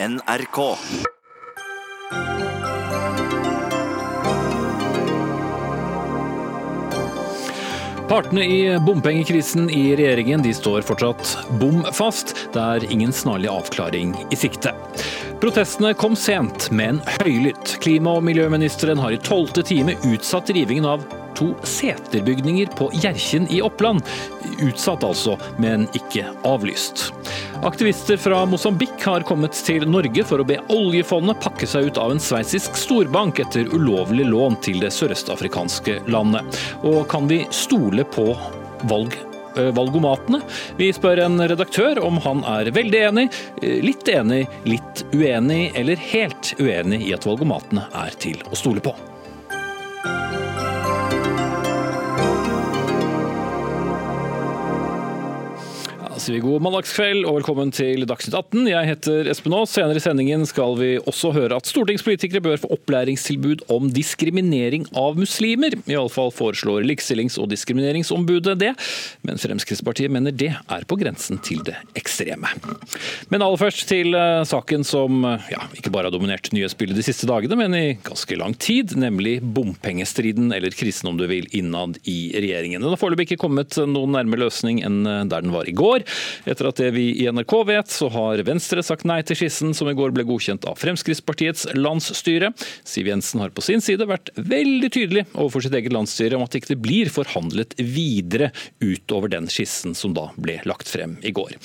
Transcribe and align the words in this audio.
NRK. 0.00 0.76
Partene 8.08 8.44
i 8.44 8.78
bompengekrisen 8.86 9.70
i 9.70 9.96
regjeringen 9.96 10.42
de 10.42 10.54
står 10.54 10.86
fortsatt 10.86 11.34
bom 11.58 11.82
fast. 11.90 12.36
Det 12.54 12.62
er 12.62 12.86
ingen 12.92 13.10
snarlig 13.12 13.50
avklaring 13.50 14.14
i 14.30 14.38
sikte. 14.38 14.70
Protestene 15.42 15.90
kom 15.98 16.14
sent, 16.14 16.70
men 16.70 17.02
høylytt. 17.18 17.80
Klima- 17.82 18.14
og 18.20 18.22
miljøministeren 18.30 19.02
har 19.02 19.18
i 19.18 19.18
tolvte 19.18 19.66
time 19.66 19.98
utsatt 20.06 20.54
rivingen 20.54 20.86
av 20.86 21.02
to 21.38 21.52
seterbygninger 21.66 22.70
på 22.78 22.88
Hjerkinn 23.02 23.50
i 23.54 23.60
Oppland. 23.62 24.02
Utsatt 24.64 25.04
altså, 25.06 25.36
men 25.62 25.86
ikke 25.96 26.26
avlyst. 26.48 27.08
Aktivister 27.66 28.16
fra 28.20 28.44
Mosambik 28.46 29.02
har 29.06 29.26
kommet 29.26 29.56
til 29.66 29.86
Norge 29.90 30.24
for 30.26 30.42
å 30.42 30.46
be 30.46 30.60
oljefondet 30.74 31.40
pakke 31.42 31.66
seg 31.68 31.90
ut 31.90 32.00
av 32.00 32.14
en 32.14 32.22
sveitsisk 32.22 32.78
storbank 32.78 33.40
etter 33.42 33.70
ulovlig 33.74 34.28
lån 34.30 34.60
til 34.66 34.82
det 34.82 34.92
sørøstafrikanske 34.94 36.00
landet. 36.10 36.60
Og 36.86 37.04
kan 37.10 37.30
vi 37.30 37.44
stole 37.54 38.06
på 38.06 38.30
valg 38.90 39.16
valgomatene. 39.58 40.38
Vi 40.76 40.92
spør 40.94 41.24
en 41.24 41.40
redaktør 41.48 41.98
om 42.04 42.20
han 42.22 42.44
er 42.46 42.70
veldig 42.74 43.02
enig, 43.10 43.28
litt 43.62 44.08
enig, 44.12 44.44
litt 44.68 45.04
uenig 45.10 45.72
eller 45.74 46.08
helt 46.12 46.54
uenig 46.60 47.02
i 47.08 47.14
at 47.16 47.26
valgomatene 47.26 47.88
er 48.06 48.18
til 48.22 48.42
å 48.46 48.58
stole 48.58 48.84
på. 48.84 48.94
Sier 56.28 56.42
vi 56.42 56.44
god 56.44 56.60
mandagskveld 56.60 57.24
og 57.24 57.38
velkommen 57.38 57.70
til 57.72 58.02
Dagsnytt 58.04 58.34
18. 58.36 58.66
Jeg 58.68 58.88
heter 58.90 59.28
Espen 59.32 59.54
Aas. 59.56 59.70
Senere 59.72 59.96
i 59.96 60.02
sendingen 60.02 60.42
skal 60.48 60.74
vi 60.76 60.88
også 60.98 61.30
høre 61.32 61.56
at 61.56 61.68
stortingspolitikere 61.70 62.42
bør 62.44 62.58
få 62.60 62.68
opplæringstilbud 62.74 63.62
om 63.72 63.86
diskriminering 63.96 64.84
av 64.98 65.16
muslimer. 65.16 65.78
Iallfall 65.88 66.28
foreslår 66.36 66.84
Likestillings- 66.84 67.38
og 67.40 67.48
diskrimineringsombudet 67.48 68.58
det, 68.60 68.74
men 69.24 69.40
Fremskrittspartiet 69.40 70.12
mener 70.12 70.34
det 70.36 70.50
er 70.52 70.84
på 70.90 70.98
grensen 71.00 71.40
til 71.40 71.62
det 71.64 71.78
ekstreme. 71.96 72.50
Men 73.32 73.46
aller 73.46 73.62
først 73.62 73.86
til 73.88 74.12
eh, 74.18 74.42
saken 74.50 74.84
som 74.84 75.24
ja, 75.24 75.64
ikke 75.80 75.94
bare 75.94 76.10
har 76.10 76.16
dominert 76.18 76.52
nyhetsbildet 76.52 77.00
de 77.00 77.06
siste 77.08 77.30
dagene, 77.30 77.56
men 77.62 77.78
i 77.78 77.96
ganske 78.04 78.36
lang 78.36 78.58
tid, 78.60 78.98
nemlig 79.00 79.38
bompengestriden, 79.40 80.52
eller 80.52 80.76
krisen 80.76 81.08
om 81.08 81.16
du 81.16 81.24
vil, 81.30 81.48
innad 81.56 81.96
i 82.04 82.34
regjeringen. 82.36 82.84
Den 82.84 82.92
har 82.92 83.00
foreløpig 83.00 83.30
ikke 83.30 83.42
kommet 83.46 83.80
noen 83.80 84.12
nærmere 84.18 84.44
løsning 84.44 84.84
enn 84.84 85.00
eh, 85.08 85.24
der 85.32 85.48
den 85.48 85.56
var 85.56 85.64
i 85.64 85.76
går. 85.78 86.04
Etter 86.48 86.70
at 86.70 86.80
det 86.80 86.90
vi 86.96 87.08
i 87.22 87.26
NRK 87.30 87.54
vet, 87.68 87.92
så 87.92 88.10
har 88.12 88.42
Venstre 88.46 88.84
sagt 88.86 89.06
nei 89.08 89.20
til 89.26 89.38
skissen 89.40 89.74
som 89.76 89.90
i 89.90 89.96
går 89.98 90.14
ble 90.16 90.26
godkjent 90.28 90.66
av 90.68 90.78
Fremskrittspartiets 90.80 91.68
landsstyre. 91.78 92.52
Siv 92.86 93.10
Jensen 93.10 93.42
har 93.42 93.54
på 93.54 93.64
sin 93.64 93.84
side 93.84 94.08
vært 94.08 94.32
veldig 94.36 94.92
tydelig 94.94 95.26
overfor 95.34 95.64
sitt 95.64 95.76
eget 95.78 95.94
landsstyre 95.94 96.38
om 96.38 96.46
at 96.46 96.54
det 96.54 96.62
ikke 96.64 96.80
blir 96.82 97.12
forhandlet 97.12 97.76
videre 97.78 98.52
utover 98.84 99.32
den 99.32 99.50
skissen 99.52 99.96
som 99.98 100.16
da 100.16 100.30
ble 100.36 100.60
lagt 100.68 100.90
frem 100.90 101.18
i 101.22 101.34
går. 101.34 101.56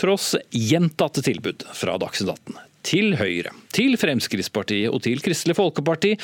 Tross 0.00 0.34
gjentatte 0.50 1.22
tilbud 1.22 1.66
fra 1.74 1.98
Dagsnytt 2.02 2.32
18 2.34 2.62
til 2.84 3.14
Høyre, 3.16 3.54
til 3.72 3.96
Fremskrittspartiet 3.96 4.92
og 4.92 5.00
til 5.06 5.22
Kristelig 5.24 5.56
Folkeparti, 5.56 6.14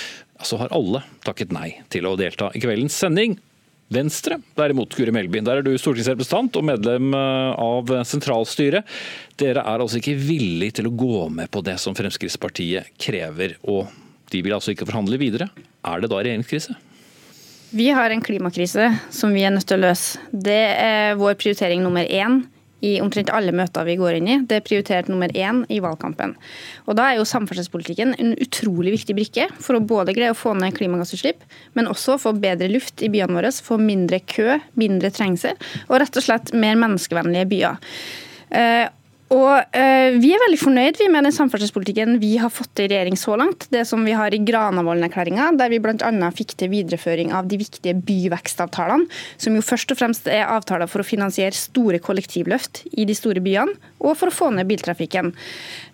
så 0.44 0.58
har 0.60 0.74
alle 0.76 1.00
takket 1.24 1.54
nei 1.56 1.70
til 1.92 2.08
å 2.08 2.16
delta 2.20 2.50
i 2.52 2.60
kveldens 2.60 2.98
sending. 3.00 3.38
Venstre, 3.90 4.38
derimot, 4.54 4.94
Guri 4.94 5.10
Melby, 5.14 5.40
der 5.42 5.58
er 5.60 5.66
du 5.66 5.72
stortingsrepresentant 5.74 6.54
og 6.60 6.66
medlem 6.68 7.10
eh, 7.16 7.56
av 7.58 7.90
sentralstyret. 8.06 8.86
Dere 9.40 9.64
er 9.66 9.82
altså 9.82 9.98
ikke 9.98 10.14
villig 10.14 10.70
til 10.78 10.86
å 10.86 10.94
gå 10.94 11.24
med 11.34 11.50
på 11.50 11.62
det 11.66 11.74
som 11.82 11.96
Fremskrittspartiet 11.98 12.92
krever, 13.02 13.56
og 13.66 13.90
de 14.30 14.44
vil 14.46 14.54
altså 14.54 14.76
ikke 14.76 14.86
forhandle 14.86 15.18
videre. 15.18 15.50
Er 15.82 16.02
det 16.02 16.12
da 16.12 16.22
regjeringskrise? 16.22 16.76
Vi 17.74 17.88
har 17.94 18.10
en 18.10 18.22
klimakrise 18.22 18.88
som 19.14 19.34
vi 19.34 19.42
er 19.46 19.52
nødt 19.54 19.66
til 19.70 19.78
å 19.78 19.88
løse. 19.88 20.22
Det 20.30 20.62
er 20.74 21.18
vår 21.18 21.36
prioritering 21.38 21.82
nummer 21.82 22.06
én 22.06 22.40
i 22.86 22.96
omtrent 23.02 23.32
alle 23.34 23.52
møter 23.56 23.86
vi 23.88 23.96
går 24.00 24.18
inn 24.18 24.28
i. 24.28 24.38
Det 24.48 24.58
er 24.58 24.66
prioritert 24.66 25.10
nummer 25.10 25.32
én 25.32 25.62
i 25.68 25.80
valgkampen. 25.82 26.36
Og 26.86 26.96
Da 27.00 27.10
er 27.10 27.18
jo 27.18 27.28
samferdselspolitikken 27.28 28.14
en 28.18 28.34
utrolig 28.40 28.94
viktig 28.98 29.16
brikke 29.16 29.48
for 29.58 29.78
å 29.78 29.84
både 29.84 30.14
greie 30.16 30.32
å 30.32 30.38
få 30.38 30.54
ned 30.58 30.76
klimagassutslipp, 30.76 31.42
men 31.74 31.90
også 31.90 32.18
få 32.20 32.34
bedre 32.40 32.70
luft 32.72 33.02
i 33.02 33.10
byene 33.12 33.36
våre, 33.36 33.52
få 33.52 33.78
mindre 33.80 34.20
kø, 34.20 34.58
mindre 34.80 35.10
trengsel 35.14 35.56
og 35.88 36.00
rett 36.00 36.16
og 36.16 36.26
slett 36.26 36.54
mer 36.56 36.78
menneskevennlige 36.80 37.50
byer. 37.50 38.90
Og 39.30 39.76
eh, 39.78 40.16
Vi 40.18 40.32
er 40.34 40.42
veldig 40.42 40.58
fornøyd 40.58 40.98
med 41.12 41.26
den 41.26 41.34
samferdselspolitikken 41.34 42.18
vi 42.22 42.32
har 42.42 42.50
fått 42.50 42.72
til 42.78 42.88
i 42.88 42.90
regjering 42.90 43.18
så 43.18 43.36
langt. 43.38 43.68
Det 43.70 43.84
som 43.86 44.02
vi 44.06 44.14
har 44.16 44.34
i 44.34 44.40
Granavolden-erklæringa, 44.42 45.52
der 45.58 45.70
vi 45.70 45.78
bl.a. 45.82 46.10
fikk 46.34 46.56
til 46.58 46.72
videreføring 46.72 47.30
av 47.36 47.46
de 47.50 47.60
viktige 47.60 47.94
byvekstavtalene, 47.94 49.06
som 49.38 49.54
jo 49.54 49.62
først 49.62 49.94
og 49.94 50.02
fremst 50.02 50.26
er 50.26 50.50
avtaler 50.50 50.90
for 50.90 51.04
å 51.04 51.06
finansiere 51.06 51.54
store 51.54 52.02
kollektivløft 52.02 52.84
i 52.90 53.06
de 53.06 53.14
store 53.14 53.42
byene, 53.44 53.78
og 54.02 54.18
for 54.18 54.30
å 54.30 54.34
få 54.34 54.50
ned 54.56 54.66
biltrafikken. 54.70 55.32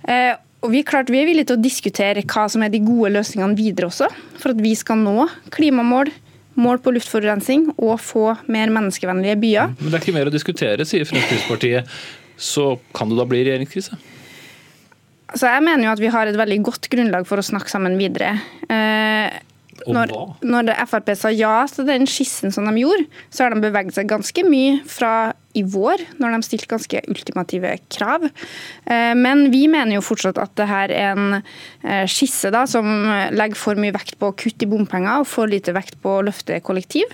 Eh, 0.09 0.33
og 0.65 0.73
vi 0.73 0.85
klart, 0.87 1.13
vi 1.13 1.21
er 1.21 1.29
villige 1.29 1.53
til 1.53 1.61
å 1.61 1.63
diskutere 1.63 2.25
hva 2.25 2.49
som 2.51 2.65
er 2.65 2.73
de 2.73 2.81
gode 2.83 3.13
løsningene 3.19 3.59
videre 3.59 3.93
også, 3.93 4.09
for 4.41 4.57
at 4.57 4.63
vi 4.65 4.73
skal 4.79 5.03
nå 5.05 5.29
klimamål, 5.53 6.09
mål 6.57 6.81
på 6.81 6.95
luftforurensning 6.97 7.69
og 7.77 7.99
få 8.01 8.31
mer 8.49 8.73
menneskevennlige 8.73 9.37
byer. 9.43 9.75
Men 9.77 9.93
det 9.93 9.99
er 9.99 10.07
ikke 10.07 10.17
mer 10.17 10.31
å 10.31 10.33
diskutere, 10.33 10.89
sier 10.89 11.05
Fremskrittspartiet 11.05 11.99
så 12.37 12.77
kan 12.97 13.11
det 13.11 13.19
da 13.19 13.27
bli 13.29 13.43
regjeringskrise? 13.47 13.99
Altså, 15.27 15.49
jeg 15.51 15.65
mener 15.67 15.89
jo 15.89 15.97
at 15.97 16.01
vi 16.03 16.13
har 16.13 16.29
et 16.31 16.39
veldig 16.39 16.63
godt 16.69 16.89
grunnlag 16.93 17.27
for 17.29 17.43
å 17.43 17.45
snakke 17.45 17.73
sammen 17.73 17.99
videre. 17.99 18.37
Eh, 18.71 19.43
når, 19.85 20.13
når 20.47 20.71
Frp 20.89 21.11
sa 21.19 21.31
ja 21.35 21.59
til 21.71 21.87
den 21.89 22.07
skissen 22.09 22.53
som 22.55 22.67
de 22.69 22.81
gjorde, 22.81 23.07
så 23.31 23.45
har 23.45 23.55
de 23.55 23.63
beveget 23.63 23.97
seg 23.97 24.09
ganske 24.11 24.45
mye 24.47 24.79
fra 24.89 25.33
i 25.57 25.63
vår, 25.67 26.03
når 26.21 26.37
de 26.37 26.47
stilte 26.47 26.71
ganske 26.71 27.03
ultimative 27.11 27.75
krav. 27.93 28.27
Eh, 28.29 29.13
men 29.19 29.47
vi 29.53 29.67
mener 29.73 29.97
jo 29.99 30.05
fortsatt 30.05 30.41
at 30.43 30.55
det 30.59 30.69
her 30.71 30.95
er 30.95 31.13
en 31.13 31.39
eh, 31.39 32.07
skisse 32.11 32.53
da, 32.55 32.65
som 32.71 32.89
legger 33.35 33.59
for 33.59 33.79
mye 33.81 33.95
vekt 33.97 34.19
på 34.21 34.31
å 34.31 34.37
kutte 34.37 34.67
i 34.67 34.71
bompenger 34.71 35.23
og 35.23 35.31
for 35.31 35.51
lite 35.51 35.75
vekt 35.77 35.99
på 36.05 36.19
å 36.19 36.27
løfte 36.29 36.61
kollektiv. 36.65 37.13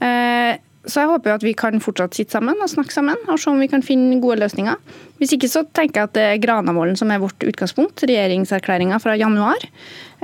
Eh, 0.00 0.56
så 0.88 1.02
jeg 1.02 1.10
håper 1.10 1.28
jo 1.30 1.36
at 1.36 1.44
vi 1.44 1.52
kan 1.58 1.82
fortsatt 1.82 2.16
sitte 2.16 2.32
sammen 2.32 2.56
og 2.64 2.70
snakke 2.72 2.94
sammen 2.94 3.18
og 3.28 3.36
se 3.40 3.50
om 3.52 3.60
vi 3.60 3.68
kan 3.68 3.82
finne 3.84 4.16
gode 4.22 4.38
løsninger. 4.40 4.78
Hvis 5.20 5.34
ikke 5.36 5.50
så 5.52 5.62
tenker 5.76 6.00
jeg 6.00 6.08
at 6.08 6.14
det 6.16 6.24
er 6.24 6.40
Granavolden 6.40 6.96
som 6.96 7.12
er 7.12 7.20
vårt 7.20 7.44
utgangspunkt, 7.44 8.00
regjeringserklæringa 8.08 8.96
fra 9.02 9.18
januar. 9.20 9.66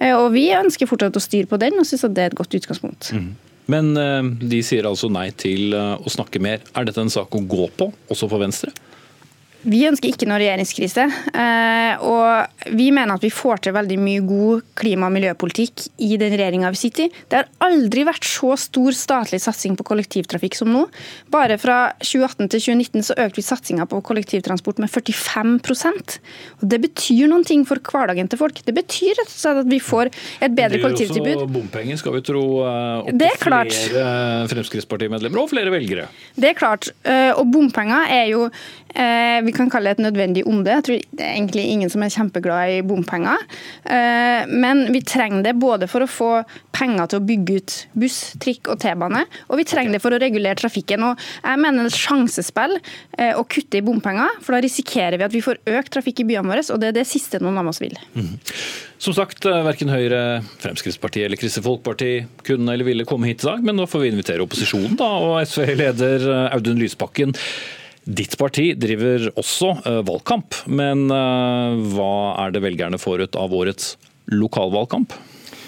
Eh, 0.00 0.14
og 0.16 0.30
vi 0.32 0.48
ønsker 0.56 0.88
fortsatt 0.88 1.18
å 1.18 1.22
styre 1.22 1.50
på 1.50 1.60
den 1.60 1.76
og 1.76 1.84
syns 1.88 2.06
at 2.08 2.16
det 2.16 2.24
er 2.24 2.32
et 2.32 2.38
godt 2.38 2.56
utgangspunkt. 2.56 3.10
Mm. 3.12 3.34
Men 3.72 3.92
eh, 4.00 4.32
de 4.48 4.62
sier 4.64 4.88
altså 4.88 5.10
nei 5.12 5.28
til 5.36 5.76
eh, 5.76 5.94
å 6.00 6.12
snakke 6.12 6.40
mer. 6.40 6.64
Er 6.72 6.88
dette 6.88 7.04
en 7.04 7.12
sak 7.12 7.36
å 7.36 7.44
gå 7.44 7.68
på, 7.76 7.90
også 8.08 8.30
for 8.32 8.40
Venstre? 8.40 8.72
Vi 9.66 9.80
ønsker 9.88 10.12
ikke 10.12 10.28
noe 10.30 10.38
regjeringskrise. 10.38 11.04
Eh, 11.34 12.02
og 12.06 12.70
vi 12.78 12.88
mener 12.94 13.16
at 13.16 13.24
vi 13.24 13.32
får 13.34 13.64
til 13.66 13.74
veldig 13.74 13.96
mye 13.98 14.22
god 14.26 14.62
klima- 14.78 15.08
og 15.08 15.14
miljøpolitikk 15.16 15.86
i 16.06 16.14
den 16.20 16.34
regjeringa 16.38 16.70
vi 16.70 16.78
sitter 16.78 17.06
i. 17.06 17.24
Det 17.26 17.40
har 17.40 17.48
aldri 17.66 18.04
vært 18.06 18.26
så 18.26 18.52
stor 18.60 18.94
statlig 18.94 19.40
satsing 19.42 19.74
på 19.78 19.86
kollektivtrafikk 19.88 20.58
som 20.58 20.70
nå. 20.70 20.84
Bare 21.34 21.58
fra 21.58 21.78
2018 21.98 22.52
til 22.54 22.62
2019 22.68 23.06
så 23.08 23.18
økte 23.26 23.40
vi 23.40 23.46
satsinga 23.46 23.88
på 23.90 24.00
kollektivtransport 24.06 24.78
med 24.82 24.92
45 24.92 25.58
Og 26.62 26.68
Det 26.70 26.80
betyr 26.86 27.26
noen 27.32 27.44
ting 27.44 27.66
for 27.66 27.82
hverdagen 27.82 28.30
til 28.30 28.38
folk. 28.38 28.62
Det 28.62 28.74
betyr 28.74 29.18
rett 29.18 29.26
og 29.26 29.34
slett 29.34 29.62
at 29.64 29.70
vi 29.72 29.82
får 29.82 30.12
et 30.46 30.54
bedre 30.54 30.78
kollektivtilbud. 30.78 31.26
Det 31.26 31.34
blir 31.34 31.42
også 31.42 31.54
bompenger, 31.58 31.98
skal 31.98 32.14
vi 32.14 32.22
tro, 32.30 32.46
eh, 32.62 33.02
opp 33.02 33.18
til 33.18 33.50
flere 33.50 34.48
Fremskrittspartimedlemmer 34.54 35.42
og 35.42 35.50
flere 35.50 35.74
velgere. 35.74 36.06
Det 36.36 36.50
er 36.52 36.54
klart. 36.54 36.90
Eh, 37.04 37.32
og 37.34 37.50
bompenger 37.50 38.06
er 38.06 38.30
jo 38.30 38.50
vi 38.96 39.52
kan 39.56 39.70
kalle 39.72 39.90
det 39.90 39.98
et 39.98 40.04
nødvendig 40.06 40.44
onde. 40.48 40.72
Jeg 40.72 40.84
tror 40.86 41.02
det 41.18 41.24
er 41.24 41.34
egentlig 41.34 41.64
ingen 41.72 41.92
som 41.92 42.04
er 42.04 42.12
kjempeglad 42.12 42.76
i 42.76 42.82
bompenger. 42.86 43.42
Eh, 43.84 44.48
men 44.50 44.86
vi 44.94 45.02
trenger 45.06 45.44
det 45.46 45.56
både 45.60 45.88
for 45.90 46.04
å 46.04 46.10
få 46.10 46.30
penger 46.76 47.10
til 47.10 47.20
å 47.20 47.26
bygge 47.26 47.58
ut 47.60 47.76
buss, 47.98 48.18
trikk 48.42 48.70
og 48.72 48.80
T-bane, 48.82 49.24
og 49.48 49.60
vi 49.60 49.66
trenger 49.68 49.96
det 49.96 50.02
for 50.04 50.14
å 50.14 50.20
regulere 50.20 50.58
trafikken. 50.58 51.04
Og 51.08 51.22
jeg 51.40 51.62
mener 51.62 51.86
det 51.86 51.94
er 51.94 52.04
sjansespill 52.06 52.76
eh, 52.78 53.32
å 53.36 53.46
kutte 53.48 53.80
i 53.80 53.84
bompenger, 53.86 54.36
for 54.44 54.56
da 54.56 54.62
risikerer 54.64 55.18
vi 55.20 55.28
at 55.28 55.34
vi 55.34 55.44
får 55.44 55.62
økt 55.78 55.94
trafikk 55.96 56.22
i 56.22 56.28
byene 56.32 56.52
våre, 56.52 56.66
og 56.72 56.82
det 56.82 56.92
er 56.92 57.00
det 57.00 57.08
siste 57.08 57.40
noen 57.42 57.62
av 57.62 57.72
oss 57.72 57.82
vil. 57.82 57.96
Mm. 58.16 58.36
Som 59.02 59.16
sagt, 59.16 59.44
eh, 59.48 59.62
verken 59.66 59.92
Høyre, 59.92 60.42
Fremskrittspartiet 60.62 61.28
eller 61.28 61.40
Kristelig 61.40 61.66
Folkeparti 61.66 62.12
kunne 62.46 62.76
eller 62.76 62.88
ville 62.88 63.08
komme 63.08 63.30
hit 63.30 63.44
i 63.44 63.50
dag, 63.50 63.64
men 63.64 63.78
nå 63.78 63.88
får 63.88 64.04
vi 64.04 64.12
invitere 64.14 64.44
opposisjonen 64.44 64.96
da, 65.00 65.10
og 65.22 65.40
SV-leder 65.44 66.28
Audun 66.54 66.80
Lysbakken. 66.80 67.34
Ditt 68.06 68.36
parti 68.38 68.68
driver 68.78 69.32
også 69.34 69.72
uh, 69.82 70.02
valgkamp, 70.06 70.54
men 70.70 71.08
uh, 71.10 71.74
hva 71.90 72.10
er 72.44 72.52
det 72.54 72.62
velgerne 72.62 73.00
får 73.02 73.24
ut 73.26 73.38
av 73.40 73.54
årets 73.56 73.96
lokalvalgkamp? 74.30 75.16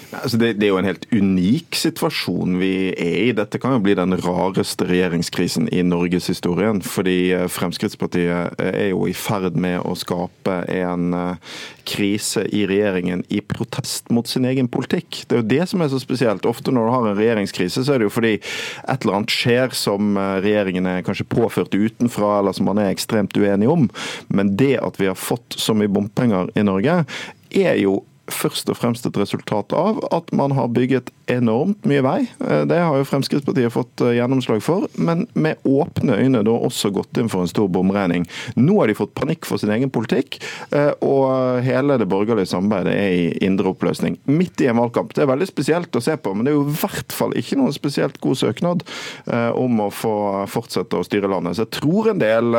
Altså 0.09 0.37
det, 0.41 0.53
det, 0.57 0.65
er 0.65 0.71
jo 0.71 0.79
en 0.81 0.87
helt 0.87 1.05
unik 1.13 1.77
situasjon 1.77 2.55
vi 2.57 2.73
er 2.89 3.17
i. 3.27 3.33
Dette 3.37 3.59
kan 3.61 3.75
jo 3.75 3.81
bli 3.85 3.93
den 3.97 4.15
rareste 4.17 4.87
regjeringskrisen 4.89 5.67
i 5.75 5.83
norgeshistorien. 5.85 6.81
Fordi 6.81 7.17
eh, 7.35 7.45
Fremskrittspartiet 7.51 8.57
eh, 8.57 8.71
er 8.71 8.89
jo 8.89 9.05
i 9.05 9.13
ferd 9.13 9.59
med 9.61 9.83
å 9.85 9.93
skape 9.99 10.63
en 10.73 11.13
eh, 11.13 11.61
krise 11.89 12.47
i 12.49 12.63
regjeringen 12.69 13.21
i 13.29 13.43
protest 13.45 14.09
mot 14.13 14.25
sin 14.29 14.49
egen 14.49 14.69
politikk. 14.71 15.23
Det 15.29 15.37
er 15.37 15.43
jo 15.43 15.49
det 15.53 15.69
som 15.69 15.85
er 15.85 15.93
så 15.93 16.01
spesielt. 16.01 16.49
Ofte 16.49 16.73
når 16.73 16.89
du 16.89 16.95
har 16.95 17.09
en 17.11 17.21
regjeringskrise, 17.21 17.85
så 17.85 17.93
er 17.93 18.01
det 18.01 18.09
jo 18.09 18.17
fordi 18.17 18.35
et 18.39 19.05
eller 19.05 19.19
annet 19.19 19.33
skjer 19.33 19.77
som 19.77 20.17
regjeringen 20.17 20.89
er 20.89 21.05
kanskje 21.05 21.29
påført 21.29 21.77
utenfra, 21.77 22.39
eller 22.39 22.57
som 22.57 22.69
man 22.69 22.81
er 22.81 22.89
ekstremt 22.89 23.37
uenig 23.37 23.69
om. 23.69 23.89
Men 24.33 24.55
det 24.57 24.79
at 24.81 24.97
vi 25.01 25.09
har 25.09 25.17
fått 25.17 25.57
så 25.57 25.77
mye 25.77 25.91
bompenger 25.91 26.49
i 26.57 26.65
Norge, 26.65 27.03
er 27.49 27.77
jo 27.81 27.99
først 28.33 28.69
og 28.71 28.77
fremst 28.79 29.07
et 29.07 29.17
resultat 29.19 29.73
av 29.75 29.99
at 30.15 30.31
man 30.35 30.53
har 30.57 30.69
bygget 30.73 31.11
enormt 31.29 31.85
mye 31.89 32.03
vei. 32.03 32.19
Eh, 32.47 32.63
det 32.69 32.79
har 32.81 32.97
jo 32.97 33.07
Fremskrittspartiet 33.07 33.73
fått 33.73 34.01
eh, 34.01 34.15
gjennomslag 34.17 34.61
for, 34.65 34.87
men 34.97 35.25
med 35.33 35.61
åpne 35.67 36.17
øyne 36.17 36.41
da 36.45 36.55
også 36.55 36.91
gått 36.95 37.19
inn 37.21 37.29
for 37.31 37.45
en 37.45 37.51
stor 37.51 37.69
bomregning. 37.71 38.25
Nå 38.57 38.79
har 38.79 38.89
de 38.89 38.97
fått 38.97 39.15
panikk 39.17 39.47
for 39.49 39.61
sin 39.61 39.73
egen 39.73 39.91
politikk, 39.93 40.39
eh, 40.75 40.91
og 41.05 41.61
hele 41.65 41.99
det 42.01 42.09
borgerlige 42.09 42.49
samarbeidet 42.51 42.95
er 42.95 43.15
i 43.15 43.45
indre 43.45 43.73
oppløsning. 43.73 44.17
Midt 44.29 44.63
i 44.63 44.69
en 44.71 44.79
valgkamp. 44.81 45.13
Det 45.15 45.25
er 45.25 45.31
veldig 45.31 45.49
spesielt 45.49 45.95
å 45.95 46.03
se 46.03 46.17
på, 46.17 46.33
men 46.33 46.47
det 46.47 46.53
er 46.53 46.59
jo 46.59 46.65
i 46.67 46.77
hvert 46.81 47.15
fall 47.15 47.35
ikke 47.37 47.59
noen 47.59 47.75
spesielt 47.75 48.19
god 48.23 48.39
søknad 48.39 48.85
om 49.29 49.81
å 49.83 49.89
få 49.93 50.13
fortsette 50.49 50.97
å 50.97 51.05
styre 51.05 51.29
landet. 51.31 51.57
Så 51.57 51.65
jeg 51.65 51.73
tror 51.79 52.09
en 52.11 52.21
del 52.21 52.57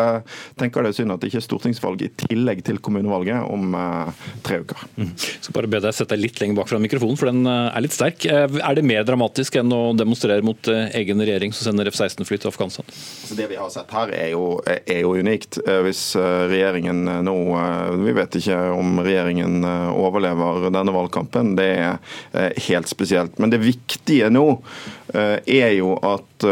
tenker 0.61 0.85
det 0.85 0.93
er 0.93 0.99
synd 1.01 1.15
at 1.15 1.23
det 1.23 1.31
ikke 1.31 1.41
er 1.41 1.47
stortingsvalg 1.47 2.05
i 2.05 2.11
tillegg 2.25 2.63
til 2.67 2.81
kommunevalget 2.83 3.47
om 3.51 3.75
tre 4.47 4.61
uker. 4.63 4.85
Mm. 4.97 5.13
Bare 5.61 5.69
be 5.69 5.81
deg 5.85 5.93
sette 5.93 6.17
deg 6.17 6.23
litt 6.23 6.39
lenger 6.41 6.57
bak 6.57 6.71
fra 6.71 6.79
mikrofonen, 6.81 7.19
for 7.21 7.29
den 7.29 7.45
er 7.45 7.83
litt 7.85 7.93
sterk. 7.93 8.25
Er 8.25 8.77
det 8.79 8.85
mer 8.87 9.03
dramatisk 9.05 9.59
enn 9.61 9.69
å 9.77 9.93
demonstrere 9.93 10.41
mot 10.47 10.71
eh, 10.73 10.87
egen 10.97 11.21
regjering 11.21 11.53
som 11.53 11.67
sender 11.69 11.91
F-16-fly 11.91 12.39
til 12.41 12.49
Afghanistan? 12.49 12.87
Altså 12.89 13.37
det 13.37 13.49
vi 13.51 13.59
har 13.61 13.69
sett 13.75 13.93
her 13.93 14.13
er 14.17 14.31
jo, 14.33 14.47
er 14.65 15.03
jo, 15.03 15.13
unikt. 15.21 15.59
Eh, 15.61 15.83
hvis 15.85 16.01
eh, 16.17 16.47
regjeringen 16.49 17.05
nå 17.27 17.37
Vi 18.01 18.15
vet 18.17 18.39
ikke 18.41 18.57
om 18.73 19.03
regjeringen 19.05 19.67
overlever 19.67 20.71
denne 20.73 20.95
valgkampen. 20.95 21.53
Det 21.59 21.69
er 21.77 22.57
helt 22.71 22.89
spesielt. 22.89 23.37
Men 23.43 23.53
det 23.53 23.61
viktige 23.61 24.31
nå 24.33 24.47
er 25.13 25.75
jo 25.75 25.97
at 26.07 26.47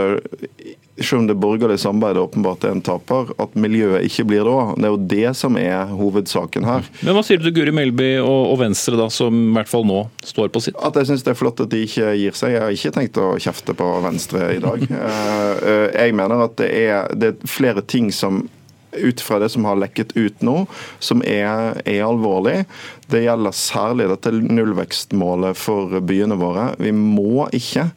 selv 1.00 1.22
om 1.22 1.26
det 1.28 1.36
borgerlige 1.38 1.78
samarbeidet 1.82 2.22
åpenbart 2.22 2.64
er 2.66 2.74
en 2.74 2.82
taper, 2.84 3.32
at 3.40 3.54
miljøet 3.58 4.06
ikke 4.08 4.26
blir 4.30 4.44
det 4.46 4.52
òg. 4.52 4.74
Det 4.76 4.88
er 4.88 4.94
jo 4.94 5.00
det 5.12 5.32
som 5.38 5.58
er 5.60 5.94
hovedsaken 5.98 6.66
her. 6.68 6.88
Men 7.02 7.16
Hva 7.16 7.24
sier 7.26 7.40
du 7.40 7.48
til 7.48 7.56
Guri 7.60 7.74
Melby 7.74 8.10
og, 8.22 8.56
Venstre, 8.60 8.98
da, 8.98 9.08
som 9.12 9.34
i 9.34 9.54
hvert 9.56 9.70
fall 9.70 9.86
nå 9.88 10.04
står 10.26 10.52
på 10.54 10.64
sitt? 10.64 10.78
At 10.82 10.98
Jeg 10.98 11.10
syns 11.12 11.26
det 11.26 11.34
er 11.34 11.40
flott 11.40 11.62
at 11.64 11.72
de 11.72 11.84
ikke 11.86 12.12
gir 12.18 12.38
seg. 12.38 12.56
Jeg 12.56 12.64
har 12.64 12.74
ikke 12.74 12.94
tenkt 12.98 13.22
å 13.22 13.30
kjefte 13.42 13.76
på 13.78 13.88
Venstre 14.06 14.52
i 14.56 14.62
dag. 14.64 14.86
Eh, 14.98 15.58
eh, 15.68 15.84
jeg 15.94 16.14
mener 16.16 16.42
at 16.44 16.54
det 16.58 16.66
er, 16.74 17.10
det 17.16 17.28
er 17.30 17.50
flere 17.50 17.82
ting 17.86 18.08
som 18.14 18.42
ut 18.92 19.20
fra 19.20 19.38
det 19.38 19.48
som 19.48 19.64
har 19.64 19.76
lekket 19.76 20.16
ut 20.16 20.42
nå, 20.44 20.62
som 20.98 21.22
er, 21.26 21.78
er, 21.84 22.02
alvorlig. 22.06 22.62
Det 23.10 23.22
gjelder 23.24 23.56
særlig 23.56 24.08
dette 24.10 24.32
nullvekstmålet 24.38 25.58
for 25.58 25.98
byene 26.04 26.38
våre. 26.40 26.70
Vi 26.80 26.92
må 26.96 27.48
ikke 27.56 27.88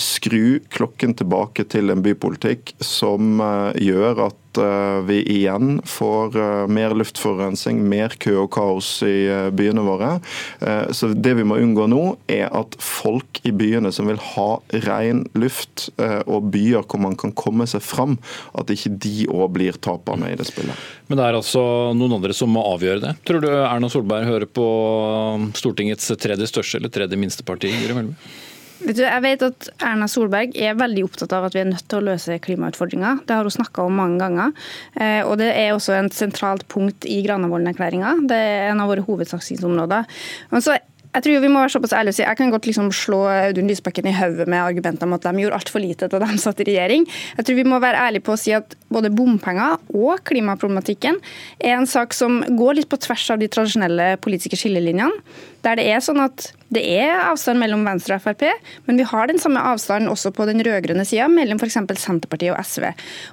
skru 0.00 0.60
klokken 0.72 1.14
tilbake 1.18 1.64
til 1.70 1.92
en 1.92 2.02
bypolitikk 2.04 2.74
som 2.84 3.40
eh, 3.40 3.80
gjør 3.86 4.24
at 4.26 4.60
eh, 4.60 4.98
vi 5.08 5.20
igjen 5.36 5.78
får 5.88 6.38
mer 6.70 6.94
luftforurensning, 6.98 7.80
mer 7.88 8.14
kø 8.20 8.36
og 8.44 8.50
kaos 8.54 8.88
i 9.06 9.28
byene 9.56 9.84
våre. 9.86 10.10
Så 10.94 11.12
Det 11.14 11.32
vi 11.38 11.44
må 11.46 11.58
unngå 11.62 11.86
nå, 11.90 12.02
er 12.30 12.48
at 12.56 12.74
folk 12.82 13.40
i 13.46 13.52
byene 13.54 13.92
som 13.94 14.10
vil 14.10 14.20
ha 14.34 14.48
ren 14.86 15.22
luft 15.38 15.88
og 16.00 16.50
byer 16.52 16.84
hvor 16.84 17.00
man 17.02 17.16
kan 17.18 17.32
komme 17.36 17.66
seg 17.70 17.82
fram, 17.84 18.18
at 18.58 18.70
ikke 18.72 18.92
de 19.02 19.28
òg 19.30 19.48
blir 19.54 19.78
taperne 19.82 20.32
i 20.32 20.38
det 20.38 20.48
spillet. 20.50 20.76
Men 21.10 21.18
det 21.18 21.26
er 21.26 21.38
altså 21.38 21.62
noen 21.96 22.18
andre 22.20 22.34
som 22.36 22.52
må 22.54 22.62
avgjøre 22.74 23.02
det. 23.02 23.16
Tror 23.26 23.42
du 23.42 23.48
Erna 23.50 23.90
Solberg 23.90 24.28
hører 24.28 24.46
på 24.46 24.66
Stortingets 25.58 26.12
tredje 26.20 26.46
største 26.50 26.78
eller 26.78 26.92
tredje 26.94 27.18
minste 27.18 27.46
parti? 27.46 27.72
Guri 27.80 27.96
Melby? 27.96 28.14
Vet 28.80 28.96
du, 28.96 29.02
jeg 29.04 29.22
vet 29.24 29.42
at 29.44 29.66
Erna 29.84 30.06
Solberg 30.08 30.54
er 30.56 30.78
veldig 30.78 31.02
opptatt 31.04 31.34
av 31.36 31.46
at 31.46 31.56
vi 31.56 31.60
er 31.60 31.68
nødt 31.68 31.84
til 31.84 32.00
å 32.00 32.06
løse 32.06 32.38
klimautfordringer. 32.40 33.20
Det 33.28 33.36
har 33.36 33.44
hun 33.44 33.52
snakka 33.52 33.84
om 33.84 33.98
mange 34.00 34.20
ganger. 34.22 34.54
Eh, 34.96 35.20
og 35.26 35.36
det 35.40 35.50
er 35.52 35.74
også 35.74 35.98
et 35.98 36.16
sentralt 36.16 36.64
punkt 36.72 37.04
i 37.04 37.20
Granavolden-erklæringa. 37.26 38.14
Det 38.30 38.38
er 38.40 38.70
en 38.70 38.80
av 38.80 38.88
våre 38.88 39.04
hovedsatsingsområder. 39.04 40.08
Men 40.54 40.64
så 40.64 40.78
jeg 41.10 41.24
tror 41.24 41.42
vi 41.42 41.50
må 41.50 41.58
være 41.58 41.72
såpass 41.74 41.94
ærlige 41.96 42.12
og 42.14 42.18
si 42.20 42.22
Jeg 42.22 42.38
kan 42.38 42.52
godt 42.54 42.66
liksom 42.68 42.90
slå 42.94 43.20
Audun 43.26 43.66
Lysbakken 43.70 44.06
i 44.06 44.14
hodet 44.14 44.46
med 44.46 44.62
argumenter 44.62 45.08
om 45.08 45.16
at 45.16 45.26
de 45.26 45.42
gjorde 45.42 45.58
altfor 45.58 45.82
lite 45.82 46.08
da 46.10 46.20
de 46.22 46.38
satt 46.44 46.62
i 46.62 46.68
regjering. 46.68 47.06
Jeg 47.38 47.46
tror 47.46 47.58
vi 47.58 47.66
må 47.66 47.80
være 47.82 47.98
ærlige 48.06 48.26
på 48.28 48.36
å 48.36 48.38
si 48.40 48.54
at 48.54 48.76
både 48.90 49.10
bompenger 49.14 49.78
og 49.90 50.22
klimaproblematikken 50.30 51.18
er 51.58 51.76
en 51.76 51.90
sak 51.90 52.14
som 52.14 52.40
går 52.46 52.78
litt 52.78 52.90
på 52.90 53.00
tvers 53.02 53.26
av 53.34 53.42
de 53.42 53.50
tradisjonelle 53.50 54.12
politiske 54.22 54.58
skillelinjene. 54.60 55.18
Der 55.64 55.76
det 55.76 55.90
er 55.92 56.00
sånn 56.04 56.22
at 56.22 56.52
det 56.70 56.82
er 56.86 57.18
avstand 57.26 57.58
mellom 57.60 57.82
Venstre 57.84 58.16
og 58.16 58.22
Frp, 58.22 58.44
men 58.86 58.98
vi 59.00 59.04
har 59.10 59.26
den 59.26 59.40
samme 59.42 59.60
avstanden 59.72 60.08
også 60.08 60.30
på 60.32 60.46
den 60.48 60.62
rød-grønne 60.64 61.04
sida, 61.04 61.26
mellom 61.28 61.58
f.eks. 61.58 61.76
Senterpartiet 61.98 62.54
og 62.54 62.60
SV. 62.62 62.86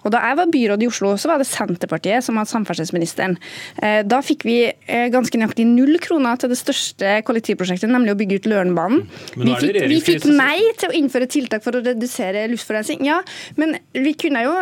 Og 0.03 0.11
Da 0.15 0.23
jeg 0.25 0.39
var 0.39 0.51
byråd 0.55 0.83
i 0.83 0.89
Oslo, 0.89 1.13
så 1.21 1.29
var 1.29 1.39
det 1.39 1.47
Senterpartiet 1.47 2.25
som 2.25 2.39
hadde 2.39 2.51
samferdselsministeren. 2.51 3.37
Eh, 3.77 4.01
da 4.03 4.19
fikk 4.25 4.47
vi 4.47 4.57
eh, 4.65 5.07
ganske 5.13 5.37
nøyaktig 5.37 5.67
null 5.69 6.01
kroner 6.03 6.41
til 6.41 6.51
det 6.51 6.59
største 6.59 7.19
kollektivprosjektet, 7.29 7.66
nemlig 7.91 8.15
å 8.15 8.19
bygge 8.19 8.39
ut 8.39 8.49
Lørenbanen. 8.49 9.05
Vi 9.35 9.53
fikk, 9.59 9.79
vi 9.91 9.99
fikk 10.05 10.27
nei 10.31 10.59
til 10.79 10.91
å 10.91 10.97
innføre 10.97 11.27
tiltak 11.31 11.65
for 11.65 11.77
å 11.77 11.83
redusere 11.85 12.47
luftforurensning. 12.51 13.05
Ja, 13.07 13.21
men 13.59 13.77
vi 13.93 14.15
kunne 14.17 14.45
jo 14.47 14.57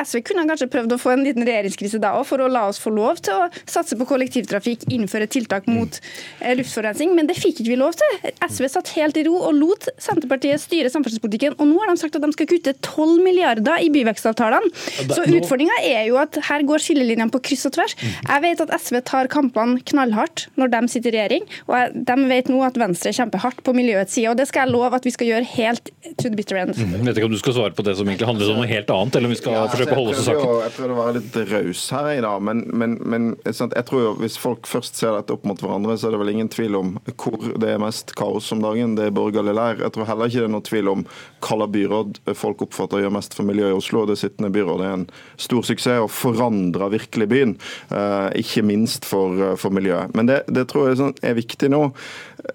SV 0.00 0.22
kunne 0.28 0.46
kanskje 0.48 0.70
prøvd 0.72 0.96
å 0.96 1.00
få 1.00 1.12
en 1.14 1.24
liten 1.26 1.44
regjeringskrise 1.46 2.00
da 2.02 2.14
òg, 2.18 2.26
for 2.28 2.42
å 2.42 2.48
la 2.50 2.64
oss 2.70 2.80
få 2.82 2.92
lov 2.94 3.20
til 3.24 3.36
å 3.36 3.48
satse 3.68 3.96
på 3.98 4.06
kollektivtrafikk, 4.08 4.86
innføre 4.92 5.28
tiltak 5.30 5.68
mot 5.70 5.98
eh, 6.40 6.54
luftforurensning, 6.58 7.14
men 7.16 7.28
det 7.28 7.36
fikk 7.38 7.62
ikke 7.62 7.74
vi 7.74 7.78
lov 7.80 7.96
til. 8.00 8.30
SV 8.42 8.68
satt 8.72 8.92
helt 8.96 9.18
i 9.20 9.26
ro 9.28 9.36
og 9.38 9.56
lot 9.58 9.88
Senterpartiet 10.02 10.62
styre 10.62 10.90
samferdselspolitikken, 10.92 11.56
og 11.58 11.68
nå 11.68 11.80
har 11.82 11.92
de 11.92 12.00
sagt 12.00 12.16
at 12.18 12.24
de 12.24 12.32
skal 12.34 12.48
kutte 12.50 12.74
12 12.78 13.22
milliarder 13.24 13.84
i 13.84 13.90
byvekstavtalene. 13.92 14.72
Så 15.12 15.26
utfordringa 15.26 15.78
er 15.86 16.06
jo 16.08 16.18
at 16.20 16.38
her 16.48 16.64
går 16.66 16.82
skillelinjene 16.82 17.32
på 17.32 17.42
kryss 17.50 17.66
og 17.68 17.76
tvers. 17.76 17.96
Jeg 18.00 18.44
vet 18.44 18.62
at 18.64 18.72
SV 18.78 19.00
tar 19.08 19.30
kampene 19.32 19.82
knallhardt 19.92 20.46
når 20.60 20.72
de 20.74 20.82
sitter 20.92 21.12
i 21.12 21.18
regjering, 21.18 21.48
og 21.68 21.96
de 22.08 22.16
vet 22.30 22.50
nå 22.52 22.62
at 22.66 22.78
Venstre 22.80 23.12
kjemper 23.14 23.42
hardt 23.42 23.62
på 23.66 23.74
miljøets 23.76 24.16
side, 24.16 24.30
og 24.32 24.38
det 24.40 24.48
skal 24.50 24.66
jeg 24.66 24.74
love 24.74 24.96
at 24.96 25.06
vi 25.06 25.14
skal 25.14 25.28
gjøre 25.28 25.48
helt 25.54 25.92
to 26.20 26.28
the 26.28 26.36
bitter 26.38 26.60
end. 26.62 26.76
Mm, 26.76 26.96
jeg 26.98 27.08
vet 27.08 27.20
ikke 27.20 27.30
om 27.30 27.36
du 27.36 27.40
skal 27.40 27.56
svare 27.58 27.76
på 27.76 27.84
det 27.86 27.96
som 27.98 28.08
egentlig 28.08 28.28
handler 28.28 28.52
om 28.52 28.62
noe 28.62 28.70
helt 28.70 28.92
annet, 28.94 29.18
eller 29.18 29.30
om 29.30 29.34
vi 29.34 29.40
skal 29.40 29.56
ja, 29.56 29.64
forsøke 29.82 29.94
å 29.94 30.00
holde 30.00 30.14
oss 30.14 30.22
til 30.22 30.28
saken. 30.28 30.54
Jeg 30.62 30.74
prøver 30.76 30.94
å 30.94 30.98
være 31.00 31.14
litt 31.18 31.38
raus 31.52 31.84
her 31.96 32.10
i 32.12 32.22
dag, 32.24 32.44
men, 32.48 32.62
men, 32.72 32.96
men 33.02 33.28
jeg 33.46 33.86
tror 33.88 34.04
jo 34.04 34.12
hvis 34.22 34.38
folk 34.40 34.68
først 34.70 34.98
ser 35.00 35.16
dette 35.16 35.34
opp 35.34 35.46
mot 35.48 35.60
hverandre, 35.62 35.96
så 35.98 36.08
er 36.08 36.16
det 36.16 36.22
vel 36.22 36.32
ingen 36.34 36.50
tvil 36.52 36.78
om 36.78 36.94
hvor 37.12 37.48
det 37.60 37.74
er 37.74 37.82
mest 37.82 38.14
kaos 38.18 38.50
om 38.54 38.62
dagen. 38.64 38.96
Det 38.98 39.08
er 39.08 39.16
borgerlig 39.16 39.56
leir. 39.58 39.82
Jeg 39.82 39.94
tror 39.94 40.08
heller 40.08 40.30
ikke 40.30 40.42
det 40.42 40.48
er 40.48 40.54
noe 40.56 40.66
tvil 40.68 40.92
om 40.92 41.06
hvilket 41.42 41.72
byråd 41.72 42.18
folk 42.38 42.62
oppfatter 42.66 43.02
gjør 43.02 43.14
mest 43.16 43.34
for 43.36 43.46
miljøet 43.48 43.74
i 43.74 43.78
Oslo. 43.78 44.04
Det 44.08 44.18
sittende 44.20 44.52
byrådet 44.54 44.86
er 44.86 44.96
en 45.00 45.06
stor 45.40 45.66
suksess 45.66 46.02
og 46.04 46.10
forandrer 46.14 46.92
virkelig 46.92 47.28
byen, 47.30 47.54
eh, 47.90 48.28
ikke 48.42 48.64
minst 48.66 49.06
for, 49.08 49.36
eh, 49.36 49.56
for 49.56 49.74
miljøet. 49.74 50.14
Men 50.14 50.26
det, 50.26 50.42
det 50.48 50.68
tror 50.70 50.88
jeg 50.88 51.00
sånn 51.00 51.16
er 51.22 51.38
viktig 51.38 51.70
nå. 51.72 51.84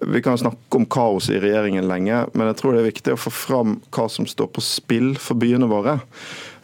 Vi 0.00 0.22
kan 0.24 0.38
snakke 0.38 0.76
om 0.76 0.86
kaos 0.86 1.30
i 1.32 1.40
regjeringen 1.40 1.88
lenge, 1.88 2.26
men 2.34 2.50
jeg 2.50 2.58
tror 2.60 2.74
det 2.74 2.82
er 2.82 2.90
viktig 2.90 3.14
å 3.14 3.20
få 3.20 3.32
fram 3.32 3.80
hva 3.94 4.08
som 4.10 4.26
står 4.28 4.50
på 4.52 4.64
spill 4.64 5.14
for 5.20 5.38
byene 5.40 5.68
våre. 5.70 5.98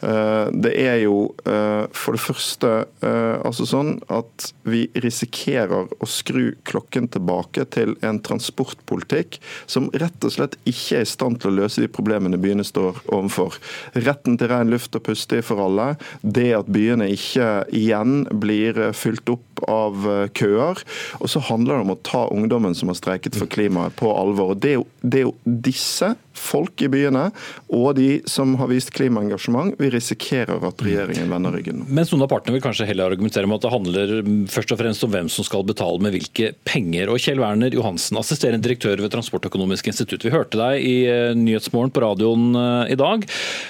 Eh, 0.05 0.47
det 0.53 0.73
er 0.77 0.99
jo 1.01 1.31
eh, 1.49 1.85
for 1.95 2.15
det 2.15 2.21
første 2.21 2.71
eh, 3.01 3.37
altså 3.41 3.65
sånn 3.65 3.95
at 4.13 4.51
vi 4.67 4.85
risikerer 5.01 5.89
å 5.89 6.09
skru 6.09 6.53
klokken 6.67 7.07
tilbake 7.15 7.65
til 7.73 7.95
en 8.05 8.19
transportpolitikk 8.25 9.39
som 9.65 9.89
rett 9.97 10.27
og 10.27 10.35
slett 10.35 10.57
ikke 10.69 10.99
er 10.99 11.07
i 11.07 11.09
stand 11.09 11.41
til 11.41 11.53
å 11.53 11.57
løse 11.61 11.81
de 11.81 11.89
problemene 11.89 12.39
byene 12.41 12.65
står 12.67 13.01
overfor. 13.07 13.57
Retten 13.97 14.37
til 14.37 14.51
ren 14.51 14.69
luft 14.73 14.97
og 14.97 15.07
puste 15.07 15.41
for 15.45 15.63
alle, 15.63 15.95
det 16.21 16.51
at 16.59 16.69
byene 16.69 17.09
ikke 17.13 17.49
igjen 17.73 18.25
blir 18.29 18.77
fylt 18.97 19.29
opp 19.31 19.63
av 19.71 20.05
køer. 20.37 20.81
Og 21.21 21.31
så 21.31 21.41
handler 21.47 21.79
det 21.79 21.85
om 21.85 21.93
å 21.95 22.01
ta 22.05 22.25
ungdommen 22.33 22.75
som 22.77 22.91
har 22.91 22.99
streiket 22.99 23.37
for 23.39 23.49
klimaet, 23.49 23.95
på 23.97 24.11
alvor. 24.13 24.53
Det 24.59 24.75
er 24.75 24.79
jo, 24.79 24.87
det 25.01 25.21
er 25.21 25.27
jo 25.29 25.35
disse 25.65 26.13
folk 26.35 26.81
i 26.83 26.89
byene 26.91 27.29
og 27.73 27.95
de 27.99 28.19
som 28.29 28.55
har 28.59 28.69
vist 28.71 28.93
klimaengasjement, 28.95 29.75
vi 29.79 29.91
risikerer 29.95 30.63
at 30.67 30.83
regjeringen 30.85 31.31
vender 31.31 31.55
ryggen. 31.55 31.83
Mens 31.87 32.11
noen 32.11 32.25
av 32.25 32.31
partene 32.31 32.55
vil 32.55 32.63
kanskje 32.63 32.87
heller 32.89 33.13
argumentere 33.13 33.49
med 33.49 33.59
at 33.59 33.65
det 33.65 33.73
handler 33.73 34.13
først 34.51 34.73
og 34.75 34.81
fremst 34.81 35.05
om 35.07 35.13
hvem 35.13 35.29
som 35.31 35.47
skal 35.47 35.65
betale 35.67 36.01
med 36.03 36.15
hvilke 36.15 36.51
penger. 36.67 37.11
Og 37.11 37.21
Kjell 37.21 37.41
Werner 37.41 37.75
Johansen, 37.75 38.19
assisterende 38.21 38.65
direktør 38.65 39.01
ved 39.03 39.13
Transportøkonomisk 39.15 39.89
institutt. 39.91 40.25
Vi 40.25 40.33
hørte 40.33 40.59
deg 40.61 40.83
i 40.85 40.95
eh, 41.09 41.31
Nyhetsmorgen 41.37 41.93
på 41.95 42.03
radioen 42.05 42.51
eh, 42.59 42.93
i 42.95 42.99
dag, 42.99 43.25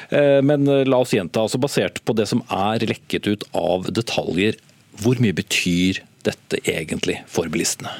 eh, 0.10 0.42
men 0.46 0.68
la 0.90 1.04
oss 1.04 1.16
gjenta. 1.16 1.46
altså 1.46 1.62
Basert 1.62 2.02
på 2.06 2.18
det 2.18 2.28
som 2.32 2.44
er 2.54 2.86
lekket 2.90 3.30
ut 3.30 3.48
av 3.56 3.88
detaljer, 3.94 4.60
hvor 5.04 5.20
mye 5.22 5.36
betyr 5.36 6.04
dette 6.26 6.62
egentlig 6.66 7.22
for 7.30 7.52
bilistene? 7.52 7.94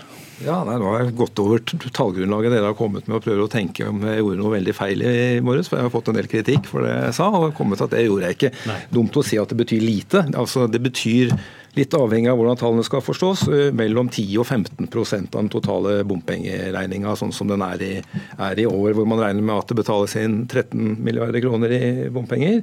Ja, 0.44 0.58
nei, 0.68 0.76
Nå 0.82 0.90
har 0.92 1.06
jeg 1.06 1.16
gått 1.16 1.40
over 1.40 1.62
tallgrunnlaget 1.64 2.52
dere 2.52 2.68
har 2.68 2.78
kommet 2.78 3.08
med 3.08 3.18
og 3.20 3.24
prøver 3.24 3.46
å 3.46 3.52
tenke 3.52 3.86
om 3.88 4.02
jeg 4.04 4.20
gjorde 4.20 4.40
noe 4.42 4.56
veldig 4.58 4.74
feil 4.76 5.04
i 5.08 5.14
morges. 5.46 5.70
For 5.72 5.80
jeg 5.80 5.88
har 5.88 5.94
fått 5.94 6.10
en 6.12 6.18
del 6.20 6.28
kritikk 6.32 6.68
for 6.68 6.84
det 6.84 6.92
jeg 6.92 7.14
sa, 7.20 7.30
og 7.32 7.54
kommet 7.56 7.80
til 7.80 7.88
at 7.88 7.94
det 7.96 8.02
gjorde 8.04 8.28
jeg 8.28 8.38
ikke. 8.40 8.52
Nei. 8.68 8.80
Dumt 8.98 9.20
å 9.22 9.24
si 9.24 9.40
at 9.40 9.54
det 9.54 9.60
betyr 9.62 9.86
lite. 9.86 10.26
Altså, 10.36 10.66
Det 10.68 10.82
betyr, 10.84 11.32
litt 11.76 11.96
avhengig 11.96 12.32
av 12.32 12.40
hvordan 12.40 12.60
tallene 12.60 12.88
skal 12.88 13.04
forstås, 13.04 13.46
mellom 13.76 14.10
10 14.12 14.36
og 14.44 14.48
15% 14.48 15.36
av 15.36 15.42
den 15.42 15.52
totale 15.54 15.96
bompengeregninga, 16.08 17.16
sånn 17.20 17.34
som 17.36 17.52
den 17.52 17.64
er 17.64 17.84
i, 17.84 17.94
er 18.36 18.60
i 18.60 18.68
år, 18.68 18.92
hvor 18.96 19.08
man 19.08 19.24
regner 19.24 19.44
med 19.44 19.56
at 19.56 19.72
det 19.72 19.80
betales 19.80 20.16
inn 20.20 20.44
13 20.48 20.98
milliarder 21.04 21.44
kroner 21.44 21.76
i 21.76 21.86
bompenger. 22.12 22.62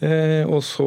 Eh, 0.00 0.48
og 0.48 0.62
så 0.64 0.86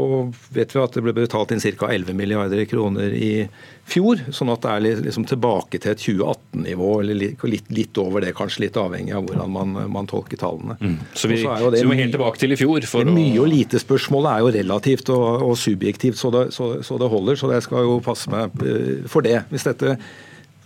vet 0.55 0.71
vi 0.73 0.79
at 0.81 0.95
det 0.95 1.03
ble 1.05 1.13
betalt 1.13 1.51
inn 1.53 1.61
ca. 1.61 1.89
11 1.93 2.15
milliarder 2.17 2.63
kroner 2.65 3.13
i 3.13 3.45
fjor. 3.85 4.23
Sånn 4.33 4.49
at 4.49 4.63
det 4.65 4.71
er 4.73 5.03
liksom 5.05 5.27
tilbake 5.29 5.77
til 5.77 5.93
et 5.93 6.01
2018-nivå, 6.01 6.89
eller 7.03 7.19
litt, 7.19 7.69
litt, 7.69 8.01
over 8.01 8.25
det, 8.25 8.33
kanskje 8.37 8.65
litt 8.65 8.79
avhengig 8.79 9.13
av 9.13 9.27
hvordan 9.27 9.53
man, 9.53 9.77
man 9.93 10.09
tolker 10.09 10.41
tallene. 10.41 10.79
Mm. 10.81 10.97
Så 11.13 11.29
vi, 11.29 11.43
så 11.43 11.53
det, 11.69 11.83
så 11.83 11.85
vi 11.85 11.91
må 11.91 11.99
helt 11.99 12.15
tilbake 12.17 12.41
til 12.41 12.55
i 12.55 12.59
fjor? 12.59 12.89
For 12.89 13.05
det 13.05 13.13
mye 13.13 13.37
og 13.43 13.51
lite-spørsmålet 13.53 14.31
er 14.31 14.43
jo 14.45 14.53
relativt 14.57 15.13
og, 15.13 15.27
og 15.51 15.57
subjektivt, 15.61 16.17
så 16.17 16.33
det, 16.33 16.47
så, 16.57 16.73
så 16.81 16.97
det, 16.97 17.11
holder. 17.13 17.37
Så 17.37 17.51
jeg 17.53 17.67
skal 17.67 17.85
jo 17.85 17.99
passe 18.05 18.33
meg 18.33 18.65
eh, 18.65 19.03
for 19.11 19.25
det. 19.25 19.43
Hvis 19.53 19.69
dette 19.69 19.99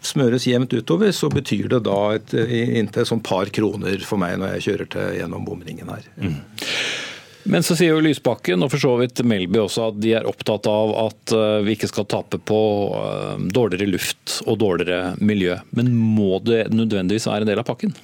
smøres 0.08 0.46
jevnt 0.48 0.72
utover, 0.72 1.12
så 1.12 1.28
betyr 1.34 1.68
det 1.74 1.82
da 1.84 2.00
et, 2.16 2.32
inntil 2.32 3.04
et 3.04 3.10
sånn 3.10 3.24
par 3.26 3.50
kroner 3.52 4.00
for 4.08 4.22
meg 4.22 4.38
når 4.40 4.56
jeg 4.56 4.68
kjører 4.70 4.92
til 4.94 5.20
gjennom 5.20 5.44
bomringen 5.44 5.92
her. 5.92 6.08
Mm. 6.22 6.40
Men 7.48 7.64
så 7.64 7.78
sier 7.80 7.96
jo 7.96 8.04
Lysbakken 8.04 8.66
og 8.66 8.74
for 8.74 8.82
så 8.82 8.92
vidt 9.00 9.24
Melby 9.28 9.62
også 9.62 9.92
at 9.92 10.02
de 10.04 10.12
er 10.20 10.28
opptatt 10.28 10.68
av 10.68 10.92
at 11.08 11.34
eh, 11.36 11.62
vi 11.64 11.78
ikke 11.78 11.90
skal 11.90 12.08
tape 12.12 12.42
på 12.44 12.60
eh, 12.98 13.48
dårligere 13.56 13.88
luft 13.94 14.42
og 14.46 14.60
dårligere 14.64 15.16
miljø. 15.24 15.56
Men 15.78 15.94
må 15.96 16.42
det 16.44 16.68
nødvendigvis 16.74 17.30
være 17.30 17.48
en 17.48 17.52
del 17.52 17.64
av 17.64 17.70
pakken? 17.70 17.96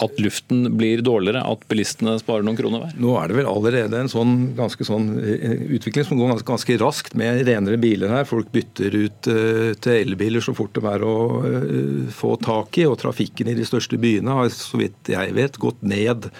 At 0.00 0.16
luften 0.22 0.76
blir 0.78 1.02
dårligere, 1.04 1.42
at 1.42 1.66
bilistene 1.68 2.14
sparer 2.20 2.44
noen 2.46 2.58
kroner 2.60 2.84
hver? 2.84 2.94
Nå 3.00 3.16
er 3.18 3.28
det 3.30 3.40
vel 3.40 3.50
allerede 3.50 4.04
en 4.04 4.12
sånn, 4.12 4.34
ganske 4.56 4.86
sånn 4.86 5.10
eh, 5.18 5.66
utvikling 5.74 6.06
som 6.06 6.20
går 6.20 6.34
ganske, 6.36 6.48
ganske 6.52 6.78
raskt 6.84 7.18
med 7.18 7.42
renere 7.50 7.80
biler 7.80 8.14
her. 8.14 8.28
Folk 8.28 8.54
bytter 8.54 8.96
ut 8.96 9.32
uh, 9.34 9.70
til 9.82 9.98
elbiler 9.98 10.46
så 10.46 10.54
fort 10.56 10.76
det 10.78 10.86
er 10.94 11.04
å 11.04 11.18
uh, 11.42 12.08
få 12.14 12.36
tak 12.44 12.78
i. 12.78 12.86
Og 12.86 13.00
trafikken 13.02 13.50
i 13.50 13.58
de 13.58 13.66
største 13.66 13.98
byene 13.98 14.38
har 14.44 14.52
så 14.54 14.78
vidt 14.78 15.10
jeg 15.10 15.34
vet 15.34 15.58
gått 15.58 15.82
ned 15.82 16.30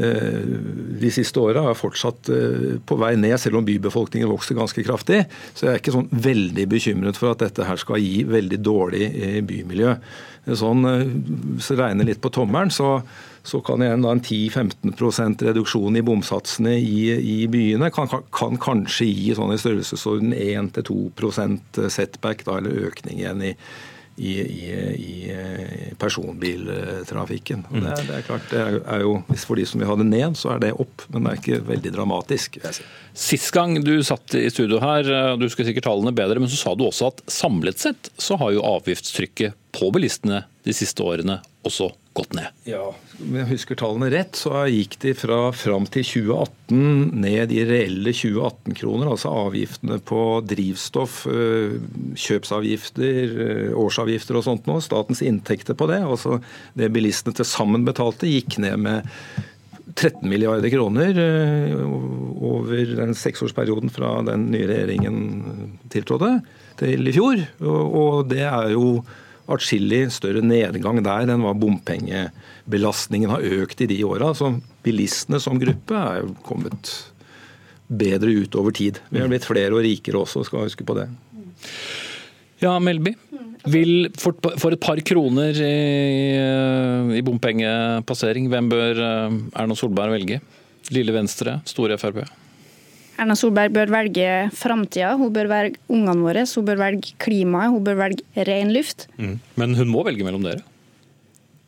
de 0.00 1.10
siste 1.12 1.40
åra 1.42 1.66
er 1.68 1.78
fortsatt 1.78 2.30
eh, 2.32 2.76
på 2.86 2.98
vei 3.00 3.14
ned, 3.20 3.36
selv 3.40 3.60
om 3.60 3.66
bybefolkningen 3.66 4.30
vokser 4.30 4.58
ganske 4.58 4.84
kraftig. 4.86 5.24
Så 5.52 5.66
jeg 5.66 5.72
er 5.72 5.82
ikke 5.82 5.96
sånn 5.96 6.10
veldig 6.12 6.66
bekymret 6.70 7.20
for 7.20 7.34
at 7.34 7.42
dette 7.42 7.66
her 7.68 7.80
skal 7.80 8.00
gi 8.00 8.22
veldig 8.28 8.60
dårlig 8.64 9.08
eh, 9.10 9.40
bymiljø. 9.46 9.96
Sånn, 10.56 10.86
hvis 11.58 11.68
jeg 11.68 11.78
regner 11.78 12.06
litt 12.08 12.22
på 12.24 12.30
tommelen, 12.32 12.72
så, 12.72 13.02
så 13.44 13.60
kan 13.64 13.82
en, 13.84 14.06
en 14.08 14.22
10-15% 14.24 15.44
reduksjon 15.50 15.98
i 16.00 16.04
bomsatsene 16.06 16.78
i, 16.80 17.10
i 17.12 17.36
byene 17.52 17.90
kan, 17.92 18.08
kan, 18.08 18.56
kanskje 18.60 19.10
gi 19.10 19.34
sånn 19.36 19.52
i 19.52 19.60
størrelsesorden 19.60 20.32
1-2 20.32 21.90
setback, 21.92 22.46
da, 22.48 22.56
eller 22.56 22.88
økning 22.88 23.20
igjen 23.20 23.44
i, 23.50 23.54
i, 24.20 24.32
i, 24.40 24.70
i 25.00 25.30
eh, 25.32 25.92
personbiltrafikken. 25.98 27.62
Og 27.70 27.78
Det, 27.80 27.94
det, 28.04 28.18
er 28.18 28.26
klart, 28.26 28.50
det 28.52 28.64
er 28.84 29.04
jo, 29.04 29.14
For 29.46 29.56
de 29.56 29.64
som 29.68 29.80
vil 29.80 29.88
ha 29.88 29.96
det 29.96 30.08
ned, 30.10 30.36
så 30.36 30.52
er 30.54 30.60
det 30.66 30.74
opp, 30.76 31.06
men 31.08 31.24
det 31.24 31.32
er 31.32 31.40
ikke 31.40 31.60
veldig 31.70 31.92
dramatisk. 31.94 32.58
Si. 32.60 32.84
Sist 33.16 33.48
gang 33.56 33.78
du 33.84 33.94
satt 34.04 34.36
i 34.36 34.44
studio 34.52 34.82
her, 34.84 35.08
eh, 35.08 35.32
du 35.40 35.48
skal 35.52 35.70
sikkert 35.70 35.88
tallene 35.88 36.12
bedre, 36.16 36.42
men 36.42 36.52
så 36.52 36.60
sa 36.60 36.74
du 36.76 36.84
også 36.84 37.08
at 37.14 37.24
samlet 37.32 37.80
sett 37.80 38.12
så 38.20 38.36
har 38.42 38.52
jo 38.56 38.66
avgiftstrykket 38.74 39.56
på 39.72 39.88
bilistene 39.94 40.44
de 40.68 40.76
siste 40.76 41.00
årene 41.06 41.40
også 41.64 41.88
gått 42.20 42.36
ned. 42.36 42.52
Ja, 42.68 42.90
Om 43.20 43.36
jeg 43.36 43.48
husker 43.50 43.78
tallene 43.78 44.08
rett, 44.12 44.38
så 44.38 44.64
gikk 44.70 44.96
de 45.02 45.12
fra 45.18 45.38
fram 45.56 45.86
til 45.92 46.06
2018 46.06 47.20
ned 47.20 47.52
i 47.52 47.64
reelle 47.68 48.14
2018-kroner. 48.16 49.10
Altså 49.10 49.32
avgiftene 49.46 50.00
på 50.06 50.22
drivstoff, 50.48 51.22
øh, 51.30 51.78
kjøpsavgifter, 52.16 53.36
øh, 53.46 53.78
årsavgifter 53.80 54.40
og 54.40 54.46
sånt 54.46 54.68
nå. 54.70 54.80
Statens 54.84 55.22
inntekter 55.26 55.76
på 55.76 55.88
det, 55.90 56.02
altså 56.04 56.40
det 56.78 56.92
bilistene 56.94 57.36
til 57.36 57.48
sammen 57.48 57.86
betalte, 57.88 58.30
gikk 58.30 58.60
ned 58.62 58.80
med 58.80 59.08
13 59.96 60.22
milliarder 60.30 60.70
kroner 60.72 61.16
øh, 61.18 61.80
over 62.40 62.94
den 63.00 63.16
seksårsperioden 63.18 63.92
fra 63.92 64.20
den 64.28 64.48
nye 64.52 64.68
regjeringen 64.70 65.80
tiltrådte 65.92 66.38
til 66.80 67.10
i 67.10 67.16
fjor. 67.16 67.42
Og 67.60 68.30
det 68.30 68.44
er 68.46 68.70
jo 68.76 69.00
atskillig 69.54 70.06
større 70.14 70.42
nedgang 70.44 71.00
der 71.04 71.30
enn 71.30 71.44
hva 71.44 71.54
bompengebelastningen 71.58 73.32
har 73.32 73.46
økt 73.60 73.84
i 73.84 73.88
de 73.90 74.00
åra. 74.06 74.32
Så 74.36 74.52
bilistene 74.86 75.40
som 75.42 75.60
gruppe 75.60 75.96
er 75.96 76.28
kommet 76.46 76.92
bedre 77.90 78.30
ut 78.44 78.54
over 78.58 78.74
tid. 78.74 79.00
Vi 79.10 79.22
har 79.22 79.30
blitt 79.30 79.48
flere 79.48 79.74
og 79.74 79.82
rikere 79.86 80.22
også, 80.22 80.44
skal 80.46 80.68
huske 80.68 80.86
på 80.86 80.96
det. 80.98 81.08
Ja, 82.62 82.76
Melby. 82.82 83.14
Vil 83.68 84.08
for, 84.16 84.36
for, 84.56 84.72
et 84.72 84.80
par 84.80 85.00
kroner 85.04 85.56
i, 85.56 87.16
i 87.18 87.24
bompengepassering, 87.24 88.48
hvem 88.52 88.70
bør 88.72 89.02
eh, 89.04 89.40
Erna 89.60 89.76
Solberg 89.76 90.14
velge? 90.16 90.40
Lille 90.94 91.12
Venstre, 91.12 91.58
store 91.68 91.98
Frp? 92.00 92.22
Erna 93.20 93.36
Solberg 93.36 93.74
bør 93.74 93.90
velge 93.92 94.26
framtida, 94.56 95.12
hun 95.20 95.32
bør 95.34 95.50
velge 95.50 95.80
ungene 95.92 96.24
våre, 96.24 96.46
hun 96.56 96.68
bør 96.68 96.78
velge 96.80 97.12
klimaet, 97.20 97.74
hun 97.74 97.84
bør 97.84 97.98
velge 98.00 98.44
ren 98.48 98.72
luft. 98.72 99.08
Mm. 99.20 99.34
Men 99.60 99.76
hun 99.76 99.90
må 99.92 100.04
velge 100.08 100.24
mellom 100.24 100.46
dere? 100.46 100.64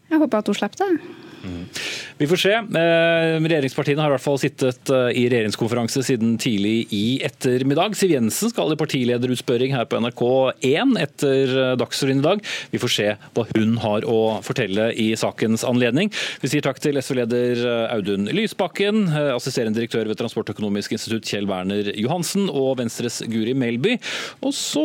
Jeg 0.08 0.20
håper 0.22 0.40
at 0.40 0.48
hun 0.48 0.56
slipper 0.56 0.80
det. 0.86 1.12
Vi 2.18 2.26
får 2.28 2.36
se. 2.36 2.52
Eh, 2.52 3.40
regjeringspartiene 3.42 4.02
har 4.04 4.12
i 4.12 4.14
hvert 4.14 4.24
fall 4.24 4.38
sittet 4.40 4.90
eh, 4.92 5.08
i 5.16 5.24
regjeringskonferanse 5.32 6.02
siden 6.06 6.36
tidlig 6.40 6.86
i 6.94 7.18
ettermiddag. 7.24 7.96
Siv 7.98 8.12
Jensen 8.12 8.52
skal 8.52 8.72
i 8.74 8.78
partilederutspørring 8.78 9.74
her 9.74 9.88
på 9.88 9.98
NRK1 10.04 10.94
etter 11.00 11.54
eh, 11.56 11.72
Dagsrevyen 11.80 12.20
i 12.20 12.26
dag. 12.26 12.44
Vi 12.72 12.80
får 12.82 12.92
se 12.92 13.08
hva 13.34 13.46
hun 13.54 13.74
har 13.82 14.06
å 14.08 14.18
fortelle 14.44 14.90
i 15.00 15.08
sakens 15.18 15.64
anledning. 15.68 16.12
Vi 16.44 16.52
sier 16.52 16.64
takk 16.64 16.82
til 16.84 17.00
SV-leder 17.00 17.64
Audun 17.94 18.28
Lysbakken, 18.32 19.06
assisterende 19.32 19.80
direktør 19.80 20.10
ved 20.10 20.20
Transportøkonomisk 20.20 20.94
institutt 20.96 21.26
Kjell 21.28 21.48
Werner 21.50 21.92
Johansen 21.98 22.48
og 22.52 22.76
Venstres 22.82 23.22
Guri 23.32 23.56
Melby. 23.58 23.96
Og 24.44 24.54
så 24.56 24.84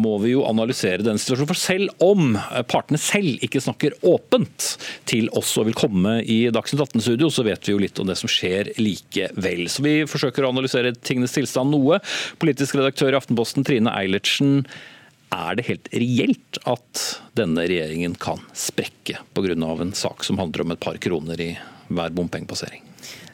må 0.00 0.16
vi 0.22 0.34
jo 0.36 0.46
analysere 0.48 1.02
denne 1.02 1.20
situasjonen, 1.20 1.50
for 1.50 1.58
selv 1.60 2.04
om 2.04 2.38
partene 2.70 3.00
selv 3.02 3.42
ikke 3.44 3.62
snakker 3.64 3.98
åpent 4.06 4.72
til 5.08 5.28
oss 5.36 5.56
og 5.58 5.68
vil 5.68 5.78
komme 5.78 6.18
i 6.22 6.40
Dagsnytt 6.54 6.77
18-studio, 6.84 7.30
så 7.32 7.44
vet 7.46 7.68
vi 7.68 7.74
jo 7.74 7.80
litt 7.82 7.98
om 7.98 8.08
det 8.08 8.18
som 8.20 8.30
skjer 8.30 8.72
likevel. 8.80 9.66
Så 9.72 9.84
vi 9.84 9.94
forsøker 10.08 10.46
å 10.46 10.52
analysere 10.52 10.94
tingenes 10.94 11.36
tilstand 11.36 11.74
noe. 11.74 12.00
Politisk 12.42 12.78
redaktør 12.78 13.14
i 13.14 13.20
Aftenposten 13.20 13.66
Trine 13.66 13.94
Eilertsen. 13.94 14.62
Er 15.34 15.58
det 15.58 15.66
helt 15.68 15.88
reelt 15.92 16.60
at 16.68 17.04
denne 17.36 17.66
regjeringen 17.68 18.14
kan 18.20 18.40
sprekke 18.56 19.20
pga. 19.36 19.54
en 19.54 19.92
sak 19.92 20.24
som 20.24 20.38
handler 20.38 20.62
om 20.62 20.72
et 20.72 20.80
par 20.80 20.96
kroner 20.96 21.40
i 21.40 21.56
hver 21.88 22.10
bompengepassering? 22.10 22.82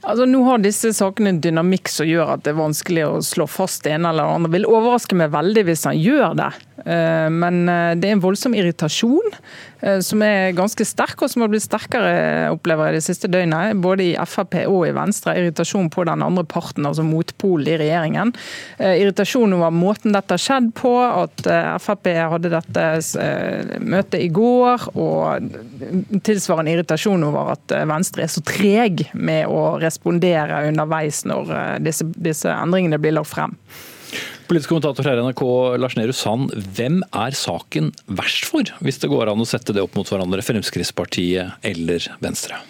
Altså, 0.05 0.27
nå 0.29 0.43
har 0.45 0.61
disse 0.61 0.91
sakene 0.93 1.33
en 1.33 1.41
dynamikk 1.41 1.89
som 1.89 2.07
gjør 2.09 2.35
at 2.35 2.45
det 2.45 2.53
er 2.53 2.61
vanskelig 2.61 3.05
å 3.07 3.23
slå 3.25 3.47
fast 3.49 3.87
det 3.87 3.95
ene 3.97 4.11
eller 4.11 4.27
det 4.27 4.37
andre. 4.37 4.53
Vil 4.59 4.69
overraske 4.69 5.17
meg 5.17 5.33
veldig 5.33 5.65
hvis 5.71 5.87
han 5.89 5.97
gjør 5.97 6.37
det. 6.43 6.51
Eh, 6.83 7.29
men 7.31 7.69
eh, 7.69 7.93
det 7.95 8.09
er 8.09 8.17
en 8.17 8.23
voldsom 8.23 8.55
irritasjon 8.59 9.37
eh, 9.85 10.01
som 10.03 10.23
er 10.27 10.57
ganske 10.57 10.85
sterk, 10.87 11.23
og 11.23 11.31
som 11.31 11.45
har 11.45 11.53
blitt 11.53 11.65
sterkere 11.65 12.51
opplever 12.51 12.91
jeg 12.91 12.99
det 12.99 13.05
siste 13.07 13.31
døgnet. 13.31 13.79
Både 13.85 14.09
i 14.09 14.27
Frp 14.29 14.59
og 14.65 14.83
i 14.89 14.95
Venstre. 14.97 15.37
Irritasjon 15.39 15.91
på 15.95 16.07
den 16.09 16.25
andre 16.27 16.45
parten, 16.49 16.87
altså 16.89 17.07
motpolen 17.07 17.71
i 17.71 17.79
regjeringen. 17.81 18.35
Irritasjon 18.79 19.55
over 19.57 19.75
måten 19.75 20.17
dette 20.17 20.35
har 20.35 20.43
skjedd 20.43 20.73
på, 20.79 20.93
at 21.05 21.47
Frp 21.85 22.11
hadde 22.35 22.53
dette 22.53 22.87
møtet 23.85 24.21
i 24.21 24.31
går. 24.35 24.89
Og 24.99 26.21
tilsvarende 26.27 26.75
irritasjon 26.75 27.27
over 27.31 27.55
at 27.55 27.79
Venstre 27.89 28.27
er 28.27 28.35
så 28.35 28.43
treg 28.45 29.07
med 29.15 29.47
å 29.51 29.77
respondere 29.83 30.65
underveis 30.69 31.23
når 31.29 31.55
disse, 31.85 32.09
disse 32.19 32.51
endringene 32.53 33.01
blir 33.01 33.17
lagt 33.17 33.33
frem. 33.33 33.57
Politisk 34.45 34.75
kommentator 34.75 35.07
her 35.09 35.17
i 35.17 35.25
NRK, 35.25 35.43
Lars 35.81 35.95
Nehru 35.97 36.13
Sand. 36.13 36.53
Hvem 36.77 37.01
er 37.17 37.37
saken 37.39 37.89
verst 38.13 38.45
for, 38.51 38.69
hvis 38.85 39.01
det 39.01 39.09
går 39.09 39.33
an 39.33 39.41
å 39.41 39.49
sette 39.49 39.73
det 39.73 39.81
opp 39.81 39.97
mot 39.97 40.11
hverandre, 40.11 40.45
Fremskrittspartiet 40.45 41.65
eller 41.65 42.11
Venstre? 42.21 42.61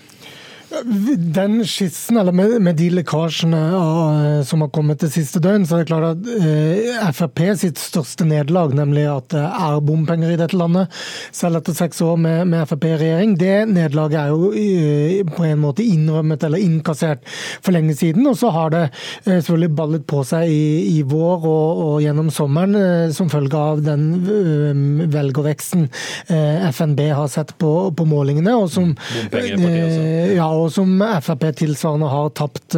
Den 1.35 1.61
skissen, 1.69 2.19
eller 2.21 2.33
med, 2.33 2.57
med 2.63 2.77
de 2.79 2.91
lekkasjene 2.99 3.61
av, 3.79 4.43
som 4.49 4.65
har 4.65 4.73
kommet 4.75 5.03
det 5.05 5.11
siste 5.15 5.41
døgn, 5.43 5.67
så 5.69 5.79
er 5.79 5.85
det 5.85 5.91
klart 5.91 6.09
at 6.11 6.31
eh, 6.35 7.11
Frp 7.15 7.43
sitt 7.61 7.81
største 7.81 8.27
nederlag, 8.29 8.75
nemlig 8.77 9.05
at 9.11 9.29
det 9.35 9.45
er 9.45 9.81
bompenger 9.85 10.35
i 10.35 10.39
dette 10.41 10.59
landet, 10.59 10.93
selv 11.35 11.61
etter 11.61 11.77
seks 11.77 12.03
år 12.05 12.19
med, 12.21 12.49
med 12.51 12.67
Frp 12.69 12.89
i 12.89 12.95
regjering, 13.01 13.37
det 13.41 13.55
nederlaget 13.71 14.21
er 14.21 14.33
jo 14.33 14.51
eh, 14.53 15.21
på 15.29 15.47
en 15.49 15.63
måte 15.63 15.85
innrømmet 15.87 16.45
eller 16.47 16.63
innkassert 16.63 17.25
for 17.65 17.75
lenge 17.75 17.97
siden. 17.99 18.27
Og 18.31 18.39
så 18.41 18.51
har 18.55 18.73
det 18.75 18.83
eh, 18.89 19.39
selvfølgelig 19.39 19.75
ballet 19.79 20.07
på 20.11 20.23
seg 20.27 20.51
i, 20.51 20.99
i 20.99 21.03
vår 21.07 21.47
og, 21.49 21.83
og, 21.85 21.95
gjennom 22.05 22.31
sommeren 22.35 22.79
eh, 22.79 23.13
som 23.15 23.31
følge 23.33 23.61
av 23.61 23.83
den 23.85 24.07
eh, 24.23 25.09
velgerveksten 25.15 25.87
eh, 26.29 26.69
FNB 26.71 27.05
har 27.15 27.31
sett 27.33 27.55
på, 27.61 27.73
på 27.97 28.09
målingene. 28.09 28.55
og 28.57 28.71
som 28.73 28.95
ja, 29.35 30.49
og 30.49 30.64
som 30.73 30.93
Frp 31.25 31.49
tilsvarende 31.61 32.11
har 32.13 32.31
tapt 32.37 32.77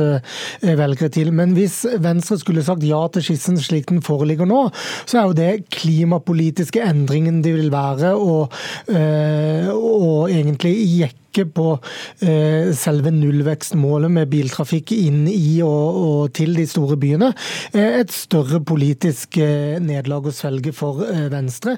velgere 0.62 1.10
til. 1.12 1.32
Men 1.36 1.54
hvis 1.56 1.82
Venstre 2.02 2.38
skulle 2.40 2.64
sagt 2.66 2.86
ja 2.86 3.02
til 3.12 3.24
skissen 3.26 3.60
slik 3.60 3.90
den 3.90 4.02
foreligger 4.04 4.48
nå, 4.48 4.66
så 5.04 5.20
er 5.20 5.28
jo 5.28 5.36
det 5.36 5.52
klimapolitiske 5.74 6.82
endringen 6.84 7.42
det 7.44 7.54
vil 7.56 7.70
være, 7.74 8.14
og, 8.16 8.52
og 8.90 10.32
egentlig 10.32 10.74
jekke 11.00 11.25
ikke 11.36 11.52
på 11.56 11.66
eh, 12.24 12.72
selve 12.76 13.12
nullvekstmålet 13.14 14.12
med 14.12 14.30
biltrafikk 14.32 14.92
inn 14.96 15.26
i 15.28 15.60
og, 15.64 16.00
og 16.00 16.32
til 16.36 16.56
de 16.56 16.66
store 16.68 16.96
byene. 17.00 17.32
Eh, 17.72 18.00
et 18.00 18.12
større 18.14 18.62
politisk 18.64 19.38
eh, 19.42 19.76
nederlag 19.82 20.28
å 20.30 20.34
svelge 20.34 20.72
for 20.76 21.04
Venstre. 21.30 21.76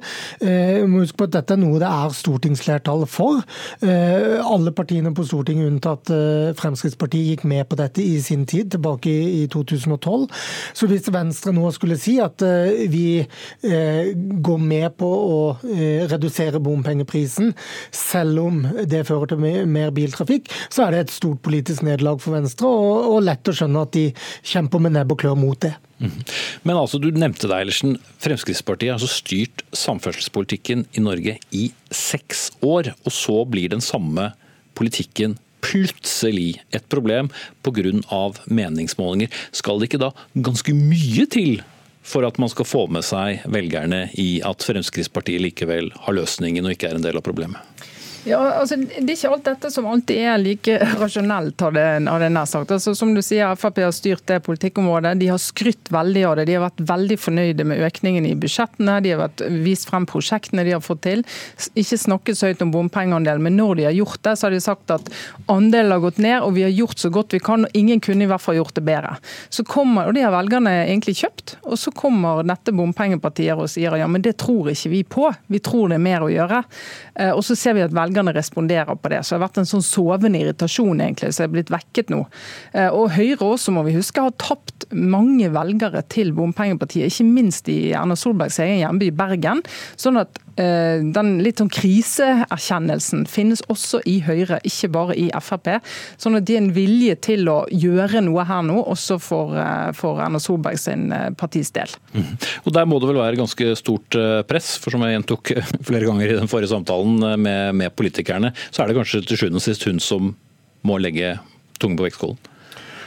må 0.88 1.02
huske 1.02 1.18
på 1.18 1.26
at 1.26 1.34
Dette 1.38 1.54
er 1.54 1.60
noe 1.60 1.78
det 1.80 1.88
er 1.88 2.14
stortingsflertall 2.14 3.04
for. 3.10 3.40
Alle 3.82 4.72
partiene 4.74 5.12
på 5.14 5.24
Stortinget 5.26 5.68
unntatt 5.68 6.10
Fremskrittspartiet 6.58 7.32
gikk 7.32 7.44
med 7.48 7.66
på 7.68 7.78
dette 7.78 8.02
i 8.02 8.18
sin 8.22 8.44
tid, 8.48 8.70
tilbake 8.72 9.10
i 9.10 9.44
2012. 9.50 10.26
Så 10.76 10.88
hvis 10.90 11.08
Venstre 11.14 11.52
nå 11.56 11.70
skulle 11.74 11.98
si 12.00 12.16
at 12.22 12.42
vi 12.92 13.22
går 14.48 14.62
med 14.62 14.96
på 15.00 15.08
å 15.08 15.38
redusere 16.10 16.62
bompengeprisen, 16.64 17.54
selv 17.94 18.44
om 18.44 18.62
det 18.88 19.04
fører 19.08 19.32
til 19.32 19.38
mer 19.42 19.47
biltrafikk, 19.94 20.50
så 20.68 20.86
er 20.86 20.94
det 20.94 21.00
et 21.06 21.14
stort 21.14 21.42
politisk 21.44 21.84
nederlag 21.86 22.22
for 22.22 22.36
Venstre, 22.36 22.68
og, 22.68 23.08
og 23.14 23.26
lett 23.26 23.50
å 23.50 23.54
skjønne 23.56 23.84
at 23.86 23.94
de 23.96 24.06
kjemper 24.46 24.82
med 24.84 24.96
nebb 24.96 25.14
og 25.14 25.22
klør 25.24 25.38
mot 25.38 25.60
det. 25.64 25.74
Mhm. 25.98 26.22
Men 26.68 26.78
altså, 26.78 27.00
du 27.02 27.10
nevnte 27.10 27.48
deg, 27.48 27.64
Eilertsen. 27.64 27.98
Fremskrittspartiet 28.22 28.92
har 28.92 29.00
altså 29.00 29.10
styrt 29.10 29.64
samferdselspolitikken 29.76 30.86
i 30.94 31.02
Norge 31.02 31.38
i 31.50 31.68
seks 31.90 32.48
år, 32.62 32.92
og 33.04 33.14
så 33.14 33.42
blir 33.50 33.72
den 33.74 33.84
samme 33.84 34.32
politikken 34.78 35.38
plutselig 35.64 36.60
et 36.70 36.86
problem 36.88 37.30
pga. 37.66 38.32
meningsmålinger. 38.46 39.28
Skal 39.52 39.78
det 39.78 39.90
ikke 39.90 40.04
da 40.04 40.12
ganske 40.34 40.72
mye 40.74 41.26
til 41.26 41.62
for 42.02 42.24
at 42.24 42.38
man 42.38 42.48
skal 42.48 42.64
få 42.64 42.86
med 42.88 43.04
seg 43.04 43.44
velgerne 43.44 44.08
i 44.16 44.40
at 44.46 44.64
Fremskrittspartiet 44.64 45.42
likevel 45.42 45.90
har 46.06 46.16
løsningen 46.16 46.64
og 46.64 46.76
ikke 46.76 46.88
er 46.88 46.98
en 46.98 47.04
del 47.04 47.18
av 47.18 47.26
problemet? 47.26 47.60
Ja, 48.26 48.38
altså, 48.60 48.76
Det 48.76 49.04
er 49.04 49.14
ikke 49.14 49.30
alt 49.30 49.46
dette 49.46 49.70
som 49.72 49.86
alltid 49.88 50.18
er 50.18 50.40
like 50.40 50.78
rasjonelt, 50.98 51.60
har 51.60 51.74
det, 51.76 51.86
har 52.08 52.24
nær 52.28 52.48
sagt. 52.50 52.72
Altså, 52.74 52.94
som 52.98 53.14
du 53.14 53.22
sier, 53.24 53.54
Frp 53.58 53.80
har 53.84 53.94
styrt 53.94 54.26
det 54.30 54.40
politikkområdet. 54.46 55.14
De 55.20 55.30
har 55.30 55.40
skrytt 55.42 55.90
veldig 55.94 56.24
av 56.28 56.36
det. 56.38 56.48
De 56.48 56.56
har 56.56 56.64
vært 56.66 56.82
veldig 56.90 57.18
fornøyde 57.20 57.66
med 57.68 57.82
økningen 57.86 58.26
i 58.28 58.34
budsjettene. 58.38 58.98
De 59.04 59.14
har 59.14 59.22
vært, 59.22 59.44
vist 59.64 59.88
frem 59.88 60.06
prosjektene 60.08 60.66
de 60.66 60.74
har 60.76 60.84
fått 60.84 61.04
til. 61.06 61.24
Ikke 61.78 62.00
snakket 62.00 62.38
så 62.38 62.50
høyt 62.50 62.64
om 62.64 62.74
bompengeandel, 62.74 63.42
men 63.44 63.56
når 63.58 63.80
de 63.80 63.88
har 63.88 63.96
gjort 63.96 64.22
det, 64.26 64.34
så 64.38 64.48
har 64.48 64.56
de 64.56 64.62
sagt 64.64 64.94
at 64.94 65.10
andelen 65.50 65.94
har 65.94 66.02
gått 66.04 66.20
ned, 66.22 66.40
og 66.42 66.54
vi 66.58 66.66
har 66.66 66.74
gjort 66.74 66.98
så 67.04 67.12
godt 67.14 67.36
vi 67.36 67.42
kan. 67.44 67.68
og 67.68 67.78
Ingen 67.78 68.02
kunne 68.04 68.26
i 68.26 68.30
hvert 68.30 68.44
fall 68.44 68.58
gjort 68.58 68.76
det 68.78 68.84
bedre. 68.88 69.16
Så 69.48 69.64
kommer, 69.68 70.08
og 70.08 70.18
Det 70.18 70.26
har 70.26 70.34
velgerne 70.34 70.74
egentlig 70.84 71.18
kjøpt. 71.22 71.56
Og 71.70 71.78
så 71.78 71.92
kommer 71.94 72.42
dette 72.46 72.74
bompengepartiet 72.74 73.56
og 73.58 73.70
sier 73.70 73.96
ja, 73.98 74.06
men 74.10 74.22
det 74.24 74.36
tror 74.42 74.70
ikke 74.72 74.92
vi 74.92 75.02
på. 75.04 75.30
Vi 75.48 75.62
tror 75.64 75.88
det 75.88 75.98
er 75.98 76.04
mer 76.04 76.26
å 76.26 76.32
gjøre. 76.32 76.62
Eh, 77.14 77.32
og 77.32 77.44
så 77.46 77.56
ser 77.58 77.76
vi 77.78 77.84
at 77.86 77.94
velgerne 77.94 78.17
velgerne 78.18 78.34
responderer 78.34 78.96
på 78.96 79.08
det. 79.08 79.22
Så 79.24 79.34
det 79.34 79.38
har 79.38 79.48
vært 79.48 79.60
en 79.62 79.68
sånn 79.68 79.84
sovende 79.84 80.40
irritasjon 80.40 81.00
egentlig, 81.00 81.32
som 81.34 81.46
er 81.46 81.52
blitt 81.52 81.72
vekket 81.72 82.10
nå. 82.12 82.24
Eh, 82.72 82.88
og 82.88 83.12
Høyre 83.14 83.54
også, 83.54 83.72
må 83.74 83.84
vi 83.86 83.96
huske, 83.96 84.22
har 84.22 84.34
tapt 84.40 84.88
mange 84.92 85.50
velgere 85.54 86.02
til 86.10 86.32
bompengepartiet, 86.36 87.10
ikke 87.10 87.28
minst 87.28 87.68
i 87.72 87.92
Erna 87.96 88.16
Solbergs 88.18 88.58
egen 88.64 88.82
hjemby 88.82 89.10
Bergen. 89.14 89.62
sånn 89.96 90.20
at 90.20 90.38
Eh, 90.58 90.98
den 91.14 91.36
litt 91.44 91.60
sånn 91.60 91.70
kriseerkjennelsen 91.70 93.26
finnes 93.30 93.62
også 93.70 94.00
i 94.10 94.16
Høyre, 94.26 94.58
ikke 94.66 94.90
bare 94.94 95.14
i 95.18 95.28
Frp. 95.38 95.70
Sånn 96.18 96.38
at 96.38 96.48
det 96.48 96.56
er 96.56 96.62
en 96.64 96.72
vilje 96.74 97.14
til 97.28 97.50
å 97.52 97.60
gjøre 97.70 98.24
noe 98.26 98.46
her 98.48 98.64
nå, 98.66 98.80
også 98.90 99.20
for, 99.22 99.54
eh, 99.54 99.92
for 99.94 100.18
Erna 100.24 100.40
Solberg 100.42 100.80
sin 100.80 101.12
partis 101.38 101.70
del. 101.70 101.94
Mm. 102.14 102.34
Og 102.66 102.72
Der 102.78 102.86
må 102.86 102.98
det 103.00 103.08
vel 103.08 103.22
være 103.22 103.38
ganske 103.38 103.76
stort 103.76 104.10
press, 104.48 104.76
for 104.78 104.90
som 104.90 105.02
jeg 105.02 105.16
gjentok 105.16 105.52
flere 105.88 106.06
ganger 106.06 106.32
i 106.32 106.38
den 106.38 106.50
forrige 106.50 106.70
samtalen 106.70 107.40
med, 107.40 107.74
med 107.74 107.94
politikerne, 107.98 108.52
så 108.70 108.82
er 108.82 108.90
det 108.90 108.98
kanskje 108.98 109.24
til 109.26 109.40
sjuende 109.40 109.60
og 109.60 109.64
sist 109.64 109.86
hun 109.88 110.00
som 110.02 110.32
må 110.86 110.98
legge 111.02 111.36
tungen 111.82 111.98
på 111.98 112.06
vektskålen? 112.06 112.38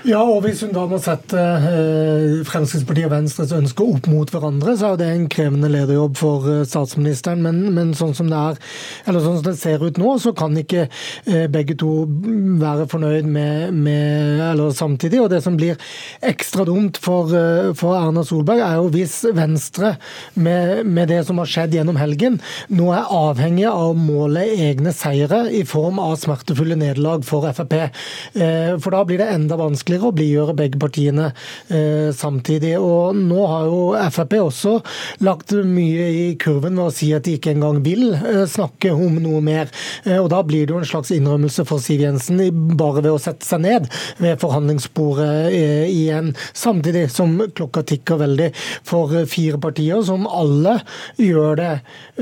Ja, 0.02 0.22
og 0.26 0.40
hvis 0.42 0.64
hun 0.66 0.72
da 0.74 0.88
må 0.90 0.98
sette 0.98 1.38
eh, 1.38 2.40
Fremskrittspartiet 2.48 3.06
og 3.06 3.12
Venstres 3.14 3.52
ønsker 3.54 3.86
opp 3.86 4.08
mot 4.10 4.32
hverandre, 4.34 4.74
så 4.80 4.94
er 4.94 4.98
det 4.98 5.10
en 5.14 5.28
krevende 5.30 5.70
lederjobb 5.70 6.16
for 6.18 6.48
eh, 6.50 6.62
statsministeren. 6.66 7.44
Men, 7.46 7.60
men 7.76 7.92
sånn, 7.98 8.16
som 8.18 8.32
er, 8.34 8.58
sånn 9.06 9.20
som 9.22 9.44
det 9.46 9.54
ser 9.60 9.84
ut 9.86 10.00
nå, 10.02 10.16
så 10.24 10.34
kan 10.38 10.58
ikke 10.58 10.88
eh, 10.88 11.46
begge 11.54 11.76
to 11.78 12.08
være 12.64 12.88
fornøyd 12.90 13.30
med, 13.30 13.78
med 13.78 14.42
eller 14.48 14.74
samtidig. 14.74 15.20
Og 15.22 15.30
det 15.36 15.44
som 15.46 15.60
blir 15.60 15.78
ekstra 16.26 16.66
dumt 16.66 16.98
for, 17.02 17.30
for 17.78 18.00
Erna 18.00 18.26
Solberg, 18.26 18.64
er 18.66 18.80
jo 18.82 18.90
hvis 18.98 19.20
Venstre, 19.38 19.94
med, 20.34 20.82
med, 20.88 21.12
det 21.14 21.22
som 21.30 21.38
har 21.44 21.50
skjedd 21.52 21.78
gjennom 21.78 22.02
helgen, 22.02 22.40
nå 22.74 22.90
er 22.96 23.14
avhengig 23.20 23.68
av 23.70 23.92
å 23.92 23.98
måle 23.98 24.48
egne 24.66 24.96
seire 24.98 25.44
i 25.54 25.62
form 25.68 26.02
av 26.02 26.18
smertefulle 26.24 26.80
nederlag 26.80 27.22
for 27.28 27.46
Frp. 27.54 27.78
For 28.82 28.94
da 28.96 29.06
blir 29.06 29.22
det 29.22 29.30
enda 29.36 29.58
vanskeligere 29.60 29.91
vanskeligere 29.92 30.10
å 30.10 30.16
blidgjøre 30.16 30.56
begge 30.56 30.80
partiene 30.80 31.32
eh, 31.70 32.12
samtidig. 32.16 32.78
Og 32.80 33.16
nå 33.16 33.46
har 33.48 33.68
jo 33.68 33.82
Frp 34.12 34.38
også 34.42 34.78
lagt 35.26 35.52
mye 35.52 36.08
i 36.12 36.36
kurven 36.40 36.78
ved 36.78 36.88
å 36.88 36.94
si 36.94 37.12
at 37.14 37.26
de 37.26 37.36
ikke 37.38 37.54
engang 37.54 37.82
vil 37.84 38.14
eh, 38.16 38.46
snakke 38.48 38.94
om 38.94 39.20
noe 39.22 39.42
mer. 39.44 39.70
Eh, 40.06 40.20
og 40.20 40.30
da 40.32 40.42
blir 40.44 40.66
det 40.66 40.76
jo 40.76 40.82
en 40.82 40.88
slags 40.88 41.12
innrømmelse 41.12 41.66
for 41.68 41.82
Siv 41.84 42.02
Jensen 42.02 42.40
bare 42.78 43.04
ved 43.04 43.12
å 43.12 43.22
sette 43.22 43.46
seg 43.46 43.64
ned 43.66 43.90
ved 44.22 44.40
forhandlingsbordet 44.42 45.52
eh, 45.52 45.88
igjen. 45.90 46.34
Samtidig 46.54 47.10
som 47.12 47.38
klokka 47.56 47.84
tikker 47.88 48.22
veldig 48.22 48.52
for 48.88 49.14
fire 49.30 49.60
partier 49.62 50.02
som 50.06 50.28
alle 50.28 50.80
gjør 51.20 51.58
det 51.60 51.72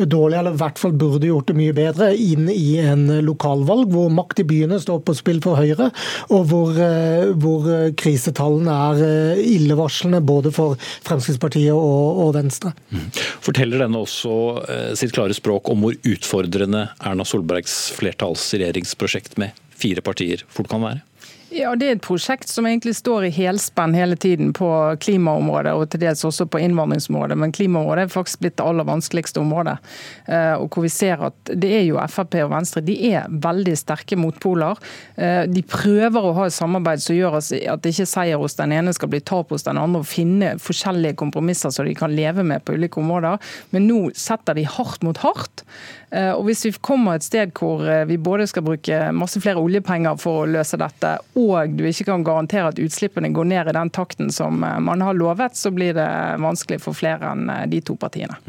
dårlig, 0.09 0.39
eller 0.39 0.55
i 0.55 0.61
hvert 0.61 0.79
fall 0.81 0.95
burde 0.99 1.29
gjort 1.29 1.49
det 1.49 1.57
mye 1.57 1.75
bedre, 1.75 2.11
inn 2.15 2.49
i 2.51 2.79
en 2.81 3.07
lokalvalg 3.25 3.91
hvor 3.93 4.09
makt 4.13 4.43
i 4.43 4.47
byene 4.47 4.79
står 4.81 5.01
på 5.05 5.15
spill 5.17 5.41
for 5.43 5.59
Høyre, 5.59 5.89
og 6.33 6.49
hvor, 6.49 6.77
eh, 6.79 7.31
hvor 7.41 7.58
hvor 7.59 7.73
eh, 7.73 7.91
krisetallene 7.99 8.75
er 8.89 9.03
eh, 9.05 9.41
illevarslende 9.55 10.21
både 10.25 10.51
for 10.55 10.79
Fremskrittspartiet 11.07 11.73
og, 11.75 12.31
Venstre. 12.35 12.73
Mm. 12.93 13.07
Forteller 13.43 13.83
denne 13.83 14.03
også 14.03 14.33
eh, 14.69 14.91
sitt 14.99 15.13
klare 15.15 15.35
språk 15.35 15.69
om 15.71 15.85
hvor 15.85 15.97
utfordrende 16.07 16.87
Erna 16.99 17.25
Solbergs 17.27 17.89
flertallsregjeringsprosjekt 17.97 19.39
med 19.41 19.57
fire 19.79 20.03
partier 20.05 20.43
fort 20.51 20.69
kan 20.71 20.83
være? 20.83 21.03
Ja, 21.49 21.71
Det 21.75 21.87
er 21.87 21.95
et 21.95 22.03
prosjekt 22.05 22.51
som 22.51 22.67
egentlig 22.69 22.91
står 22.93 23.25
i 23.25 23.31
helspenn 23.33 23.95
hele 23.97 24.13
tiden 24.19 24.51
på 24.53 24.67
klimaområdet 25.01 25.71
og 25.73 25.87
til 25.89 26.03
dels 26.03 26.21
også 26.27 26.45
på 26.45 26.59
innvandringsområdet. 26.61 27.37
Men 27.41 27.53
klimaområdet 27.55 28.03
er 28.03 28.11
faktisk 28.13 28.43
blitt 28.43 28.57
det 28.59 28.67
aller 28.69 28.85
vanskeligste 28.85 29.41
området. 29.41 29.79
Eh, 30.29 30.53
og 30.61 30.69
hvor 30.69 30.85
vi 30.85 30.91
ser 30.93 31.23
at 31.25 31.49
det 31.49 31.71
er 31.79 31.87
jo 31.87 31.97
Frp 32.05 32.37
og 32.43 32.51
Venstre 32.53 32.83
de 32.85 32.95
er 33.09 33.25
veldig 33.33 33.73
sterke 33.81 34.17
motpoler. 34.19 34.77
Eh, 35.17 35.47
de 35.49 35.63
prøver 35.65 36.27
å 36.27 36.35
ha 36.37 36.45
et 36.45 36.53
samarbeid 36.53 37.01
som 37.01 37.17
gjør 37.17 37.39
at 37.41 37.81
det 37.81 37.95
ikke 37.95 38.09
seier 38.13 38.37
hos 38.37 38.57
den 38.59 38.75
ene 38.77 38.93
skal 38.93 39.09
bli 39.09 39.21
tap 39.25 39.49
hos 39.49 39.65
den 39.65 39.81
andre, 39.81 40.03
og 40.03 40.09
finne 40.09 40.53
forskjellige 40.61 41.17
kompromisser 41.17 41.73
som 41.73 41.89
de 41.89 41.97
kan 41.97 42.13
leve 42.13 42.45
med 42.45 42.61
på 42.61 42.77
ulike 42.77 43.01
områder. 43.01 43.41
Men 43.73 43.89
nå 43.89 44.03
setter 44.13 44.53
de 44.53 44.69
hardt 44.69 45.01
mot 45.01 45.17
hardt. 45.25 45.65
Eh, 46.11 46.31
og 46.31 46.45
Hvis 46.47 46.65
vi 46.65 46.71
kommer 46.81 47.17
et 47.17 47.25
sted 47.25 47.53
hvor 47.57 47.83
vi 48.09 48.17
både 48.17 48.47
skal 48.49 48.65
bruke 48.65 49.01
masse 49.15 49.41
flere 49.41 49.61
oljepenger 49.61 50.17
for 50.21 50.43
å 50.43 50.49
løse 50.49 50.79
dette, 50.79 51.15
og 51.37 51.75
du 51.77 51.85
ikke 51.85 52.07
kan 52.09 52.25
garantere 52.25 52.71
at 52.71 52.81
utslippene 52.81 53.31
går 53.35 53.49
ned 53.51 53.69
i 53.69 53.77
den 53.77 53.93
takten 53.93 54.33
som 54.33 54.63
eh, 54.63 54.79
man 54.83 55.05
har 55.05 55.17
lovet, 55.17 55.57
så 55.57 55.71
blir 55.75 55.93
det 55.97 56.09
vanskelig 56.41 56.81
for 56.83 56.97
flere 56.97 57.33
enn 57.33 57.49
eh, 57.53 57.67
de 57.69 57.83
to 57.85 57.97
partiene. 57.99 58.39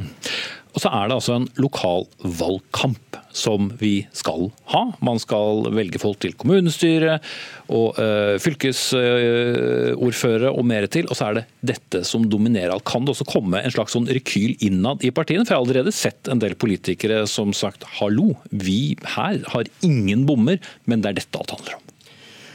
Og 0.74 0.82
så 0.82 0.90
er 0.94 1.08
det 1.08 1.16
altså 1.16 1.38
en 1.38 1.48
lokal 1.60 2.06
valgkamp 2.22 3.18
som 3.34 3.70
vi 3.78 4.06
skal 4.16 4.48
ha. 4.72 4.82
Man 5.04 5.20
skal 5.22 5.68
velge 5.74 6.00
folk 6.02 6.20
til 6.22 6.34
kommunestyret 6.38 7.24
og 7.70 7.98
øh, 8.02 8.36
fylkesordførere 8.42 10.50
og 10.50 10.66
mer 10.66 10.86
til. 10.90 11.08
Og 11.10 11.18
så 11.18 11.28
er 11.28 11.40
det 11.40 11.46
dette 11.72 12.02
som 12.06 12.26
dominerer 12.30 12.74
alt. 12.74 12.86
Kan 12.88 13.06
det 13.06 13.14
også 13.14 13.28
komme 13.30 13.62
en 13.62 13.74
slags 13.74 13.94
sånn 13.96 14.08
rekyl 14.10 14.56
innad 14.66 15.04
i 15.06 15.12
partiene? 15.14 15.46
For 15.46 15.54
jeg 15.54 15.60
har 15.60 15.66
allerede 15.66 15.94
sett 15.94 16.30
en 16.30 16.42
del 16.42 16.56
politikere 16.60 17.22
som 17.30 17.54
sagt 17.56 17.86
hallo, 17.98 18.32
vi 18.50 18.96
her 19.16 19.40
har 19.54 19.70
ingen 19.86 20.26
bommer, 20.28 20.60
men 20.86 21.02
det 21.02 21.12
er 21.12 21.22
dette 21.22 21.40
alt 21.40 21.58
handler 21.58 21.78
om. 21.78 21.89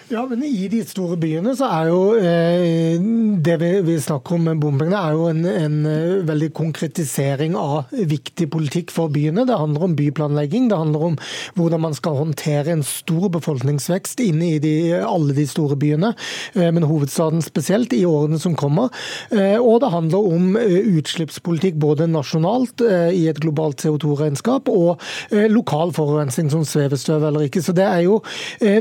Ja, 0.06 0.22
men 0.30 0.44
I 0.46 0.68
de 0.70 0.84
store 0.86 1.16
byene 1.18 1.56
så 1.58 1.66
er 1.66 1.88
jo 1.90 2.02
eh, 2.14 3.02
det 3.42 3.56
vi, 3.58 3.70
vi, 3.88 3.96
snakker 3.98 4.36
om 4.36 4.44
med 4.46 4.60
bompengene, 4.62 5.00
er 5.02 5.16
jo 5.18 5.24
en, 5.32 5.40
en, 5.50 5.78
eh, 5.90 6.20
veldig 6.28 6.52
konkretisering 6.54 7.56
av 7.58 7.90
viktig 7.90 8.46
politikk 8.54 8.94
for 8.94 9.10
byene. 9.10 9.48
Det 9.50 9.58
handler 9.58 9.88
om 9.88 9.96
byplanlegging, 9.98 10.68
det 10.70 10.78
handler 10.78 11.08
om 11.08 11.16
hvordan 11.58 11.82
man 11.88 11.98
skal 11.98 12.20
håndtere 12.20 12.76
en 12.76 12.84
stor 12.86 13.32
befolkningsvekst 13.34 14.22
inne 14.28 14.52
i 14.52 14.60
de, 14.62 14.76
alle 15.00 15.34
de 15.34 15.48
store 15.50 15.74
byene, 15.82 16.14
eh, 16.54 16.70
men 16.70 16.86
hovedstaden 16.86 17.42
spesielt, 17.42 17.96
i 17.98 18.04
årene 18.06 18.38
som 18.42 18.54
kommer. 18.54 18.94
Eh, 19.34 19.58
og 19.58 19.82
det 19.82 19.90
handler 19.90 20.30
om 20.30 20.54
eh, 20.62 20.86
utslippspolitikk 21.00 21.82
både 21.82 22.06
nasjonalt 22.14 22.86
eh, 22.86 23.10
i 23.10 23.26
et 23.34 23.42
globalt 23.42 23.82
CO2-regnskap 23.82 24.70
og 24.70 25.02
lokal 25.50 25.92
forurensning 25.98 26.54
som 26.54 26.62
svevestøv 26.68 27.26
eller 27.26 27.50
ikke. 27.50 27.66
Så 27.66 27.74
det 27.76 27.86
er 27.90 28.04
jo 28.06 28.20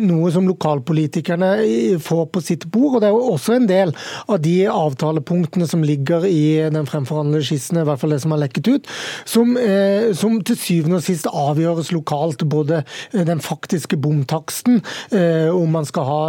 noe 0.05 0.29
som 0.35 0.47
lokalpolitikere 0.49 1.14
politikerne 1.15 1.99
får 2.03 2.27
på 2.33 2.41
sitt 2.43 2.65
bord. 2.67 2.97
og 2.97 3.01
Det 3.01 3.09
er 3.09 3.15
jo 3.15 3.33
også 3.35 3.55
en 3.55 3.69
del 3.69 3.93
av 4.29 4.41
de 4.43 4.67
avtalepunktene 4.67 5.67
som 5.69 5.83
ligger 5.85 6.25
i 6.27 6.71
den 6.73 6.87
fremforhandlede 6.87 7.45
skissen, 7.45 7.79
i 7.79 7.85
hvert 7.87 8.01
fall 8.01 8.15
det 8.15 8.21
som 8.23 8.35
har 8.35 8.43
lekket 8.43 8.69
ut, 8.69 8.89
som, 9.25 9.57
eh, 9.57 10.13
som 10.15 10.41
til 10.43 10.57
syvende 10.57 10.99
og 10.99 11.05
sist 11.05 11.27
avgjøres 11.27 11.93
lokalt. 11.93 12.45
Både 12.49 12.85
eh, 13.13 13.25
den 13.25 13.41
faktiske 13.41 13.97
bomtaksten, 13.97 14.83
eh, 15.13 15.49
om 15.55 15.71
man 15.71 15.85
skal 15.85 16.05
ha 16.05 16.23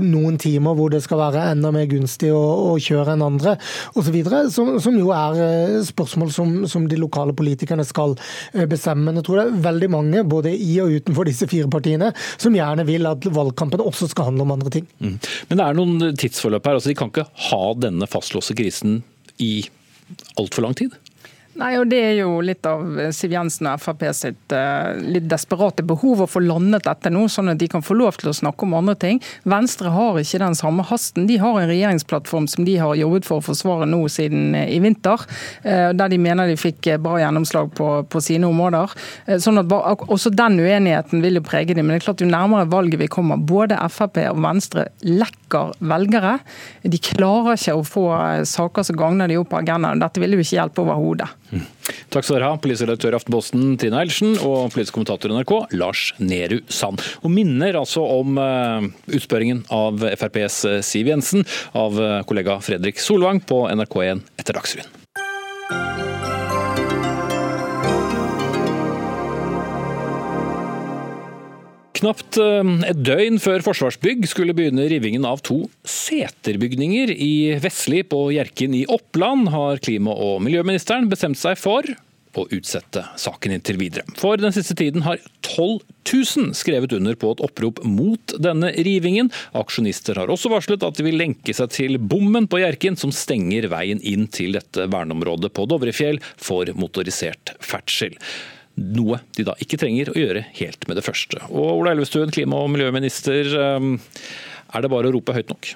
noen 0.00 0.38
timer 0.38 0.74
hvor 0.74 0.90
det 0.90 1.02
skal 1.02 1.18
være 1.20 1.50
enda 1.52 1.70
mer 1.70 1.86
gunstig 1.86 2.30
å, 2.32 2.72
å 2.72 2.78
kjøre 2.80 3.14
enn 3.14 3.24
andre, 3.26 3.56
osv. 3.94 4.16
Som, 4.50 4.78
som 4.80 4.96
jo 4.96 5.10
er 5.14 5.82
spørsmål 5.84 6.32
som, 6.32 6.54
som 6.70 6.86
de 6.88 6.98
lokale 6.98 7.34
politikerne 7.36 7.84
skal 7.84 8.16
bestemme. 8.70 9.04
Men 9.06 9.20
jeg 9.20 9.26
tror 9.26 9.40
det 9.40 9.46
er 9.46 9.62
veldig 9.68 9.90
mange, 9.92 10.24
både 10.24 10.54
i 10.54 10.78
og 10.82 10.94
utenfor 10.96 11.28
disse 11.28 11.48
fire 11.50 11.70
partiene, 11.70 12.12
som 12.40 12.54
gjerne 12.56 12.86
vil 12.88 13.08
at 13.10 13.26
valgkampen 13.34 13.82
også 13.84 14.10
skal 14.10 14.29
handle 14.30 14.46
om 14.46 14.54
andre 14.56 14.72
ting. 14.78 14.88
Mm. 15.02 15.18
Men 15.50 15.60
det 15.60 15.66
er 15.66 15.78
noen 15.78 16.16
tidsforløp 16.20 16.66
her. 16.66 16.78
altså 16.78 16.92
De 16.92 16.96
kan 16.98 17.12
ikke 17.12 17.28
ha 17.50 17.62
denne 17.78 18.08
fastlåste 18.10 18.56
krisen 18.58 19.02
i 19.42 19.52
altfor 20.40 20.66
lang 20.66 20.76
tid? 20.78 20.96
Nei, 21.60 21.74
og 21.76 21.90
Det 21.90 21.98
er 22.00 22.14
jo 22.22 22.38
litt 22.44 22.64
av 22.64 22.86
Siv 23.12 23.34
Jensen 23.34 23.68
og 23.68 23.82
Frp 23.82 24.06
sitt 24.16 24.54
uh, 24.54 24.96
litt 24.96 25.26
desperate 25.28 25.84
behov 25.84 26.22
å 26.24 26.28
få 26.30 26.40
landet 26.40 26.86
dette 26.86 27.12
nå, 27.12 27.26
sånn 27.28 27.52
at 27.52 27.60
de 27.60 27.68
kan 27.68 27.84
få 27.84 27.98
lov 27.98 28.16
til 28.20 28.30
å 28.30 28.36
snakke 28.36 28.64
om 28.64 28.78
andre 28.78 28.94
ting. 29.00 29.20
Venstre 29.44 29.92
har 29.92 30.16
ikke 30.16 30.40
den 30.40 30.56
samme 30.56 30.86
hasten. 30.88 31.26
De 31.28 31.36
har 31.42 31.58
en 31.60 31.68
regjeringsplattform 31.68 32.48
som 32.48 32.64
de 32.64 32.78
har 32.80 32.96
jobbet 32.96 33.28
for 33.28 33.42
å 33.42 33.46
forsvare 33.50 33.88
nå 33.90 34.00
siden 34.12 34.56
uh, 34.56 34.64
i 34.64 34.80
vinter, 34.80 35.26
uh, 35.66 35.90
der 35.92 36.14
de 36.14 36.20
mener 36.22 36.48
de 36.48 36.56
fikk 36.60 36.94
bra 37.04 37.18
gjennomslag 37.20 37.74
på, 37.76 37.90
på 38.08 38.24
sine 38.24 38.48
områder. 38.48 38.96
sånn 39.42 39.60
at 39.60 39.76
Også 40.08 40.32
den 40.32 40.56
uenigheten 40.62 41.20
vil 41.20 41.42
jo 41.42 41.44
prege 41.44 41.76
dem. 41.76 41.86
Men 41.86 41.98
det 41.98 42.00
er 42.00 42.08
klart 42.08 42.24
jo 42.24 42.30
nærmere 42.30 42.70
valget 42.72 43.04
vi 43.04 43.12
kommer, 43.12 43.36
både 43.36 43.76
Frp 43.92 44.22
og 44.30 44.40
Venstre 44.46 44.88
lekker 45.04 45.39
velgere. 45.80 46.36
De 46.82 47.00
klarer 47.10 47.58
ikke 47.58 47.76
å 47.78 47.84
få 47.86 48.04
saker 48.48 48.86
som 48.86 48.98
gagner 48.98 49.30
de 49.30 49.38
opp 49.40 49.50
på 49.52 49.60
agendaen. 49.60 50.00
Dette 50.02 50.22
vil 50.22 50.36
jo 50.36 50.44
ikke 50.44 50.58
hjelpe 50.58 50.84
overhodet. 50.84 51.28
Takk 52.10 52.22
skal 52.22 52.36
dere 52.36 52.52
ha, 52.52 52.60
politisk 52.62 52.86
redaktør 52.86 53.16
Aftenposten 53.18 53.74
Trine 53.80 53.98
Eilertsen 53.98 54.36
og 54.38 54.70
politisk 54.74 54.94
kommentator 54.94 55.34
NRK 55.34 55.54
Lars 55.80 56.04
Nehru 56.22 56.60
Sand. 56.70 57.02
Og 57.24 57.34
minner 57.34 57.80
altså 57.80 58.04
om 58.20 58.38
uh, 58.38 58.86
utspørringen 59.10 59.64
av 59.74 60.06
FrPs 60.14 60.62
eh, 60.70 60.78
Siv 60.86 61.10
Jensen 61.10 61.44
av 61.74 61.98
kollega 62.28 62.60
Fredrik 62.64 63.02
Solvang 63.02 63.42
på 63.42 63.64
NRK1 63.74 64.24
etter 64.38 64.56
Dagsrevyen. 64.56 64.99
Knapt 72.00 72.38
eh, 72.40 72.74
et 72.88 73.00
døgn 73.04 73.36
før 73.42 73.64
Forsvarsbygg 73.66 74.24
skulle 74.30 74.54
begynne 74.56 74.86
rivingen 74.88 75.26
av 75.28 75.42
to 75.44 75.66
seterbygninger 75.84 77.12
i 77.12 77.32
Vestli 77.60 78.00
på 78.08 78.28
Hjerkinn 78.32 78.76
i 78.78 78.86
Oppland, 78.88 79.50
har 79.52 79.82
klima- 79.84 80.16
og 80.16 80.38
miljøministeren 80.46 81.10
bestemt 81.10 81.40
seg 81.40 81.60
for 81.60 81.84
å 82.38 82.44
utsette 82.54 83.02
saken 83.18 83.52
inntil 83.56 83.76
videre. 83.80 84.04
For 84.16 84.38
den 84.40 84.54
siste 84.54 84.76
tiden 84.78 85.02
har 85.04 85.18
12 85.44 85.82
000 86.06 86.54
skrevet 86.56 86.94
under 86.96 87.18
på 87.18 87.32
et 87.34 87.42
opprop 87.44 87.82
mot 87.84 88.36
denne 88.38 88.70
rivingen. 88.86 89.28
Aksjonister 89.58 90.20
har 90.22 90.30
også 90.32 90.52
varslet 90.52 90.86
at 90.86 90.96
de 90.96 91.04
vil 91.04 91.18
lenke 91.20 91.52
seg 91.56 91.74
til 91.74 91.98
bommen 91.98 92.46
på 92.48 92.62
Hjerkinn, 92.62 92.96
som 92.96 93.12
stenger 93.12 93.68
veien 93.72 94.00
inn 94.06 94.28
til 94.30 94.56
dette 94.56 94.86
verneområdet 94.88 95.52
på 95.52 95.66
Dovrefjell 95.68 96.22
for 96.38 96.70
motorisert 96.78 97.56
ferdsel 97.60 98.16
noe 98.80 99.20
de 99.36 99.44
da 99.46 99.54
ikke 99.60 99.78
trenger 99.80 100.12
å 100.12 100.18
gjøre 100.18 100.44
helt 100.56 100.86
med 100.88 100.98
det 100.98 101.04
første. 101.06 101.40
Og 101.50 101.80
Ola 101.82 101.94
Elvestuen, 101.94 102.32
klima- 102.34 102.62
og 102.64 102.72
miljøminister, 102.72 103.52
um, 103.76 103.94
er 104.72 104.84
det 104.84 104.92
bare 104.92 105.10
å 105.10 105.14
rope 105.14 105.34
høyt 105.36 105.52
nok? 105.52 105.72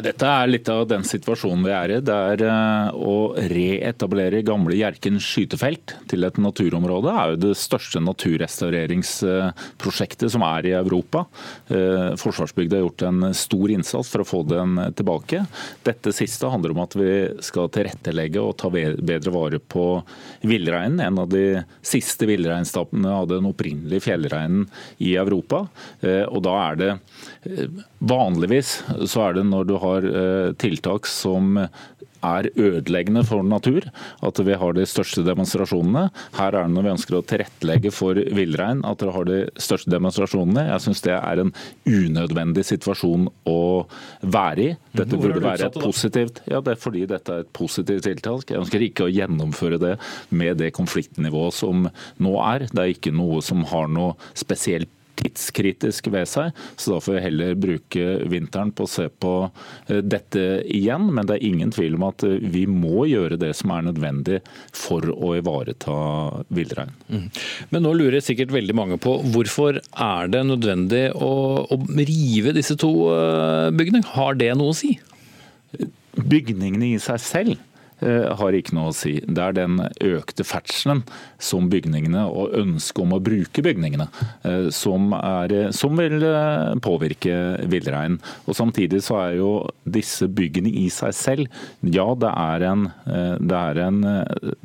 Dette 0.00 0.24
er 0.24 0.48
litt 0.48 0.64
av 0.72 0.88
den 0.88 1.04
situasjonen 1.04 1.66
vi 1.66 1.72
er 1.76 1.90
i. 1.92 2.00
Det 2.00 2.14
er 2.32 2.40
eh, 2.48 2.88
å 2.96 3.36
reetablere 3.36 4.40
gamle 4.46 4.72
Hjerken 4.78 5.18
skytefelt 5.20 5.92
til 6.08 6.24
et 6.24 6.38
naturområde. 6.40 7.10
Det 7.10 7.16
er 7.20 7.28
jo 7.34 7.42
det 7.44 7.52
største 7.60 8.00
naturrestaureringsprosjektet 8.00 10.32
som 10.32 10.40
er 10.48 10.64
i 10.70 10.72
Europa. 10.78 11.26
Forsvarsbygd 11.68 12.52
Forsvarsbygda 12.52 12.76
har 12.76 12.86
gjort 12.86 13.02
en 13.02 13.34
stor 13.34 13.70
innsats 13.70 14.10
for 14.12 14.22
å 14.22 14.26
få 14.26 14.42
den 14.48 14.78
tilbake. 14.96 15.44
Dette 15.84 16.12
siste 16.14 16.50
handler 16.50 16.74
om 16.74 16.82
at 16.84 16.96
vi 16.98 17.12
skal 17.44 17.70
tilrettelegge 17.72 18.42
og 18.42 18.56
ta 18.60 18.70
bedre 18.72 19.34
vare 19.34 19.58
på 19.58 19.86
villreinen. 20.42 21.00
En 21.00 21.22
av 21.22 21.30
de 21.32 21.62
siste 21.82 22.28
villreinstappene 22.28 23.10
av 23.10 23.28
den 23.30 23.48
opprinnelige 23.48 24.06
fjellreinen 24.08 24.66
i 24.98 25.14
Europa. 25.20 25.66
Eh, 26.00 26.24
og 26.28 26.42
da 26.46 26.56
er 26.70 26.80
det 26.80 26.92
Vanligvis 28.02 28.80
så 29.10 29.28
er 29.28 29.36
det 29.36 29.44
når 29.46 29.66
du 29.68 29.74
har 29.82 30.06
eh, 30.08 30.52
tiltak 30.62 31.10
som 31.10 31.58
er 32.22 32.48
ødeleggende 32.54 33.24
for 33.26 33.42
natur, 33.46 33.86
at 34.22 34.40
vi 34.46 34.56
har 34.58 34.76
de 34.76 34.84
største 34.88 35.24
demonstrasjonene. 35.26 36.06
Her 36.38 36.54
er 36.54 36.68
det 36.68 36.74
når 36.74 36.86
vi 36.86 36.92
ønsker 36.94 37.18
å 37.18 37.24
tilrettelegge 37.26 37.92
for 37.94 38.18
villrein, 38.36 38.84
at 38.86 39.02
dere 39.02 39.14
har 39.16 39.28
de 39.28 39.38
største 39.60 39.90
demonstrasjonene. 39.92 40.68
Jeg 40.70 40.84
syns 40.86 41.04
det 41.06 41.16
er 41.18 41.42
en 41.42 41.52
unødvendig 41.88 42.64
situasjon 42.68 43.28
å 43.50 43.58
være 44.22 44.68
i. 44.68 44.70
Dette 44.94 45.18
burde 45.18 45.42
være 45.42 45.70
et 45.70 45.80
positivt 45.82 46.42
Ja, 46.50 46.60
det 46.62 46.76
er 46.76 46.80
fordi 46.80 47.04
dette 47.10 47.34
er 47.34 47.44
et 47.44 47.52
positivt 47.56 48.06
tiltak. 48.06 48.48
Jeg 48.50 48.62
ønsker 48.62 48.86
ikke 48.86 49.06
å 49.06 49.12
gjennomføre 49.12 49.80
det 49.82 49.96
med 50.30 50.60
det 50.62 50.72
konfliktnivået 50.76 51.56
som 51.58 51.88
nå 52.22 52.34
er. 52.44 52.68
Det 52.70 52.82
er 52.82 52.94
ikke 52.94 53.14
noe 53.14 53.42
som 53.44 53.66
har 53.72 53.90
noe 53.90 54.14
spesielt 54.38 54.90
tidskritisk 55.22 56.08
ved 56.12 56.28
seg. 56.28 56.58
Så 56.76 56.94
da 56.94 57.00
får 57.02 57.16
vi 57.16 57.24
heller 57.26 57.54
bruke 57.58 58.06
vinteren 58.30 58.72
på 58.74 58.86
å 58.86 58.90
se 58.90 59.08
på 59.08 59.34
eh, 59.88 60.02
dette 60.02 60.62
igjen. 60.66 61.08
Men 61.14 61.28
det 61.28 61.38
er 61.38 61.48
ingen 61.48 61.72
tvil 61.74 61.96
om 61.98 62.08
at 62.10 62.24
eh, 62.26 62.38
vi 62.52 62.64
må 62.70 63.06
gjøre 63.10 63.38
det 63.40 63.52
som 63.58 63.74
er 63.74 63.86
nødvendig 63.88 64.42
for 64.76 65.06
å 65.12 65.34
ivareta 65.38 65.96
villrein. 66.52 66.94
Mm. 67.08 67.26
Men 67.74 67.86
nå 67.86 67.94
lurer 67.98 68.24
sikkert 68.24 68.54
veldig 68.54 68.76
mange 68.78 69.00
på 69.02 69.18
hvorfor 69.34 69.80
er 69.80 70.32
det 70.32 70.44
nødvendig 70.48 71.04
å, 71.16 71.32
å 71.66 71.80
rive 71.98 72.56
disse 72.56 72.78
to 72.80 72.92
eh, 73.14 73.68
byggene? 73.74 74.04
Har 74.16 74.38
det 74.38 74.52
noe 74.58 74.72
å 74.72 74.76
si? 74.76 74.96
Bygningene 76.18 76.92
i 76.92 77.02
seg 77.02 77.20
selv 77.22 77.68
har 78.02 78.56
ikke 78.58 78.74
noe 78.74 78.90
å 78.90 78.94
si. 78.96 79.12
Det 79.22 79.38
er 79.38 79.54
den 79.54 79.76
økte 80.02 80.42
ferdselen 80.42 81.04
som 81.42 81.68
bygningene 81.72 82.24
og 82.30 82.54
ønsket 82.58 83.02
om 83.02 83.14
å 83.16 83.20
bruke 83.22 83.64
bygningene 83.64 84.06
eh, 84.46 84.68
som, 84.74 85.10
er, 85.16 85.72
som 85.76 85.98
vil 85.98 86.22
eh, 86.26 86.72
påvirke 86.82 87.36
villreinen. 87.70 88.20
Og 88.46 88.56
Samtidig 88.62 89.02
så 89.02 89.18
er 89.18 89.38
jo 89.40 89.50
disse 89.82 90.28
byggene 90.30 90.70
i 90.82 90.86
seg 90.92 91.14
selv 91.16 91.62
Ja, 91.82 92.04
det 92.18 92.30
er 92.30 92.64
en, 92.68 92.84
det 93.42 93.58
er 93.58 93.78
en 93.82 93.98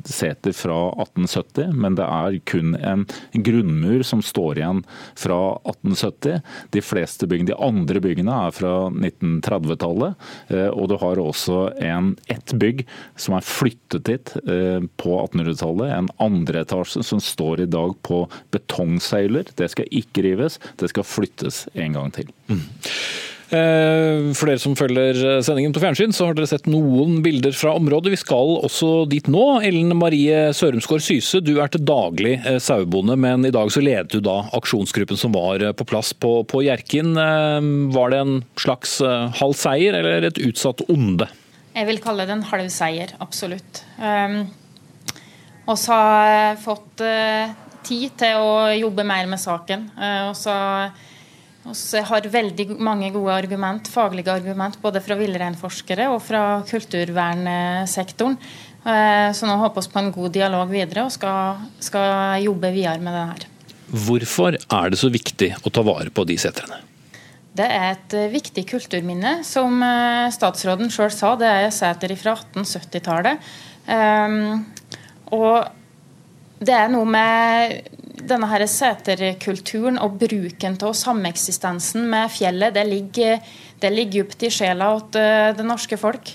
seter 0.06 0.54
fra 0.54 0.76
1870, 1.02 1.72
men 1.74 1.96
det 1.98 2.06
er 2.06 2.36
kun 2.48 2.76
en 2.78 3.04
grunnmur 3.32 4.04
som 4.06 4.22
står 4.24 4.60
igjen 4.60 4.82
fra 5.18 5.40
1870. 5.64 6.44
De 6.76 6.84
fleste 6.84 7.28
byggene, 7.28 7.50
de 7.50 7.58
andre 7.68 8.02
byggene 8.04 8.36
er 8.46 8.54
fra 8.54 8.74
1930-tallet, 8.92 10.28
og 10.70 10.84
du 10.92 10.96
har 11.02 11.22
også 11.22 11.60
en, 11.84 12.12
ett 12.30 12.54
bygg 12.58 12.84
som 13.18 13.36
er 13.36 13.46
flyttet 13.46 14.06
dit 14.08 14.34
eh, 14.48 14.80
på 15.00 15.14
1800-tallet. 15.24 15.92
En 15.94 16.10
andre 16.22 16.64
etasje 16.68 17.06
som 17.06 17.22
står 17.24 17.64
i 17.64 17.70
dag 17.72 17.96
på 18.04 18.26
betongsøyler. 18.54 19.50
Det 19.56 19.72
skal 19.72 19.88
ikke 19.90 20.28
rives, 20.28 20.60
det 20.78 20.92
skal 20.92 21.08
flyttes 21.08 21.64
en 21.74 21.96
gang 21.96 22.14
til. 22.14 22.30
Mm. 22.52 22.62
For 23.48 24.44
dere 24.44 24.60
som 24.60 24.74
følger 24.76 25.40
sendingen 25.40 25.72
på 25.72 25.80
fjernsyn, 25.80 26.12
så 26.12 26.26
har 26.28 26.36
dere 26.36 26.50
sett 26.50 26.66
noen 26.68 27.22
bilder 27.24 27.54
fra 27.56 27.72
området. 27.78 28.12
Vi 28.12 28.20
skal 28.20 28.58
også 28.60 29.06
dit 29.08 29.24
nå. 29.32 29.44
Ellen 29.64 29.94
Marie 29.96 30.50
Sørumsgaard 30.52 31.00
Syse, 31.06 31.40
du 31.40 31.54
er 31.56 31.72
til 31.72 31.86
daglig 31.88 32.34
eh, 32.42 32.58
sauebonde, 32.60 33.16
men 33.16 33.48
i 33.48 33.54
dag 33.54 33.72
så 33.72 33.80
ledet 33.80 34.12
du 34.12 34.20
da 34.24 34.42
aksjonsgruppen 34.58 35.16
som 35.16 35.32
var 35.32 35.64
på 35.80 35.88
plass 35.88 36.12
på, 36.12 36.42
på 36.44 36.60
Hjerkinn. 36.66 37.16
Var 37.96 38.12
det 38.12 38.20
en 38.20 38.38
slags 38.60 38.98
halv 39.40 39.56
seier 39.56 39.96
eller 39.96 40.28
et 40.28 40.44
utsatt 40.44 40.84
onde? 40.92 41.30
Jeg 41.78 41.86
vil 41.88 42.00
kalle 42.02 42.26
det 42.26 42.34
en 42.34 42.48
halv 42.50 42.68
seier, 42.74 43.12
absolutt. 43.22 43.84
Um, 43.96 44.42
og 45.68 45.76
så 45.76 45.92
har 45.94 46.30
jeg 46.32 46.60
fått 46.64 47.04
uh, 47.04 47.52
tid 47.84 48.16
til 48.20 48.40
å 48.40 48.52
jobbe 48.72 49.04
mer 49.06 49.28
med 49.30 49.40
saken. 49.42 49.86
Uh, 49.98 50.30
og 50.30 50.36
så 50.38 50.56
Vi 51.68 52.00
har 52.00 52.24
veldig 52.32 52.78
mange 52.80 53.10
gode 53.12 53.34
argument, 53.34 53.90
faglige 53.92 54.32
argument 54.32 54.78
både 54.80 55.02
fra 55.04 55.18
villreinforskere 55.18 56.06
og 56.08 56.22
fra 56.24 56.62
kulturvernsektoren. 56.64 58.38
Eh, 58.88 59.28
så 59.34 59.48
nå 59.48 59.56
håper 59.58 59.84
vi 59.84 59.92
på 59.92 60.00
en 60.00 60.12
god 60.14 60.34
dialog 60.36 60.70
videre 60.70 61.06
og 61.08 61.12
skal, 61.12 61.64
skal 61.82 62.44
jobbe 62.44 62.70
videre 62.72 63.02
med 63.02 63.16
det 63.16 63.24
her. 63.32 63.46
Hvorfor 64.06 64.56
er 64.56 64.92
det 64.92 65.00
så 65.00 65.10
viktig 65.12 65.54
å 65.64 65.72
ta 65.72 65.84
vare 65.86 66.12
på 66.14 66.24
de 66.28 66.38
setrene? 66.40 66.80
Det 67.58 67.66
er 67.66 67.88
et 67.96 68.14
eh, 68.16 68.30
viktig 68.32 68.64
kulturminne. 68.70 69.40
Som 69.46 69.82
eh, 69.84 70.28
statsråden 70.34 70.92
sjøl 70.94 71.10
sa, 71.14 71.34
det 71.40 71.48
er 71.50 71.72
seter 71.74 72.14
fra 72.20 72.36
1870-tallet. 72.38 73.48
Og 75.34 75.64
det 76.58 76.74
er 76.74 76.90
noe 76.90 77.06
med 77.06 77.94
denne 78.28 78.48
her 78.50 78.64
seterkulturen 78.68 79.98
og 80.02 80.18
bruken 80.20 80.76
av 80.82 80.94
sameksistensen 80.96 82.08
med 82.10 82.32
fjellet. 82.34 82.74
Det 82.74 82.84
ligger, 82.88 83.38
det 83.80 83.92
ligger 83.94 84.26
dypt 84.26 84.46
i 84.46 84.52
sjela 84.52 84.90
til 85.12 85.22
eh, 85.22 85.54
det 85.58 85.66
norske 85.66 85.98
folk. 86.00 86.34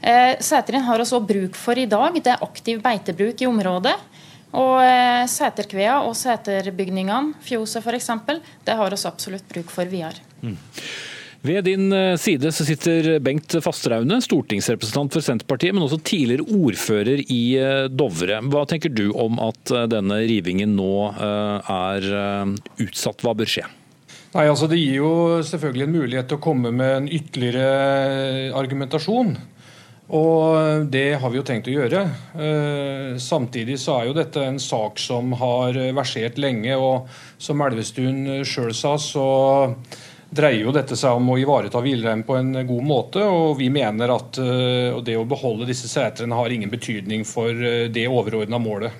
Eh, 0.00 0.36
Seteren 0.42 0.86
har 0.86 1.02
også 1.02 1.20
bruk 1.22 1.58
for 1.58 1.78
i 1.78 1.88
dag. 1.90 2.16
Det 2.16 2.34
er 2.34 2.46
aktiv 2.46 2.80
beitebruk 2.82 3.42
i 3.42 3.48
området. 3.48 3.94
Og 4.58 4.80
eh, 4.82 5.28
Seterkvea 5.30 6.00
og 6.02 6.16
seterbygningene, 6.18 7.36
fjoset 7.46 7.84
f.eks., 7.84 8.10
det 8.66 8.76
har 8.80 8.90
vi 8.96 9.00
absolutt 9.12 9.46
bruk 9.52 9.70
for 9.70 9.90
videre. 9.90 10.26
Mm. 10.42 10.56
Ved 11.40 11.64
din 11.64 11.92
eh, 11.92 12.16
side 12.20 12.52
så 12.52 12.66
sitter 12.68 13.14
Bengt 13.24 13.54
Fasteraune, 13.64 14.18
stortingsrepresentant 14.20 15.14
for 15.14 15.24
Senterpartiet, 15.24 15.72
men 15.72 15.86
også 15.86 16.02
tidligere 16.04 16.44
ordfører 16.44 17.22
i 17.24 17.42
eh, 17.56 17.86
Dovre. 17.88 18.42
Hva 18.52 18.66
tenker 18.68 18.92
du 18.92 19.06
om 19.16 19.40
at 19.40 19.72
denne 19.88 20.20
rivingen 20.28 20.74
nå 20.76 20.92
er 21.16 22.10
utsatt? 22.84 23.24
Hva 23.24 23.32
bør 23.38 23.48
skje? 23.48 23.64
Nei, 24.30 24.44
altså 24.46 24.68
Det 24.70 24.78
gir 24.78 25.00
jo 25.00 25.14
selvfølgelig 25.42 25.86
en 25.86 25.96
mulighet 25.96 26.28
til 26.30 26.38
å 26.38 26.44
komme 26.44 26.70
med 26.76 26.92
en 26.98 27.08
ytterligere 27.10 28.52
argumentasjon. 28.60 29.32
Og 30.10 30.86
det 30.90 31.20
har 31.22 31.30
vi 31.30 31.38
jo 31.38 31.46
tenkt 31.46 31.68
å 31.70 31.74
gjøre. 31.74 32.02
Eh, 32.34 33.10
samtidig 33.22 33.78
så 33.78 33.96
er 33.96 34.08
jo 34.08 34.16
dette 34.18 34.42
en 34.42 34.58
sak 34.60 34.98
som 34.98 35.32
har 35.38 35.78
versert 35.96 36.38
lenge. 36.42 36.76
Og 36.76 37.10
som 37.40 37.62
Elvestuen 37.64 38.42
sjøl 38.44 38.74
sa, 38.74 38.96
så 39.00 39.26
dreier 40.30 40.62
jo 40.64 40.74
dette 40.74 40.96
seg 40.98 41.18
om 41.18 41.32
å 41.32 41.38
ivareta 41.40 41.82
villreinen 41.82 42.24
på 42.26 42.36
en 42.38 42.52
god 42.66 42.86
måte. 42.86 43.24
Og 43.26 43.58
vi 43.58 43.70
mener 43.72 44.14
at 44.14 44.38
eh, 44.40 45.00
det 45.04 45.18
å 45.18 45.26
beholde 45.28 45.68
disse 45.68 45.90
setrene 45.90 46.38
har 46.38 46.54
ingen 46.54 46.72
betydning 46.72 47.26
for 47.28 47.50
eh, 47.50 47.88
det 47.92 48.06
overordna 48.08 48.60
målet. 48.62 48.94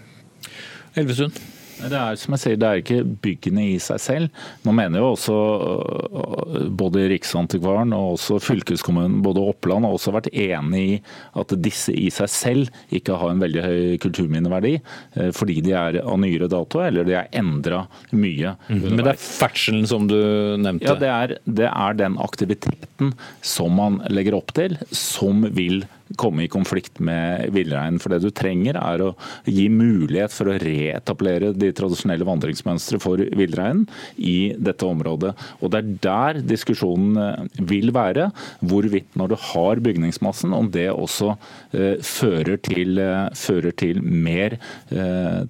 Elvestuen? 0.99 1.35
Det 1.81 1.97
er 1.97 2.19
som 2.21 2.35
jeg 2.37 2.43
sier, 2.43 2.59
det 2.61 2.69
er 2.69 2.81
ikke 2.83 3.01
byggene 3.25 3.67
i 3.73 3.79
seg 3.83 4.01
selv. 4.03 4.43
Nå 4.67 4.75
mener 4.77 5.03
jo 5.03 5.13
også 5.15 5.37
øh, 5.37 6.67
både 6.81 7.07
Riksantikvaren 7.13 7.95
og 7.97 8.17
også 8.17 8.41
fylkeskommunen, 8.45 9.21
både 9.25 9.45
Oppland, 9.53 9.87
har 9.87 9.97
også 9.97 10.15
vært 10.15 10.31
enig 10.33 10.83
i 10.83 10.99
at 11.41 11.55
disse 11.63 11.95
i 11.95 12.09
seg 12.15 12.33
selv 12.33 12.95
ikke 12.95 13.19
har 13.21 13.33
en 13.33 13.43
veldig 13.43 13.65
høy 13.65 13.83
kulturminneverdi, 14.03 14.75
øh, 15.17 15.31
fordi 15.37 15.61
de 15.67 15.77
er 15.77 16.01
av 16.03 16.21
nyere 16.21 16.51
dato 16.51 16.83
eller 16.85 17.09
de 17.09 17.17
er 17.21 17.31
endra 17.41 17.85
mye. 18.13 18.57
Mm. 18.69 18.83
Men 18.89 19.05
det 19.05 19.15
er 19.15 19.23
ferdselen 19.23 19.89
som 19.91 20.09
du 20.11 20.19
nevnte? 20.61 20.91
Ja, 20.91 20.99
det 21.01 21.15
er, 21.15 21.37
det 21.61 21.71
er 21.71 21.97
den 22.01 22.19
aktiviteten 22.21 23.15
som 23.47 23.79
man 23.81 24.01
legger 24.13 24.37
opp 24.39 24.53
til, 24.57 24.77
som 24.93 25.47
vil 25.57 25.85
komme 26.19 26.45
i 26.45 26.51
konflikt 26.51 27.01
med 27.03 27.51
villreinen. 27.55 28.01
For 28.03 28.13
det 28.13 28.23
du 28.25 28.31
trenger 28.35 28.79
er 28.81 29.05
å 29.05 29.11
gi 29.47 29.69
mulighet 29.73 30.35
for 30.35 30.51
å 30.51 30.59
reetablere 30.61 31.53
de 31.57 31.73
tradisjonelle 31.77 32.27
vandringsmønstre 32.29 33.01
for 33.03 33.23
villreinen 33.39 33.87
i 34.17 34.53
dette 34.59 34.87
området. 34.87 35.35
Og 35.61 35.71
Det 35.71 35.81
er 35.81 35.91
der 36.07 36.41
diskusjonen 36.43 37.19
eh, 37.21 37.63
vil 37.71 37.93
være. 37.95 38.31
Hvorvidt 38.61 39.17
når 39.19 39.33
du 39.33 39.37
har 39.53 39.83
bygningsmassen, 39.85 40.55
om 40.57 40.71
det 40.73 40.89
også 40.91 41.35
eh, 41.73 42.01
fører, 42.03 42.57
til, 42.65 42.99
eh, 42.99 43.29
fører 43.37 43.77
til 43.77 44.03
mer 44.03 44.59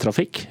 trafikk, 0.00 0.42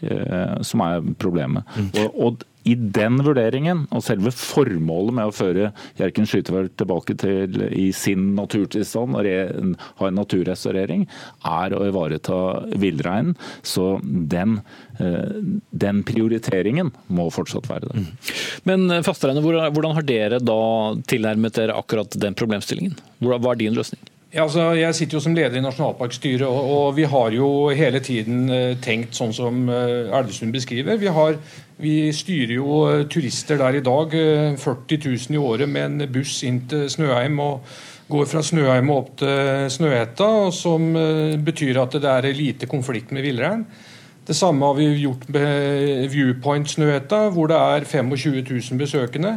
som 0.66 0.82
er 0.84 1.04
problemet. 1.22 1.68
Mm. 1.78 1.90
Og, 2.02 2.16
og 2.26 2.44
i 2.68 2.76
den 2.76 3.20
vurderingen, 3.24 3.86
og 3.96 4.04
selve 4.04 4.32
formålet 4.36 5.16
med 5.16 5.30
å 5.30 5.36
føre 5.36 5.70
Hjerkinn 6.00 6.28
skytefelt 6.30 6.76
tilbake 6.80 7.16
til 7.20 7.56
i 7.72 7.90
sin 7.96 8.34
naturtilstand 8.38 9.18
og 9.20 9.30
ha 10.02 10.10
en 10.10 10.20
naturrestaurering, 10.20 11.06
er 11.48 11.76
å 11.76 11.86
ivareta 11.88 12.40
villreinen. 12.80 13.38
Så 13.64 14.00
den, 14.04 14.60
eh, 15.00 15.40
den, 15.72 16.04
prioriteringen 16.10 16.92
må 17.08 17.30
fortsatt 17.34 17.70
være 17.70 17.92
det. 17.92 18.04
Mm. 18.04 18.36
Men 18.70 18.88
eh, 18.92 19.04
Fastreine, 19.08 19.44
hvordan 19.44 19.96
har 19.98 20.08
dere 20.08 20.44
da 20.44 20.62
tilnærmet 21.10 21.56
dere 21.56 21.78
akkurat 21.80 22.20
den 22.20 22.38
problemstillingen? 22.38 22.98
Hva 23.24 23.40
er 23.54 23.60
din 23.60 23.78
løsning? 23.78 24.02
Ja, 24.30 24.44
altså, 24.44 24.76
jeg 24.78 24.94
sitter 24.94 25.18
jo 25.18 25.24
som 25.26 25.34
leder 25.34 25.58
i 25.58 25.62
nasjonalparkstyret, 25.66 26.44
og, 26.46 26.68
og, 26.70 26.90
vi 26.94 27.08
har 27.10 27.34
jo 27.34 27.48
hele 27.74 27.98
tiden 28.06 28.44
uh, 28.54 28.76
tenkt 28.78 29.18
sånn 29.18 29.32
som 29.34 29.64
uh, 29.66 30.12
Elvestuen 30.20 30.52
beskriver. 30.54 31.00
Vi, 31.02 31.10
har, 31.16 31.40
vi, 31.82 31.94
styrer 32.14 32.54
jo 32.60 32.76
uh, 32.86 33.08
turister 33.10 33.58
der 33.58 33.80
i 33.80 33.82
dag, 33.82 34.14
40 34.62 35.00
000 35.02 35.34
i 35.34 35.42
året 35.42 35.72
med 35.74 35.88
en 35.88 36.12
buss 36.14 36.44
inn 36.46 36.62
til 36.70 36.86
Snøheim. 36.94 37.42
og 37.42 37.74
Går 38.10 38.30
fra 38.30 38.44
Snøheim 38.46 38.94
opp 38.94 39.16
til 39.22 39.66
Snøhetta, 39.74 40.30
som 40.54 40.88
betyr 41.46 41.78
at 41.82 41.98
det 41.98 42.10
er 42.10 42.30
lite 42.34 42.70
konflikt 42.70 43.12
med 43.14 43.26
villrein. 43.26 43.66
Det 44.26 44.38
samme 44.38 44.66
har 44.66 44.78
vi 44.78 44.88
gjort 44.98 45.28
med 45.34 46.08
Viewpoint 46.10 46.70
Snøhetta, 46.70 47.28
hvor 47.34 47.50
det 47.50 47.58
er 47.58 47.86
25 47.86 48.42
000 48.46 48.82
besøkende. 48.82 49.36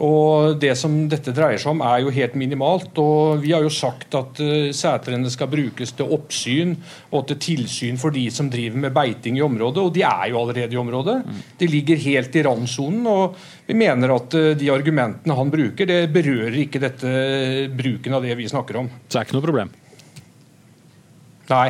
Og 0.00 0.56
Det 0.60 0.72
som 0.78 0.94
dette 1.10 1.32
dreier 1.36 1.60
seg 1.60 1.74
om, 1.74 1.82
er 1.84 2.00
jo 2.04 2.12
helt 2.14 2.36
minimalt. 2.38 2.96
og 2.98 3.42
Vi 3.42 3.52
har 3.52 3.62
jo 3.62 3.72
sagt 3.72 4.14
at 4.14 4.40
uh, 4.40 4.70
setrene 4.72 5.30
skal 5.30 5.50
brukes 5.50 5.92
til 5.92 6.14
oppsyn 6.14 6.76
og 7.10 7.26
til 7.28 7.40
tilsyn 7.42 7.98
for 8.00 8.14
de 8.14 8.24
som 8.30 8.48
driver 8.50 8.78
med 8.86 8.94
beiting 8.96 9.36
i 9.36 9.44
området. 9.44 9.82
Og 9.82 9.92
de 9.94 10.04
er 10.06 10.30
jo 10.30 10.40
allerede 10.40 10.72
i 10.72 10.80
området. 10.80 11.18
De 11.58 11.68
ligger 11.68 12.00
helt 12.00 12.36
i 12.36 12.44
randsonen. 12.46 13.06
og 13.06 13.36
Vi 13.66 13.74
mener 13.74 14.14
at 14.14 14.38
uh, 14.38 14.54
de 14.56 14.72
argumentene 14.72 15.36
han 15.36 15.52
bruker, 15.52 15.86
det 15.86 16.12
berører 16.14 16.62
ikke 16.64 16.80
dette 16.80 17.68
bruken 17.76 18.16
av 18.16 18.24
det 18.24 18.38
vi 18.38 18.48
snakker 18.48 18.80
om. 18.80 18.90
Så 19.04 19.18
det 19.18 19.20
er 19.20 19.28
ikke 19.28 19.38
noe 19.40 19.48
problem? 19.50 19.76
Nei. 21.50 21.68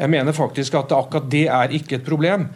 Jeg 0.00 0.08
mener 0.08 0.32
faktisk 0.32 0.74
at 0.80 0.92
akkurat 0.96 1.26
det 1.28 1.46
er 1.52 1.72
ikke 1.76 1.98
et 1.98 2.06
problem 2.06 2.48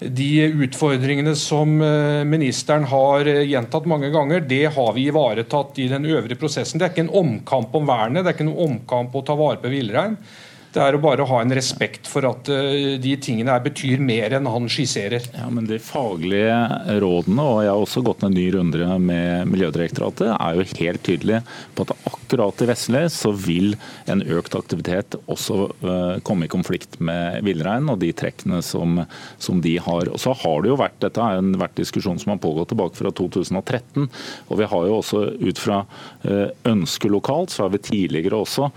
de 0.00 0.44
utfordringene 0.64 1.34
som 1.36 1.80
eh, 1.84 2.24
ministeren 2.24 2.86
har 2.88 3.28
eh, 3.28 3.42
gjentatt 3.50 3.88
mange 3.90 4.08
ganger, 4.12 4.40
det 4.48 4.72
har 4.74 4.94
vi 4.96 5.08
ivaretatt 5.10 5.78
i 5.78 5.88
den 5.92 6.08
øvrige 6.08 6.40
prosessen. 6.40 6.80
Det 6.80 6.86
er 6.86 6.94
ikke 6.94 7.04
en 7.04 7.18
omkamp 7.20 7.74
om 7.76 7.88
vernet, 7.88 8.24
det 8.24 8.32
er 8.32 8.38
ikke 8.38 8.48
noen 8.48 8.78
omkamp 8.78 9.16
å 9.16 9.24
ta 9.26 9.36
vare 9.36 9.60
på 9.60 9.72
villrein. 9.72 10.16
Det 10.70 10.78
er 10.78 10.94
å 10.94 11.00
bare 11.02 11.24
ha 11.26 11.38
en 11.42 11.50
respekt 11.50 12.06
for 12.06 12.22
at 12.28 12.46
eh, 12.54 12.94
de 13.02 13.14
tingene 13.18 13.50
her 13.50 13.62
betyr 13.64 14.02
mer 14.06 14.36
enn 14.36 14.46
han 14.46 14.68
skisserer. 14.70 15.24
Ja, 15.34 15.48
men 15.50 15.66
De 15.66 15.80
faglige 15.82 16.54
rådene, 17.02 17.42
og 17.42 17.62
jeg 17.64 17.72
har 17.72 17.82
også 17.82 18.02
gått 18.06 18.22
en 18.26 18.36
ny 18.36 18.46
runde 18.54 18.98
med 19.02 19.50
Miljødirektoratet, 19.50 20.30
er 20.36 20.58
jo 20.58 20.66
helt 20.78 21.02
tydelig 21.06 21.40
på 21.74 21.86
at 21.86 21.94
akkurat 22.06 22.62
i 22.62 22.68
Vestli 22.70 23.02
så 23.10 23.32
vil 23.34 23.74
en 24.10 24.22
økt 24.22 24.54
aktivitet 24.54 25.16
også 25.24 25.56
uh, 25.82 26.20
komme 26.26 26.46
i 26.46 26.52
konflikt 26.52 27.00
med 27.02 27.42
villreinen 27.46 27.90
og 27.90 27.98
de 28.04 28.12
trekkene 28.14 28.60
som, 28.62 29.02
som, 29.42 29.58
de 29.64 29.74
har. 29.82 30.12
Og 30.12 30.22
så 30.22 30.36
har 30.38 30.62
det 30.62 30.70
jo 30.70 30.78
vært, 30.78 31.00
Dette 31.02 31.24
har 31.24 31.40
en 31.40 31.50
vært 31.58 31.78
diskusjon 31.80 32.20
som 32.22 32.34
har 32.34 32.42
pågått 32.42 32.70
tilbake 32.70 32.98
fra 33.00 33.10
2013. 33.10 34.06
og 34.46 34.54
Vi 34.60 34.70
har 34.70 34.86
jo 34.86 35.00
også 35.00 35.24
ut 35.34 35.62
fra 35.62 35.82
uh, 35.82 36.46
ønske 36.70 37.10
lokalt, 37.10 37.50
så 37.50 37.66
har 37.66 37.74
vi 37.74 37.82
tidligere 37.90 38.38
også 38.38 38.70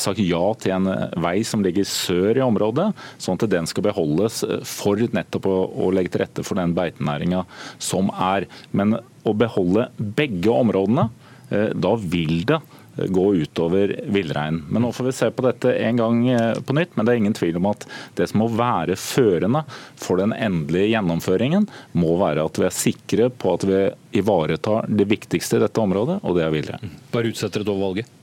sagt 0.00 0.18
ja 0.22 0.40
til 0.58 0.72
en 0.74 0.88
vei 1.22 1.40
som 1.46 1.64
ligger 1.64 1.86
sør 1.88 2.38
i 2.38 2.44
området, 2.44 2.90
sånn 3.20 3.38
at 3.38 3.48
den 3.52 3.68
skal 3.70 3.86
beholdes 3.90 4.42
eh, 4.46 4.58
for 4.66 5.00
nettopp 5.00 5.48
å, 5.50 5.56
å 5.86 5.92
legge 5.94 6.14
til 6.14 6.24
rette 6.24 6.46
for 6.46 6.60
den 6.60 6.74
beitenæringa 6.76 7.44
som 7.82 8.12
er. 8.14 8.48
Men 8.76 8.98
å 8.98 9.36
beholde 9.36 9.90
begge 9.98 10.52
områdene, 10.52 11.08
eh, 11.50 11.72
da 11.76 11.96
vil 12.00 12.44
det 12.48 12.60
gå 13.08 13.34
utover 13.34 14.00
villreinen. 14.06 14.64
Men 14.68 14.82
nå 14.82 14.92
får 14.92 15.04
vi 15.04 15.12
se 15.12 15.30
på 15.30 15.44
dette 15.46 15.72
en 15.78 15.96
gang 16.00 16.28
eh, 16.28 16.60
på 16.66 16.74
nytt. 16.76 16.96
Men 16.96 17.06
det 17.06 17.14
er 17.14 17.22
ingen 17.22 17.36
tvil 17.36 17.60
om 17.60 17.70
at 17.70 17.86
det 18.18 18.28
som 18.30 18.42
må 18.42 18.50
være 18.52 18.98
førende 19.00 19.64
for 20.00 20.20
den 20.20 20.34
endelige 20.36 20.92
gjennomføringen, 20.92 21.68
må 21.92 22.16
være 22.20 22.44
at 22.46 22.60
vi 22.60 22.68
er 22.68 22.76
sikre 22.76 23.30
på 23.30 23.56
at 23.56 23.66
vi 23.68 23.82
ivaretar 24.20 24.88
det 24.90 25.08
viktigste 25.10 25.60
i 25.60 25.66
dette 25.66 25.82
området, 25.84 26.20
og 26.24 26.36
det 26.36 26.46
er 26.46 26.54
villreinen. 26.54 26.96
Bare 27.14 27.30
utsetter 27.30 27.64
et 27.64 27.72
over 27.72 27.90
valget? 27.90 28.16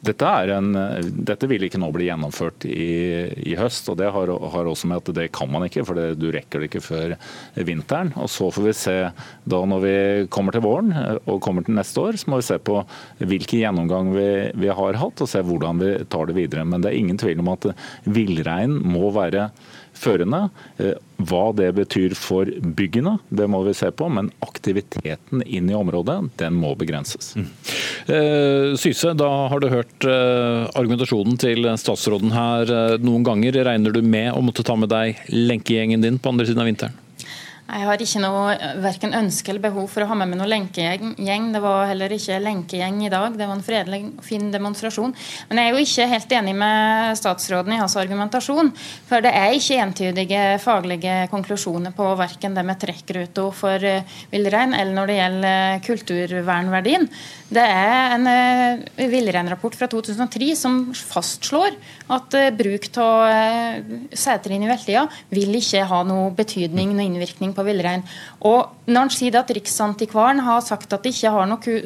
Dette, 0.00 0.28
en, 0.54 0.70
dette, 1.28 1.48
vil 1.50 1.66
ikke 1.66 1.80
nå 1.80 1.90
bli 1.92 2.06
gjennomført 2.06 2.64
i, 2.64 2.88
i 3.52 3.56
høst. 3.58 3.90
og 3.92 3.98
Det 4.00 4.08
har, 4.14 4.32
har, 4.54 4.70
også 4.70 4.88
med 4.88 5.02
at 5.02 5.10
det 5.16 5.26
kan 5.36 5.50
man 5.52 5.66
ikke, 5.66 5.84
for 5.84 5.98
det, 5.98 6.14
du 6.16 6.30
rekker 6.32 6.62
det 6.62 6.70
ikke 6.70 6.84
før 6.84 7.16
vinteren. 7.68 8.14
og 8.16 8.30
Så 8.32 8.48
får 8.54 8.64
vi 8.64 8.76
se 8.76 8.96
da 9.44 9.60
når 9.68 9.84
vi 9.84 9.96
kommer 10.32 10.56
til 10.56 10.64
våren 10.64 10.94
og 11.26 11.42
kommer 11.44 11.66
til 11.66 11.76
neste 11.76 12.00
år, 12.00 12.16
så 12.16 12.32
må 12.32 12.40
vi 12.40 12.48
se 12.48 12.56
på 12.64 12.80
hvilken 13.20 13.60
gjennomgang 13.60 14.14
vi, 14.16 14.30
vi 14.64 14.72
har 14.72 15.00
hatt 15.02 15.20
og 15.20 15.30
se 15.30 15.44
hvordan 15.44 15.84
vi 15.84 15.92
tar 16.08 16.30
det 16.30 16.38
videre. 16.38 16.64
Men 16.64 16.80
det 16.80 16.94
er 16.94 17.00
ingen 17.02 17.20
tvil 17.20 17.44
om 17.44 17.52
at 17.52 17.68
villreinen 18.08 18.80
må 18.80 19.12
være 19.12 19.50
førende. 20.00 20.48
Eh, 20.80 20.96
hva 21.28 21.50
det 21.56 21.68
betyr 21.76 22.14
for 22.18 22.48
byggene, 22.78 23.18
det 23.28 23.48
må 23.50 23.62
vi 23.66 23.74
se 23.76 23.90
på, 23.92 24.08
men 24.12 24.30
aktiviteten 24.44 25.44
inn 25.44 25.68
i 25.70 25.76
området 25.76 26.18
den 26.40 26.56
må 26.60 26.72
begrenses. 26.80 27.34
Mm. 27.36 27.50
Eh, 28.14 28.70
Syse, 28.80 29.12
da 29.18 29.28
har 29.52 29.60
du 29.60 29.68
hørt 29.72 30.08
eh, 30.08 30.64
argumentasjonen 30.72 31.36
til 31.40 31.68
statsråden 31.80 32.32
her 32.34 32.74
noen 33.02 33.26
ganger. 33.26 33.60
Regner 33.70 33.94
du 33.94 34.02
med 34.02 34.32
å 34.32 34.42
måtte 34.44 34.64
ta 34.66 34.76
med 34.78 34.92
deg 34.92 35.20
lenkegjengen 35.34 36.04
din 36.04 36.18
på 36.20 36.32
andre 36.32 36.48
siden 36.48 36.64
av 36.64 36.70
vinteren? 36.70 36.98
Jeg 37.70 37.86
har 37.86 38.02
ikke 38.02 38.20
noe 38.22 38.54
verken 38.82 39.12
ønske 39.14 39.52
eller 39.52 39.62
behov 39.62 39.86
for 39.92 40.02
å 40.02 40.08
ha 40.10 40.16
med 40.18 40.32
meg 40.32 40.40
noe 40.40 40.48
lenkegjeng. 40.50 41.50
Det 41.54 41.60
var 41.62 41.86
heller 41.90 42.10
ikke 42.14 42.40
lenkegjeng 42.42 42.98
i 43.06 43.10
dag, 43.12 43.36
det 43.38 43.46
var 43.46 43.54
en 43.54 43.64
fredelig 43.64 44.00
fin 44.26 44.48
demonstrasjon. 44.50 45.14
Men 45.50 45.60
jeg 45.60 45.70
er 45.70 45.76
jo 45.76 45.84
ikke 45.84 46.08
helt 46.10 46.34
enig 46.40 46.54
med 46.58 47.18
statsråden 47.20 47.76
i 47.76 47.78
hans 47.78 47.94
argumentasjon. 48.00 48.72
For 49.06 49.22
det 49.22 49.32
er 49.38 49.54
ikke 49.54 49.78
entydige 49.84 50.42
faglige 50.64 51.16
konklusjoner 51.30 51.94
på 51.94 52.08
verken 52.18 52.56
det 52.58 52.64
med 52.66 52.80
trekkruta 52.82 53.46
for 53.54 53.86
eh, 53.86 54.18
villrein 54.32 54.74
eller 54.74 54.96
når 54.96 55.10
det 55.10 55.18
gjelder 55.20 55.48
eh, 55.50 55.82
kulturvernverdien. 55.86 57.06
Det 57.50 57.62
er 57.66 58.12
en 58.14 58.28
uh, 58.30 59.00
villreinrapport 59.10 59.74
fra 59.74 59.88
2003 59.90 60.52
som 60.54 60.76
fastslår 60.94 61.74
at 62.14 62.36
bruk 62.54 62.86
av 63.02 63.24
uh, 63.26 63.96
seterinn 64.14 64.62
i 64.62 64.70
veltida 64.70 65.02
vil 65.34 65.58
ikke 65.58 65.82
ha 65.90 66.00
noe 66.06 66.28
betydning, 66.36 66.94
noe 66.94 67.08
innvirkning 67.08 67.50
på 67.56 67.59
på 67.60 67.66
villrein. 67.68 68.04
Og 68.40 68.88
når 68.88 69.06
han 69.06 69.12
sier 69.14 69.40
at 69.40 69.52
Riksantikvaren 69.56 70.42
har 70.46 70.62
sagt 70.64 70.92
at 70.92 71.04
det 71.04 71.14
ikke 71.14 71.34
har 71.36 71.50
noe 71.50 71.76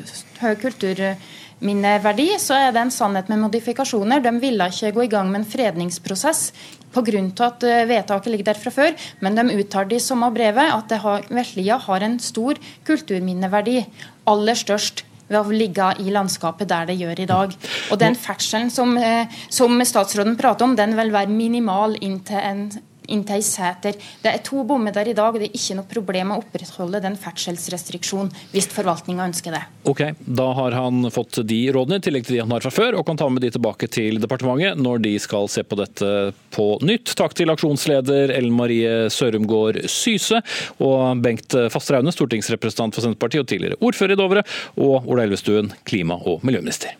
høy 0.40 0.54
kulturminneverdi, 0.62 2.28
så 2.42 2.58
er 2.66 2.74
det 2.74 2.84
en 2.86 2.94
sannhet 2.94 3.30
med 3.32 3.42
modifikasjoner. 3.44 4.22
De 4.24 4.32
ville 4.42 4.70
ikke 4.70 4.94
gå 4.96 5.06
i 5.06 5.12
gang 5.12 5.30
med 5.32 5.42
en 5.42 5.50
fredningsprosess 5.50 6.52
pga. 6.94 7.22
at 7.46 7.64
eh, 7.66 7.86
vedtaket 7.90 8.30
ligger 8.30 8.52
der 8.52 8.60
fra 8.60 8.70
før, 8.70 8.94
men 9.20 9.34
de 9.34 9.58
uttaler 9.58 9.96
i 9.96 10.02
samme 10.02 10.30
brevet 10.34 10.70
at 10.70 10.98
har, 11.02 11.26
Veslia 11.30 11.78
har 11.78 12.00
en 12.06 12.18
stor 12.18 12.54
kulturminneverdi. 12.86 13.84
Aller 14.26 14.54
størst 14.54 15.04
ved 15.28 15.40
å 15.40 15.54
ligge 15.54 15.90
i 16.04 16.12
landskapet 16.12 16.68
der 16.68 16.88
det 16.90 16.98
gjør 17.00 17.20
i 17.20 17.28
dag. 17.28 17.54
Og 17.90 17.98
Den 17.98 18.14
ferdselen 18.14 18.70
som, 18.70 18.96
eh, 18.98 19.26
som 19.48 19.80
statsråden 19.80 20.36
prater 20.36 20.64
om, 20.64 20.76
den 20.76 20.96
vil 20.96 21.12
være 21.12 21.28
minimal 21.28 21.96
inntil 22.00 22.38
en 22.38 22.70
inntil 23.08 23.42
Sæter. 23.44 23.96
Det 24.22 24.30
er 24.30 24.42
to 24.44 24.64
bommer 24.66 24.94
der 24.94 25.10
i 25.10 25.16
dag, 25.16 25.34
og 25.34 25.40
det 25.40 25.50
er 25.50 25.58
ikke 25.58 25.76
noe 25.78 25.90
problem 25.90 26.32
å 26.32 26.38
opprettholde 26.42 27.02
den 27.04 27.18
ferdselsrestriksjonen 27.20 28.32
hvis 28.54 28.68
forvaltninga 28.72 29.28
ønsker 29.28 29.56
det. 29.56 29.62
Ok, 29.90 30.02
Da 30.24 30.46
har 30.56 30.76
han 30.78 31.10
fått 31.12 31.42
de 31.46 31.60
rådene, 31.74 32.00
i 32.00 32.04
tillegg 32.04 32.26
til 32.26 32.38
de 32.38 32.42
han 32.44 32.54
har 32.54 32.64
fra 32.64 32.72
før, 32.74 32.98
og 32.98 33.06
kan 33.06 33.20
ta 33.20 33.28
med 33.28 33.44
de 33.44 33.52
tilbake 33.54 33.88
til 33.92 34.20
departementet 34.22 34.80
når 34.80 35.04
de 35.04 35.14
skal 35.22 35.48
se 35.52 35.64
på 35.66 35.78
dette 35.80 36.10
på 36.54 36.68
nytt. 36.86 37.14
Takk 37.18 37.36
til 37.36 37.52
aksjonsleder 37.52 38.32
Ellen 38.34 38.54
Marie 38.56 39.10
Sørumgård 39.12 39.82
Syse 39.90 40.40
og 40.80 41.22
Bengt 41.24 41.56
Fasteraune, 41.74 42.14
stortingsrepresentant 42.14 42.96
for 42.96 43.04
Senterpartiet 43.04 43.44
og 43.44 43.50
tidligere 43.50 43.80
ordfører 43.84 44.16
i 44.16 44.20
Dovre, 44.20 44.46
og 44.80 45.08
Ola 45.10 45.26
Elvestuen, 45.28 45.72
klima- 45.84 46.20
og 46.24 46.44
miljøminister. 46.46 46.96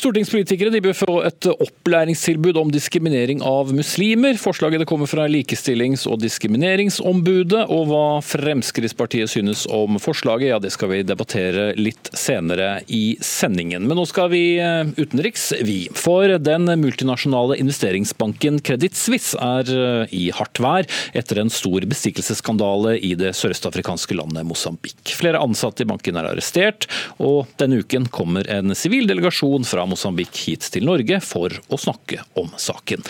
Stortingspolitikere 0.00 0.80
bør 0.80 0.94
få 0.96 1.14
et 1.28 1.44
opplæringstilbud 1.50 2.56
om 2.56 2.70
diskriminering 2.72 3.42
av 3.44 3.68
muslimer. 3.76 4.38
Forslaget 4.40 4.86
kommer 4.88 5.10
fra 5.10 5.26
Likestillings- 5.28 6.06
og 6.08 6.22
diskrimineringsombudet. 6.22 7.66
Og 7.68 7.90
hva 7.90 8.04
Fremskrittspartiet 8.24 9.28
synes 9.28 9.66
om 9.68 9.98
forslaget, 10.00 10.54
ja 10.54 10.60
det 10.62 10.70
skal 10.72 10.88
vi 10.94 11.02
debattere 11.04 11.74
litt 11.76 12.08
senere 12.16 12.78
i 12.88 13.18
sendingen. 13.20 13.84
Men 13.84 14.00
nå 14.00 14.06
skal 14.08 14.30
vi 14.32 14.40
eh, 14.62 14.88
utenriks, 14.96 15.50
vi. 15.68 15.82
For 15.92 16.32
den 16.40 16.72
multinasjonale 16.80 17.60
investeringsbanken 17.60 18.62
Credit 18.64 18.96
Suisse 18.96 19.36
er 19.36 19.68
eh, 19.74 20.16
i 20.16 20.24
hardt 20.32 20.62
vær 20.64 20.88
etter 21.12 21.42
en 21.44 21.52
stor 21.52 21.84
bestikkelsesskandale 21.92 22.96
i 23.04 23.12
det 23.20 23.34
sørøstafrikanske 23.36 24.16
landet 24.16 24.48
Mosambik. 24.48 25.12
Flere 25.12 25.44
ansatte 25.44 25.84
i 25.84 25.92
banken 25.92 26.16
er 26.16 26.32
arrestert, 26.32 26.88
og 27.20 27.52
denne 27.60 27.84
uken 27.84 28.08
kommer 28.08 28.48
en 28.48 28.72
sivil 28.72 29.04
delegasjon 29.10 29.68
fra 29.68 29.89
Mosambik 29.90 30.44
hit 30.46 30.70
til 30.72 30.86
Norge 30.88 31.20
for 31.24 31.54
å 31.68 31.80
snakke 31.80 32.22
om 32.40 32.50
saken. 32.60 33.04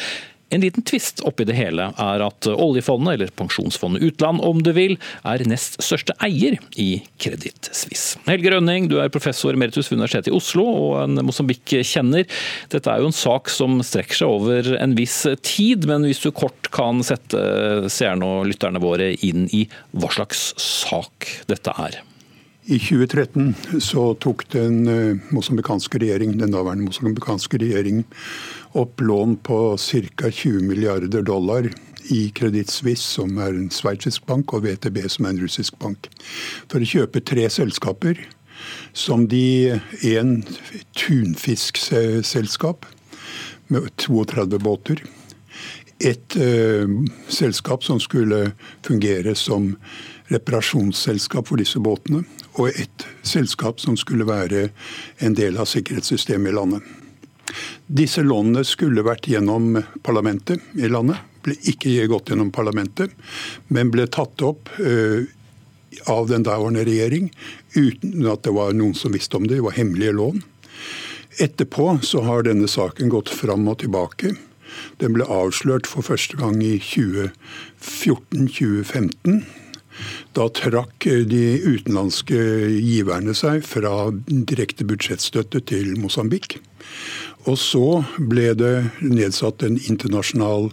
En 0.51 0.61
liten 0.65 0.83
tvist 0.83 1.21
oppi 1.27 1.45
det 1.47 1.55
hele 1.55 1.85
er 1.95 2.23
at 2.25 2.47
oljefondet, 2.51 3.15
eller 3.15 3.31
pensjonsfondet 3.39 4.03
utland 4.03 4.43
om 4.43 4.59
du 4.67 4.73
vil, 4.75 4.97
er 5.23 5.45
nest 5.47 5.79
største 5.79 6.17
eier 6.27 6.57
i 6.75 6.89
Kreditt 7.23 7.71
Suisse. 7.71 8.19
Helge 8.27 8.51
Rønning, 8.57 8.89
du 8.91 8.99
er 8.99 9.13
professor 9.15 9.55
emeritus 9.55 9.87
ved 9.91 10.01
Universitetet 10.01 10.33
i 10.33 10.35
Oslo 10.35 10.67
og 10.67 10.97
en 11.05 11.23
Mosambik-kjenner. 11.29 12.27
Dette 12.75 12.91
er 12.91 12.99
jo 12.99 13.13
en 13.13 13.17
sak 13.17 13.53
som 13.53 13.79
strekker 13.87 14.25
seg 14.25 14.35
over 14.41 14.75
en 14.81 14.99
viss 14.99 15.23
tid, 15.47 15.87
men 15.87 16.09
hvis 16.09 16.25
du 16.25 16.33
kort 16.35 16.73
kan 16.75 17.05
sette 17.07 17.87
seerne 17.87 18.27
og 18.27 18.51
lytterne 18.51 18.83
våre 18.83 19.13
inn 19.23 19.47
i 19.55 19.69
hva 19.95 20.11
slags 20.19 20.51
sak 20.59 21.31
dette 21.51 21.79
er? 21.79 22.03
I 22.71 22.79
2013 22.79 23.55
så 23.83 24.03
tok 24.23 24.45
den 24.53 24.85
eh, 24.89 25.17
mosambikanske 25.35 25.99
regjering, 25.99 26.37
den 26.39 26.53
daværende 26.55 26.87
mosambikanske 26.87 27.59
regjering 27.59 28.05
opp 28.79 29.03
lån 29.03 29.33
på 29.43 29.57
ca. 29.75 30.31
20 30.31 30.69
milliarder 30.69 31.25
dollar 31.27 31.67
i 32.15 32.21
Credit 32.31 32.71
Suisse, 32.71 33.03
som 33.17 33.41
er 33.43 33.57
en 33.59 33.73
sveitsisk 33.75 34.23
bank, 34.31 34.55
og 34.55 34.63
VTB, 34.69 35.01
som 35.11 35.27
er 35.27 35.35
en 35.35 35.43
russisk 35.43 35.81
bank, 35.83 36.07
for 36.71 36.79
å 36.79 36.91
kjøpe 36.93 37.25
tre 37.27 37.49
selskaper. 37.51 38.23
Som 38.93 39.27
de 39.27 39.81
En 40.05 40.45
tunfiskselskap 40.95 42.87
med 43.67 43.91
32 43.97 44.59
båter. 44.63 45.03
Et 46.01 46.37
uh, 46.37 46.87
selskap 47.29 47.85
som 47.85 48.01
skulle 48.01 48.53
fungere 48.87 49.35
som 49.35 49.75
reparasjonsselskap 50.31 51.49
for 51.51 51.57
disse 51.61 51.79
båtene, 51.83 52.23
og 52.59 52.67
et 52.71 53.07
selskap 53.27 53.81
som 53.83 53.97
skulle 53.99 54.27
være 54.29 54.69
en 55.25 55.35
del 55.39 55.59
av 55.61 55.67
sikkerhetssystemet 55.71 56.51
i 56.51 56.57
landet. 56.57 56.83
Disse 57.91 58.23
lånene 58.23 58.63
skulle 58.67 59.03
vært 59.07 59.29
gjennom 59.31 59.83
parlamentet 60.07 60.61
i 60.79 60.89
landet. 60.91 61.19
Ble 61.43 61.55
ikke 61.73 62.07
gått 62.11 62.31
gjennom 62.31 62.51
parlamentet, 62.55 63.11
men 63.73 63.91
ble 63.91 64.05
tatt 64.13 64.43
opp 64.45 64.69
uh, 64.79 65.21
av 66.07 66.29
den 66.31 66.43
daværende 66.47 66.85
regjering 66.87 67.31
uten 67.75 68.27
at 68.31 68.45
det 68.47 68.53
var 68.55 68.73
noen 68.77 68.95
som 68.95 69.13
visste 69.17 69.37
om 69.39 69.47
det. 69.49 69.57
Det 69.59 69.67
var 69.67 69.79
hemmelige 69.79 70.19
lån. 70.19 70.39
Etterpå 71.41 71.99
så 72.07 72.19
har 72.27 72.43
denne 72.47 72.69
saken 72.69 73.09
gått 73.11 73.29
fram 73.33 73.69
og 73.71 73.79
tilbake. 73.83 74.29
Den 75.01 75.13
ble 75.17 75.25
avslørt 75.27 75.87
for 75.89 76.03
første 76.07 76.37
gang 76.39 76.63
i 76.63 76.79
2014-2015. 76.85 79.43
Da 80.37 80.49
trakk 80.55 81.07
de 81.31 81.45
utenlandske 81.65 82.41
giverne 82.81 83.35
seg 83.37 83.65
fra 83.67 84.11
direkte 84.27 84.87
budsjettstøtte 84.89 85.63
til 85.73 85.97
Mosambik. 86.01 86.59
Og 87.49 87.57
så 87.57 88.03
ble 88.31 88.51
det 88.59 88.75
nedsatt 89.01 89.63
en 89.65 89.79
internasjonal 89.79 90.69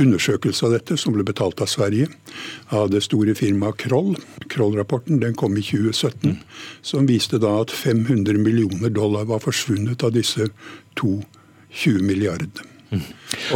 undersøkelse 0.00 0.64
av 0.64 0.76
dette, 0.76 0.96
som 1.00 1.12
ble 1.12 1.26
betalt 1.28 1.60
av 1.60 1.68
Sverige, 1.68 2.08
av 2.72 2.88
det 2.92 3.02
store 3.04 3.34
firmaet 3.36 3.76
Kroll. 3.84 4.14
Kroll-rapporten 4.52 5.20
den 5.20 5.36
kom 5.36 5.58
i 5.60 5.64
2017, 5.64 6.38
som 6.80 7.08
viste 7.10 7.40
da 7.42 7.58
at 7.60 7.74
500 7.74 8.40
millioner 8.40 8.92
dollar 8.92 9.28
var 9.28 9.44
forsvunnet 9.44 10.06
av 10.06 10.16
disse 10.16 10.48
to 10.96 11.18
20 11.76 12.08
milliardene. 12.08 12.72
Mm. 12.94 13.06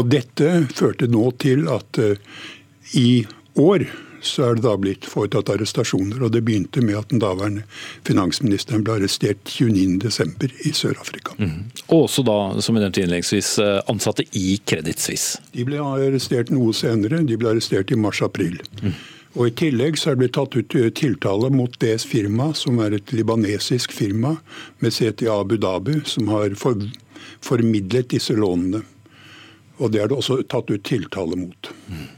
Og 0.00 0.09
dette 0.11 0.52
førte 0.74 1.09
nå 1.09 1.30
til 1.40 1.68
at 1.70 2.00
uh, 2.02 2.18
i 2.98 3.22
år 3.61 3.87
så 4.22 4.44
er 4.44 4.56
det 4.56 4.64
da 4.64 4.74
blitt 4.80 5.06
foretatt 5.09 5.50
arrestasjoner. 5.52 6.22
og 6.22 6.33
Det 6.33 6.42
begynte 6.44 6.83
med 6.85 6.98
at 6.98 7.12
den 7.12 7.22
daværende 7.22 7.64
finansministeren 8.06 8.85
ble 8.85 8.98
arrestert 8.98 9.44
29.12. 9.48 10.50
i 10.68 10.72
Sør-Afrika. 10.76 11.37
Mm. 11.38 11.70
Også 11.88 12.24
da, 12.26 12.38
som 12.61 12.76
jeg 12.76 12.85
nevnte 12.85 13.04
innledningsvis, 13.04 13.59
eh, 13.64 13.80
ansatte 13.90 14.26
i 14.37 14.61
Credit 14.66 15.00
Suisse? 15.00 15.40
De 15.54 15.64
ble 15.64 15.80
arrestert 15.80 16.52
noe 16.52 16.74
senere. 16.76 17.22
De 17.26 17.38
ble 17.40 17.54
arrestert 17.54 17.90
i 17.90 17.98
mars-april. 17.98 18.61
Mm. 18.83 18.94
Og 19.38 19.46
I 19.46 19.54
tillegg 19.54 19.98
så 19.98 20.11
er 20.11 20.16
det 20.16 20.24
blitt 20.24 20.37
tatt 20.37 20.56
ut 20.56 20.74
eh, 20.74 20.90
tiltale 20.90 21.52
mot 21.54 21.76
DS 21.83 22.06
firma, 22.11 22.50
som 22.54 22.80
er 22.83 22.98
et 22.98 23.12
libanesisk 23.14 23.94
firma 23.94 24.37
med 24.83 24.96
sete 24.96 25.26
i 25.26 25.30
Abu 25.30 25.56
Dhabi, 25.61 26.00
som 26.04 26.28
har 26.33 26.56
for, 26.59 26.83
formidlet 27.44 28.11
disse 28.11 28.35
lånene. 28.35 28.83
Og 29.80 29.92
Det 29.92 30.02
er 30.02 30.11
det 30.11 30.18
også 30.18 30.42
tatt 30.44 30.68
ut 30.68 30.83
tiltale 30.85 31.38
mot. 31.40 31.70
Mm. 31.88 32.09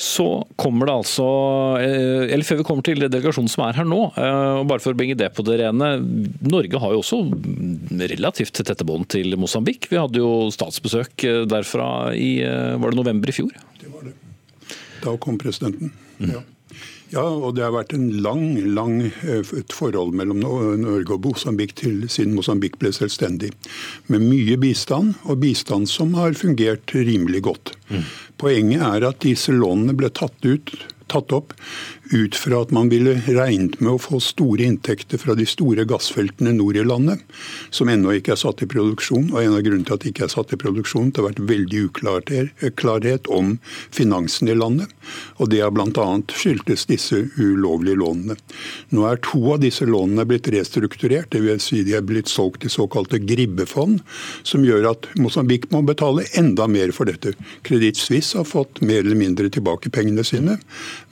Så 0.00 0.24
kommer 0.56 0.88
det 0.88 0.94
altså, 1.02 1.24
eh, 1.76 2.32
eller 2.32 2.46
Før 2.48 2.62
vi 2.62 2.64
kommer 2.64 2.84
til 2.86 3.02
delegasjonen 3.02 3.50
som 3.52 3.66
er 3.66 3.76
her 3.76 3.88
nå, 3.88 3.98
eh, 4.16 4.60
og 4.62 4.68
bare 4.70 4.80
for 4.80 4.96
å 4.96 4.96
bringe 4.96 5.16
det 5.18 5.28
på 5.36 5.44
det 5.44 5.58
rene. 5.60 5.90
Norge 6.40 6.80
har 6.80 6.94
jo 6.94 7.02
også 7.02 7.18
relativt 8.00 8.62
tette 8.64 8.86
bånd 8.88 9.10
til 9.12 9.36
Mosambik. 9.36 9.90
Vi 9.92 10.00
hadde 10.00 10.22
jo 10.22 10.48
statsbesøk 10.56 11.26
eh, 11.28 11.42
derfra 11.50 11.90
i 12.16 12.30
var 12.40 12.94
det 12.94 13.00
november 13.00 13.28
i 13.28 13.36
fjor? 13.36 13.52
Det 13.80 13.92
var 13.92 14.08
det. 14.08 14.16
Da 15.04 15.12
kom 15.20 15.36
presidenten. 15.40 15.92
Mm. 16.16 16.32
ja. 16.32 16.42
Ja, 17.10 17.24
og 17.26 17.56
det 17.56 17.64
har 17.64 17.74
vært 17.74 17.94
en 17.96 18.06
lang, 18.22 18.54
lang 18.70 19.00
eh, 19.08 19.42
et 19.58 19.74
forhold 19.74 20.14
mellom 20.18 20.44
Norge 20.44 21.16
og 21.16 21.26
Mosambik 21.26 21.74
siden 21.80 22.36
Mosambik 22.36 22.78
ble 22.78 22.92
selvstendig. 22.94 23.50
Med 24.06 24.22
mye 24.22 24.58
bistand, 24.62 25.16
og 25.26 25.42
bistand 25.42 25.90
som 25.90 26.14
har 26.18 26.38
fungert 26.38 26.94
rimelig 26.94 27.42
godt. 27.48 27.74
Mm. 27.90 28.06
Poenget 28.40 28.86
er 28.86 29.08
at 29.10 29.22
disse 29.26 29.52
lånene 29.54 29.96
ble 29.98 30.12
tatt 30.14 30.38
ut 30.46 30.74
tatt 31.10 31.32
opp 31.34 31.54
ut 32.10 32.34
fra 32.34 32.60
at 32.64 32.72
man 32.74 32.90
ville 32.90 33.14
regnet 33.26 33.78
med 33.80 33.92
å 33.94 34.00
få 34.02 34.18
store 34.22 34.66
inntekter 34.66 35.20
fra 35.20 35.36
de 35.38 35.46
store 35.48 35.86
gassfeltene 35.88 36.52
nord 36.56 36.78
i 36.80 36.84
landet, 36.86 37.22
som 37.70 37.90
ennå 37.90 38.16
ikke 38.16 38.34
er 38.34 38.40
satt 38.40 38.64
i 38.64 38.68
produksjon. 38.70 39.30
Og 39.30 39.38
en 39.42 39.56
av 39.56 39.62
grunnene 39.64 39.86
til 39.86 39.96
at 39.96 40.04
de 40.04 40.12
ikke 40.12 40.26
er 40.26 40.32
satt 40.32 40.54
i 40.54 40.58
produksjon, 40.60 41.10
det 41.10 41.22
har 41.22 41.28
vært 41.30 41.42
veldig 41.50 41.82
uklarhet 42.70 43.30
om 43.30 43.56
finansen 43.94 44.50
i 44.50 44.56
landet. 44.58 44.90
Og 45.38 45.50
det 45.52 45.62
har 45.62 45.74
bl.a. 45.74 46.08
skyldtes 46.34 46.86
disse 46.90 47.22
ulovlige 47.38 48.00
lånene. 48.00 48.36
Nå 48.94 49.06
er 49.08 49.22
to 49.24 49.42
av 49.54 49.62
disse 49.62 49.86
lånene 49.88 50.26
blitt 50.28 50.50
restrukturert, 50.52 51.30
dvs. 51.34 51.70
Si 51.70 51.84
de 51.86 51.96
er 51.98 52.06
blitt 52.06 52.30
solgt 52.30 52.64
til 52.64 52.72
såkalte 52.72 53.20
gribbefond, 53.22 54.00
som 54.46 54.64
gjør 54.66 54.90
at 54.92 55.10
Mosambik 55.20 55.68
må 55.70 55.82
betale 55.86 56.26
enda 56.38 56.66
mer 56.70 56.92
for 56.96 57.10
dette. 57.10 57.36
Kreditt 57.66 58.00
Suisse 58.00 58.38
har 58.38 58.48
fått 58.48 58.82
mer 58.82 59.04
eller 59.04 59.18
mindre 59.18 59.50
tilbake 59.52 59.92
pengene 59.94 60.24
sine, 60.26 60.58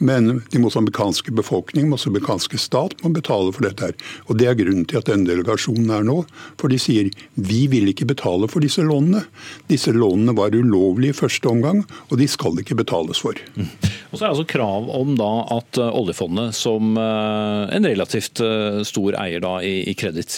men 0.03 0.42
de 0.51 0.62
mosambikanske 0.89 1.32
befolkning, 1.32 1.89
mosambikanske 1.89 2.59
stat, 2.59 2.95
må 3.03 3.12
betale 3.12 3.53
for 3.53 3.62
dette. 3.62 3.84
her. 3.84 3.95
Og 4.28 4.39
Det 4.39 4.47
er 4.47 4.55
grunnen 4.55 4.86
til 4.86 4.99
at 4.99 5.07
denne 5.07 5.26
delegasjonen 5.26 5.91
er 5.91 6.03
nå. 6.03 6.24
For 6.59 6.68
de 6.68 6.78
sier 6.78 7.11
vi 7.36 7.66
vil 7.68 7.89
ikke 7.89 8.07
betale 8.07 8.49
for 8.49 8.61
disse 8.61 8.80
lånene. 8.82 9.26
Disse 9.68 9.93
lånene 9.93 10.34
var 10.34 10.51
ulovlige 10.51 11.11
i 11.11 11.18
første 11.18 11.49
omgang, 11.49 11.84
og 12.11 12.18
de 12.18 12.26
skal 12.26 12.59
ikke 12.59 12.76
betales 12.76 13.18
for. 13.18 13.34
Mm. 13.57 13.68
Og 14.11 14.18
så 14.18 14.24
er 14.24 14.28
det 14.28 14.36
altså 14.36 14.49
krav 14.49 14.89
om 14.91 15.16
da 15.16 15.45
at 15.59 15.78
eh, 15.78 15.93
oljefondet, 15.93 16.55
som 16.55 16.97
eh, 16.97 17.76
en 17.76 17.84
relativt 17.84 18.41
eh, 18.41 18.82
stor 18.84 19.14
eier 19.20 19.41
da 19.41 19.61
i 19.62 19.95
Credit 19.95 20.28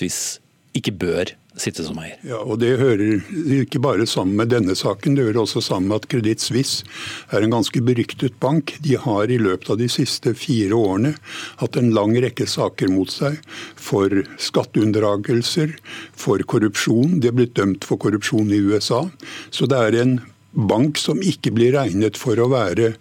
ikke 0.75 0.93
bør 0.93 1.35
sitte 1.59 1.85
som 1.85 1.99
eier. 1.99 2.19
Ja, 2.27 2.39
og 2.45 2.61
Det 2.61 2.77
hører 2.79 3.21
ikke 3.61 3.81
bare 3.83 4.07
sammen 4.07 4.37
med 4.39 4.53
denne 4.53 4.77
saken, 4.79 5.17
det 5.17 5.27
hører 5.27 5.43
også 5.43 5.63
sammen 5.65 5.91
med 5.91 6.03
at 6.03 6.09
Kreditt 6.13 6.43
Suisse 6.45 6.85
er 7.33 7.43
en 7.43 7.55
ganske 7.55 7.83
beryktet 7.85 8.39
bank. 8.41 8.77
De 8.85 8.97
har 9.01 9.31
i 9.31 9.39
løpet 9.41 9.71
av 9.75 9.81
de 9.81 9.89
siste 9.91 10.35
fire 10.39 10.77
årene 10.77 11.15
hatt 11.63 11.77
en 11.77 11.93
lang 11.97 12.15
rekke 12.23 12.47
saker 12.47 12.93
mot 12.93 13.11
seg 13.11 13.41
for 13.75 14.23
skatteunndragelser, 14.39 15.75
for 16.15 16.39
korrupsjon. 16.39 17.19
De 17.21 17.31
er 17.31 17.37
blitt 17.37 17.57
dømt 17.59 17.87
for 17.89 18.01
korrupsjon 18.01 18.53
i 18.55 18.63
USA. 18.63 19.07
Så 19.51 19.67
det 19.71 19.81
er 19.81 20.01
en 20.03 20.21
bank 20.53 20.99
som 20.99 21.23
ikke 21.23 21.53
blir 21.55 21.75
regnet 21.79 22.19
for 22.19 22.39
å 22.39 22.51
være 22.51 22.95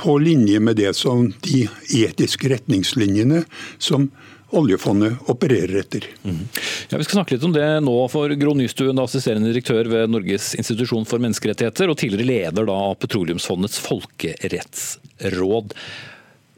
på 0.00 0.16
linje 0.18 0.60
med 0.60 0.76
det 0.76 0.92
som 0.98 1.28
de 1.46 1.64
etiske 1.94 2.50
retningslinjene 2.50 3.44
som 3.78 4.10
oljefondet 4.56 5.28
opererer 5.32 5.80
etter. 5.82 6.06
Mm. 6.22 6.44
Ja, 6.90 6.98
vi 6.98 7.04
skal 7.06 7.20
snakke 7.20 7.36
litt 7.36 7.46
om 7.46 7.54
det 7.54 7.66
nå, 7.84 7.96
for 8.12 8.32
Gro 8.38 8.54
Nystuen, 8.58 9.00
assisterende 9.02 9.50
direktør 9.50 9.88
ved 9.90 10.12
Norges 10.12 10.52
institusjon 10.58 11.06
for 11.08 11.22
menneskerettigheter 11.22 11.90
og 11.90 11.98
tidligere 12.00 12.30
leder 12.30 12.70
av 12.72 12.96
Petroleumsfondets 13.02 13.80
folkerettsråd. 13.84 15.76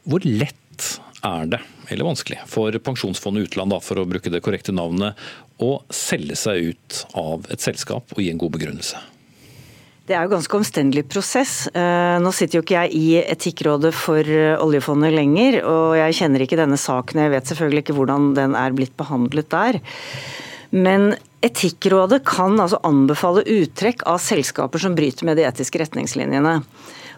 Hvor 0.07 0.29
lett 0.29 0.87
er 1.25 1.51
det, 1.51 1.61
eller 1.89 2.09
vanskelig, 2.11 2.39
for 2.47 2.75
Pensjonsfondet 2.85 3.49
utland, 3.49 3.73
da, 3.73 3.81
for 3.83 3.99
å 3.99 4.07
bruke 4.07 4.31
det 4.31 4.43
korrekte 4.45 4.75
navnet, 4.75 5.17
å 5.57 5.79
selge 5.89 6.37
seg 6.37 6.73
ut 6.73 7.03
av 7.17 7.47
et 7.53 7.63
selskap 7.63 8.13
og 8.13 8.21
gi 8.21 8.29
en 8.31 8.41
god 8.41 8.53
begrunnelse? 8.57 9.01
Det 10.07 10.15
er 10.15 10.23
jo 10.23 10.31
ganske 10.31 10.55
omstendelig 10.55 11.03
prosess. 11.11 11.53
Eh, 11.75 12.17
nå 12.23 12.31
sitter 12.31 12.61
jo 12.61 12.63
ikke 12.63 12.83
jeg 12.85 12.95
i 12.95 13.07
Etikkrådet 13.19 13.91
for 13.91 14.23
eh, 14.23 14.55
oljefondet 14.63 15.11
lenger, 15.11 15.59
og 15.67 15.97
jeg 15.99 16.15
kjenner 16.21 16.45
ikke 16.45 16.59
denne 16.59 16.79
saken. 16.79 17.25
Jeg 17.25 17.33
vet 17.33 17.49
selvfølgelig 17.51 17.83
ikke 17.83 17.95
hvordan 17.97 18.29
den 18.37 18.55
er 18.55 18.77
blitt 18.77 18.95
behandlet 18.99 19.49
der. 19.51 19.81
Men 20.71 21.09
Etikkrådet 21.43 22.21
kan 22.27 22.55
altså 22.55 22.79
anbefale 22.87 23.43
uttrekk 23.51 24.05
av 24.07 24.21
selskaper 24.23 24.81
som 24.81 24.95
bryter 24.95 25.27
med 25.27 25.37
de 25.37 25.45
etiske 25.49 25.83
retningslinjene. 25.83 26.55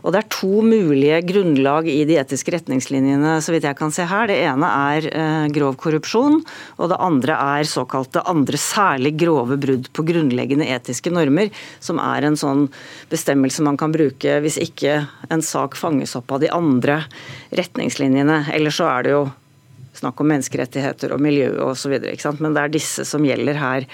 Og 0.04 0.14
Det 0.14 0.20
er 0.22 0.30
to 0.32 0.62
mulige 0.64 1.20
grunnlag 1.28 1.88
i 1.92 2.04
de 2.08 2.18
etiske 2.22 2.54
retningslinjene, 2.56 3.38
så 3.44 3.54
vidt 3.54 3.68
jeg 3.68 3.78
kan 3.80 3.92
se 3.92 4.06
her. 4.08 4.30
Det 4.30 4.38
ene 4.48 4.70
er 4.94 5.08
eh, 5.12 5.48
grov 5.56 5.76
korrupsjon, 5.82 6.40
og 6.78 6.92
det 6.92 7.02
andre 7.04 7.36
er 7.60 7.68
såkalte 7.70 8.24
andre 8.30 8.60
særlig 8.60 9.16
grove 9.20 9.60
brudd 9.60 9.92
på 9.96 10.06
grunnleggende 10.08 10.70
etiske 10.72 11.12
normer, 11.14 11.52
som 11.84 12.00
er 12.04 12.30
en 12.30 12.40
sånn 12.40 12.68
bestemmelse 13.12 13.66
man 13.66 13.80
kan 13.80 13.94
bruke 13.96 14.40
hvis 14.44 14.60
ikke 14.64 15.02
en 15.30 15.44
sak 15.46 15.76
fanges 15.80 16.16
opp 16.20 16.32
av 16.32 16.44
de 16.44 16.52
andre 16.54 17.02
retningslinjene. 17.56 18.46
Ellers 18.56 18.80
så 18.80 18.88
er 18.94 19.06
det 19.06 19.16
jo 19.18 19.24
snakk 20.00 20.22
om 20.22 20.30
menneskerettigheter 20.32 21.14
og 21.16 21.24
miljø 21.24 21.52
osv. 21.66 21.98
Men 22.40 22.56
det 22.56 22.64
er 22.64 22.74
disse 22.74 23.06
som 23.08 23.26
gjelder 23.26 23.60
her. 23.60 23.88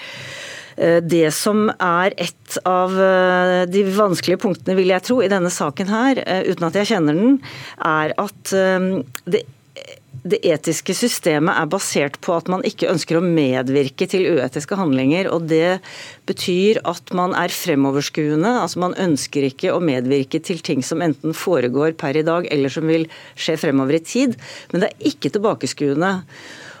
Eh, 0.76 1.00
det 1.00 1.30
som 1.34 1.66
er 1.72 2.14
et 2.20 2.58
av 2.68 2.94
eh, 3.00 3.64
de 3.70 3.84
vanskelige 3.96 4.42
punktene, 4.44 4.76
vil 4.78 4.92
jeg 4.92 5.04
tro, 5.08 5.20
i 5.24 5.32
denne 5.32 5.52
saken 5.52 5.90
her, 5.92 6.22
eh, 6.26 6.46
uten 6.50 6.68
at 6.68 6.80
jeg 6.80 6.92
kjenner 6.92 7.16
den, 7.16 7.38
er 7.80 8.16
at 8.20 8.56
det 9.26 9.46
det 10.26 10.40
etiske 10.42 10.94
systemet 10.96 11.54
er 11.54 11.68
basert 11.70 12.16
på 12.24 12.32
at 12.34 12.48
man 12.50 12.64
ikke 12.66 12.88
ønsker 12.90 13.18
å 13.18 13.22
medvirke 13.22 14.08
til 14.10 14.24
uetiske 14.34 14.74
handlinger. 14.78 15.28
og 15.30 15.46
Det 15.50 15.78
betyr 16.26 16.80
at 16.82 17.12
man 17.14 17.34
er 17.38 17.54
fremoverskuende. 17.54 18.56
altså 18.62 18.82
Man 18.82 18.96
ønsker 18.98 19.46
ikke 19.46 19.70
å 19.70 19.78
medvirke 19.78 20.40
til 20.42 20.58
ting 20.66 20.82
som 20.82 21.04
enten 21.04 21.36
foregår 21.36 21.94
per 22.00 22.18
i 22.18 22.26
dag 22.26 22.48
eller 22.50 22.72
som 22.72 22.90
vil 22.90 23.06
skje 23.38 23.54
fremover 23.68 24.00
i 24.00 24.02
tid. 24.02 24.34
Men 24.72 24.82
det 24.82 24.90
er 24.90 25.10
ikke 25.12 25.30
tilbakeskuende. 25.36 26.12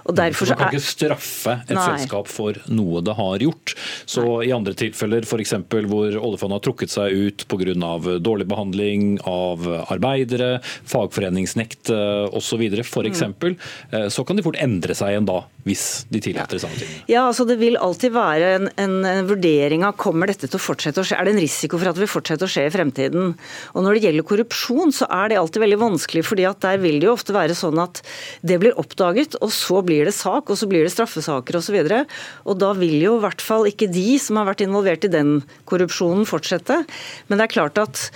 Og 0.06 0.14
derfor 0.16 0.52
Man 0.52 0.60
kan 0.60 0.76
ikke 0.76 0.86
straffe 0.86 1.56
et 1.66 1.74
Nei. 1.74 1.84
selskap 1.84 2.30
for 2.30 2.58
noe 2.70 3.02
det 3.04 3.16
har 3.18 3.42
gjort. 3.42 3.74
Så 4.06 4.22
Nei. 4.22 4.48
I 4.48 4.54
andre 4.54 4.76
tilfeller, 4.78 5.26
f.eks. 5.26 5.56
hvor 5.90 6.18
oljefondet 6.20 6.58
har 6.58 6.64
trukket 6.64 6.92
seg 6.92 7.16
ut 7.16 7.46
pga. 7.50 7.74
dårlig 8.22 8.46
behandling 8.46 9.18
av 9.26 9.66
arbeidere, 9.90 10.60
fagforeningsnekt 10.86 11.90
osv., 11.90 12.66
f.eks., 12.82 13.24
mm. 13.26 13.56
Eh, 13.96 14.06
så 14.12 14.24
kan 14.26 14.38
de 14.38 14.44
fort 14.44 14.58
endre 14.60 14.94
seg 14.96 15.12
igjen 15.12 15.26
da, 15.28 15.40
hvis 15.66 16.06
de 16.12 16.20
tillater 16.22 16.60
samme 16.62 16.78
ting. 16.78 16.90
Ja, 17.10 17.26
altså 17.28 17.46
Det 17.48 17.58
vil 17.60 17.78
alltid 17.80 18.14
være 18.14 18.52
en, 18.56 18.68
en, 18.78 19.26
vurdering 19.26 19.84
av 19.86 19.96
kommer 19.98 20.30
dette 20.30 20.48
til 20.48 20.58
å 20.58 20.62
fortsette 20.62 21.02
å 21.02 21.06
skje. 21.06 21.18
Er 21.18 21.28
det 21.28 21.34
en 21.34 21.42
risiko 21.42 21.80
for 21.80 21.90
at 21.90 21.98
det 21.98 22.04
vil 22.04 22.12
fortsette 22.12 22.46
å 22.46 22.50
skje 22.50 22.66
i 22.68 22.72
fremtiden? 22.74 23.34
Og 23.74 23.84
Når 23.84 23.96
det 23.96 24.04
gjelder 24.06 24.28
korrupsjon, 24.30 24.94
så 24.94 25.08
er 25.10 25.32
det 25.32 25.40
alltid 25.40 25.64
veldig 25.64 25.80
vanskelig, 25.82 26.24
fordi 26.26 26.46
at 26.48 26.62
der 26.64 26.80
vil 26.82 27.00
det 27.00 27.10
jo 27.10 27.16
ofte 27.16 27.36
være 27.36 27.56
sånn 27.58 27.80
at 27.82 28.02
det 28.46 28.60
blir 28.62 28.76
oppdaget, 28.80 29.38
og 29.42 29.52
så 29.54 29.82
blir 29.86 29.95
blir 29.96 30.08
det 30.08 30.16
sak, 30.16 30.50
og 30.50 30.58
så 30.58 30.68
blir 30.68 30.84
det 30.84 30.92
straffesaker 30.92 31.56
osv. 31.56 31.78
Og, 31.80 31.88
så 31.88 32.50
og 32.50 32.60
da 32.60 32.72
vil 32.76 32.96
jo 33.00 33.16
i 33.16 33.24
hvert 33.24 33.44
fall 33.44 33.68
ikke 33.70 33.88
de 33.92 34.18
som 34.20 34.40
har 34.40 34.50
vært 34.50 34.64
involvert 34.66 35.06
i 35.08 35.12
den 35.12 35.38
korrupsjonen, 35.68 36.26
fortsette. 36.28 36.82
Men 37.28 37.40
det 37.40 37.48
er 37.48 37.54
klart 37.56 37.80
at 37.80 38.08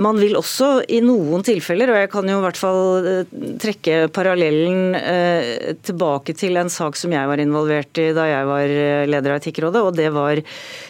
man 0.00 0.18
vil 0.20 0.36
også 0.38 0.82
i 0.92 1.00
noen 1.04 1.42
tilfeller, 1.44 1.90
og 1.92 1.98
jeg 2.00 2.10
kan 2.12 2.28
jo 2.28 2.38
i 2.38 2.44
hvert 2.44 2.58
fall 2.60 3.08
eh, 3.08 3.32
trekke 3.60 3.96
parallellen 4.14 4.96
eh, 4.96 5.72
tilbake 5.84 6.34
til 6.38 6.56
en 6.60 6.70
sak 6.72 6.96
som 6.98 7.12
jeg 7.12 7.28
var 7.28 7.42
involvert 7.42 8.00
i 8.00 8.08
da 8.16 8.26
jeg 8.28 8.48
var 8.48 8.72
eh, 8.72 9.04
leder 9.10 9.34
av 9.34 9.42
Etikkrådet, 9.42 9.82
og 9.82 9.96
det 9.98 10.08
var 10.14 10.40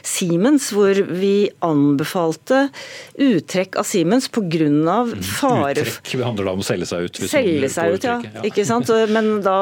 Siemens, 0.07 0.71
hvor 0.75 0.99
vi 1.09 1.51
anbefalte 1.65 2.67
uttrekk 3.19 3.81
av 3.81 3.89
Siemens 3.89 4.29
pga. 4.33 4.43
Mm, 4.43 5.23
fare 5.25 5.81
Uttrekk 5.81 6.13
handler 6.23 6.49
da 6.49 6.55
om 6.57 6.63
å 6.63 6.67
selge 6.67 6.87
seg 6.91 7.07
ut? 7.07 7.21
Selge 7.31 7.71
seg 7.73 7.97
ut, 7.97 8.07
ja. 8.07 8.17
ja. 8.27 8.43
Ikke 8.47 8.67
sant? 8.69 8.91
Men 9.11 9.35
da 9.45 9.57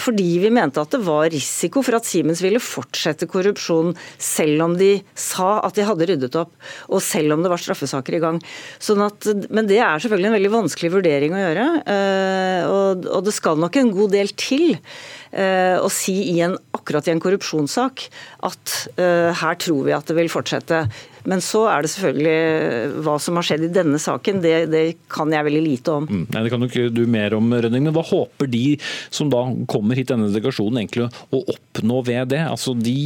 fordi 0.00 0.26
vi 0.42 0.50
mente 0.52 0.82
at 0.82 0.92
det 0.92 1.00
var 1.06 1.28
risiko 1.32 1.82
for 1.86 1.98
at 1.98 2.06
Siemens 2.06 2.42
ville 2.44 2.60
fortsette 2.62 3.28
korrupsjon 3.30 3.94
selv 4.20 4.66
om 4.66 4.76
de 4.78 4.96
sa 5.18 5.56
at 5.64 5.78
de 5.78 5.86
hadde 5.86 6.08
ryddet 6.10 6.38
opp, 6.38 6.52
og 6.90 7.02
selv 7.04 7.36
om 7.36 7.44
det 7.44 7.52
var 7.52 7.62
straffesaker 7.62 8.18
i 8.18 8.22
gang. 8.22 8.40
Sånn 8.84 9.00
at, 9.04 9.24
men 9.54 9.68
det 9.68 9.78
er 9.80 10.02
selvfølgelig 10.02 10.28
en 10.28 10.36
veldig 10.36 10.52
vanskelig 10.52 10.90
vurdering 10.92 11.32
å 11.32 11.40
gjøre. 11.40 11.66
Eh, 11.94 12.62
og, 12.68 13.06
og 13.08 13.24
det 13.24 13.32
skal 13.36 13.60
nok 13.60 13.78
en 13.80 13.92
god 13.94 14.12
del 14.12 14.32
til 14.36 14.66
eh, 14.74 15.76
å 15.80 15.88
si 15.92 16.16
i 16.34 16.38
en, 16.44 16.58
akkurat 16.76 17.08
i 17.08 17.14
en 17.14 17.22
korrupsjonssak 17.22 18.04
at 18.44 18.74
uh, 18.98 19.30
her 19.40 19.56
tror 19.60 19.86
vi 19.86 19.94
at 19.96 20.08
det 20.10 20.16
vil 20.18 20.28
fortsette. 20.32 20.82
Men 21.30 21.40
så 21.40 21.62
er 21.72 21.84
det 21.84 21.90
selvfølgelig 21.94 23.04
hva 23.06 23.14
som 23.22 23.38
har 23.38 23.46
skjedd 23.48 23.64
i 23.64 23.72
denne 23.72 24.00
saken, 24.02 24.42
det, 24.44 24.56
det 24.72 24.82
kan 25.12 25.32
jeg 25.32 25.46
veldig 25.46 25.62
lite 25.64 25.94
om. 25.94 26.08
Mm, 26.10 26.26
nei, 26.34 26.42
Det 26.44 26.52
kan 26.52 26.60
nok 26.60 26.76
du 26.92 27.00
mer 27.08 27.36
om, 27.38 27.48
Rønning. 27.48 27.86
Men 27.88 27.96
hva 27.96 28.04
håper 28.04 28.50
de 28.52 28.64
som 29.08 29.32
da 29.32 29.46
kommer 29.70 29.96
hit, 29.96 30.10
denne 30.12 30.28
delegasjonen, 30.28 30.82
egentlig 30.82 31.08
å 31.08 31.40
oppnå 31.54 32.02
ved 32.04 32.34
det? 32.34 32.42
Altså, 32.44 32.76
De 32.76 32.98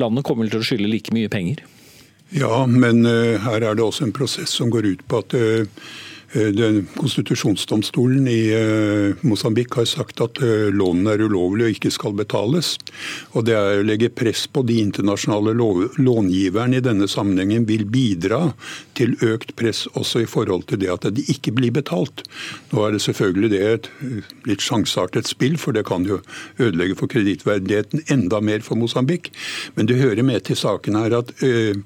landene 0.00 0.24
kommer 0.24 0.48
til 0.48 0.62
å 0.62 0.70
skylde 0.70 0.88
like 0.88 1.12
mye 1.12 1.28
penger? 1.32 1.60
Ja, 2.30 2.66
men 2.66 3.02
uh, 3.06 3.40
her 3.42 3.64
er 3.64 3.74
det 3.74 3.82
også 3.84 4.06
en 4.06 4.14
prosess 4.14 4.54
som 4.60 4.70
går 4.70 4.86
ut 4.86 5.02
på 5.08 5.18
at 5.18 5.30
Den 5.30 5.68
Konstitusjonsdomstolen 6.32 8.28
i 8.28 8.42
Mosambik 9.26 9.74
har 9.74 9.84
sagt 9.88 10.20
at 10.22 10.38
lånene 10.70 11.16
er 11.16 11.24
ulovlige 11.26 11.66
og 11.66 11.74
ikke 11.74 11.90
skal 11.90 12.14
betales. 12.14 12.76
Og 13.34 13.44
Det 13.48 13.56
er 13.56 13.80
å 13.80 13.86
legge 13.86 14.12
press 14.14 14.44
på 14.46 14.62
de 14.66 14.78
internasjonale 14.78 15.56
långiverne 15.98 16.78
i 16.78 16.84
denne 16.84 17.08
sammenhengen 17.10 17.66
vil 17.66 17.82
bidra 17.90 18.52
til 18.94 19.16
økt 19.26 19.56
press 19.58 19.86
også 19.98 20.22
i 20.22 20.28
forhold 20.30 20.68
til 20.70 20.78
det 20.82 20.92
at 20.92 21.08
de 21.16 21.24
ikke 21.32 21.54
blir 21.56 21.74
betalt. 21.74 22.22
Nå 22.70 22.84
er 22.86 22.94
det 22.94 23.02
selvfølgelig 23.02 23.50
det 23.50 23.62
et 23.66 23.90
litt 24.46 24.62
sjanseartet 24.62 25.26
spill, 25.26 25.58
for 25.58 25.74
det 25.74 25.86
kan 25.88 26.06
jo 26.06 26.20
ødelegge 26.62 26.98
for 27.00 27.10
kredittverdigheten 27.10 28.06
enda 28.12 28.38
mer 28.44 28.62
for 28.62 28.78
Mosambik. 28.78 29.32
Men 29.74 29.90
det 29.90 29.98
hører 29.98 30.22
med 30.26 30.46
til 30.46 30.58
saken 30.58 30.98
her 31.00 31.18
at 31.20 31.34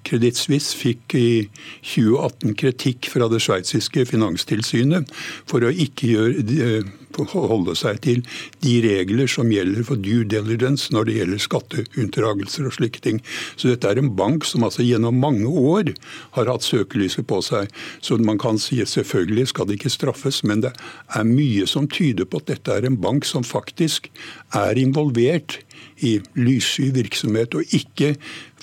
Kreditt 0.04 0.36
Suisse 0.36 0.76
fikk 0.76 1.16
i 1.16 1.48
2018 1.80 2.54
kritikk 2.60 3.08
fra 3.12 3.28
det 3.32 3.40
sveitsiske 3.44 4.04
finanstilsynet 4.34 5.10
for 5.46 5.64
å 5.64 5.72
ikke 5.72 6.10
gjøre 6.10 6.84
holde 7.14 7.76
seg 7.78 8.00
til 8.02 8.22
de 8.64 8.80
regler 8.82 9.28
som 9.30 9.50
gjelder 9.52 9.84
for 9.86 9.96
due 9.96 10.24
diligence 10.26 10.90
når 10.92 11.06
det 11.06 11.16
gjelder 11.18 11.42
skatteunndragelser 11.44 12.66
og 12.66 12.74
slike 12.74 13.00
ting. 13.04 13.20
Så 13.56 13.70
dette 13.70 13.86
er 13.86 14.00
en 14.00 14.10
bank 14.16 14.44
som 14.44 14.64
altså 14.64 14.82
gjennom 14.82 15.14
mange 15.14 15.46
år 15.46 15.92
har 16.34 16.50
hatt 16.50 16.66
søkelyset 16.66 17.26
på 17.30 17.38
seg. 17.40 17.70
Så 18.02 18.18
man 18.18 18.38
kan 18.38 18.58
si 18.58 18.80
at 18.82 18.90
selvfølgelig 18.90 19.52
skal 19.52 19.68
det 19.68 19.78
ikke 19.78 19.94
straffes, 19.94 20.42
men 20.42 20.64
det 20.64 20.74
er 21.14 21.28
mye 21.28 21.68
som 21.70 21.86
tyder 21.86 22.26
på 22.26 22.42
at 22.42 22.50
dette 22.50 22.74
er 22.74 22.88
en 22.88 22.98
bank 22.98 23.24
som 23.24 23.46
faktisk 23.46 24.10
er 24.54 24.74
involvert 24.80 25.60
i 26.04 26.18
lyssky 26.38 26.90
virksomhet, 26.94 27.54
og 27.54 27.74
ikke 27.74 28.14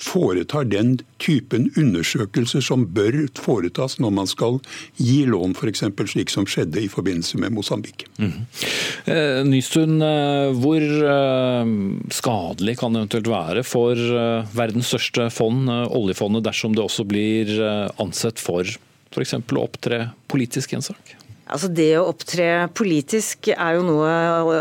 foretar 0.02 0.66
den 0.66 0.96
typen 1.22 1.68
undersøkelser 1.78 2.64
som 2.64 2.84
bør 2.94 3.20
foretas 3.38 3.98
når 4.02 4.14
man 4.16 4.30
skal 4.30 4.58
gi 4.98 5.22
lån, 5.30 5.54
f.eks. 5.54 5.84
slik 6.12 6.32
som 6.32 6.46
skjedde 6.48 6.82
i 6.82 6.90
forbindelse 6.90 7.38
med 7.42 7.54
Mosambik. 7.54 8.06
Mm. 8.18 8.44
Eh, 9.06 9.40
Nystuen, 9.46 9.98
eh, 10.02 10.50
hvor 10.58 10.82
eh, 10.82 11.72
skadelig 12.14 12.76
kan 12.80 12.94
det 12.94 13.04
eventuelt 13.04 13.32
være 13.32 13.66
for 13.66 13.98
verdens 14.56 14.90
største 14.92 15.28
fond, 15.34 15.70
oljefondet, 15.70 16.44
dersom 16.46 16.74
det 16.76 16.84
også 16.84 17.06
blir 17.08 17.54
ansett 18.02 18.42
for 18.42 18.66
f.eks. 18.66 19.36
å 19.38 19.62
opptre 19.62 20.06
politisk 20.32 20.72
i 20.72 20.80
en 20.80 20.88
sak? 20.92 21.16
Altså 21.50 21.66
Det 21.74 21.88
å 21.98 22.04
opptre 22.06 22.46
politisk 22.76 23.48
er 23.52 23.74
jo 23.74 23.82
noe 23.84 24.10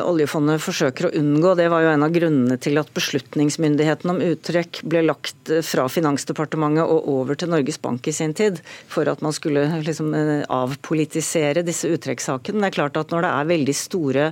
oljefondet 0.10 0.64
forsøker 0.64 1.08
å 1.08 1.12
unngå. 1.20 1.54
Det 1.60 1.68
var 1.70 1.86
jo 1.86 1.92
en 1.94 2.06
av 2.08 2.14
grunnene 2.16 2.58
til 2.62 2.80
at 2.82 2.90
beslutningsmyndigheten 2.96 4.10
om 4.12 4.22
uttrekk 4.26 4.82
ble 4.90 5.04
lagt 5.06 5.52
fra 5.68 5.86
Finansdepartementet 5.92 6.82
og 6.82 7.10
over 7.14 7.38
til 7.38 7.52
Norges 7.54 7.78
Bank 7.82 8.10
i 8.10 8.16
sin 8.16 8.34
tid, 8.38 8.64
for 8.90 9.08
at 9.12 9.22
man 9.22 9.36
skulle 9.36 9.68
liksom 9.86 10.10
avpolitisere 10.50 11.64
disse 11.68 11.92
uttrekkssakene. 11.92 12.64
Det 12.66 12.72
er 12.72 12.78
klart 12.80 12.98
at 12.98 13.12
Når 13.12 13.28
det 13.28 13.32
er 13.32 13.50
veldig 13.52 13.76
store 13.76 14.26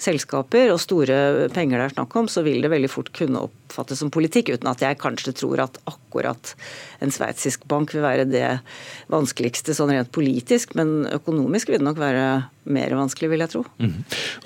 selskaper 0.00 0.70
og 0.72 0.80
store 0.80 1.48
penger 1.52 1.80
det 1.80 1.86
er 1.88 1.96
snakk 1.98 2.16
om, 2.16 2.28
så 2.30 2.44
vil 2.46 2.62
det 2.62 2.70
veldig 2.72 2.90
fort 2.90 3.10
kunne 3.16 3.42
oppfattes 3.44 4.00
som 4.00 4.12
politikk, 4.12 4.54
uten 4.54 4.70
at 4.70 4.82
jeg 4.82 4.98
kanskje 5.02 5.34
tror 5.36 5.66
at 5.66 5.76
akkurat 5.90 6.54
en 7.04 7.12
sveitsisk 7.12 7.66
bank 7.68 7.92
vil 7.94 8.04
være 8.04 8.26
det 8.28 8.46
vanskeligste 9.12 9.74
sånn 9.76 9.92
rent 9.92 10.12
politisk, 10.14 10.74
men 10.78 11.04
økonomisk 11.10 11.70
vil 11.70 11.80
det 11.80 11.88
nok 11.88 11.99
være 12.00 12.24
mer 12.70 12.92
vanskelig, 12.94 13.30
vil 13.32 13.42
jeg 13.44 13.52
tro. 13.52 13.62
Mm. 13.82 13.94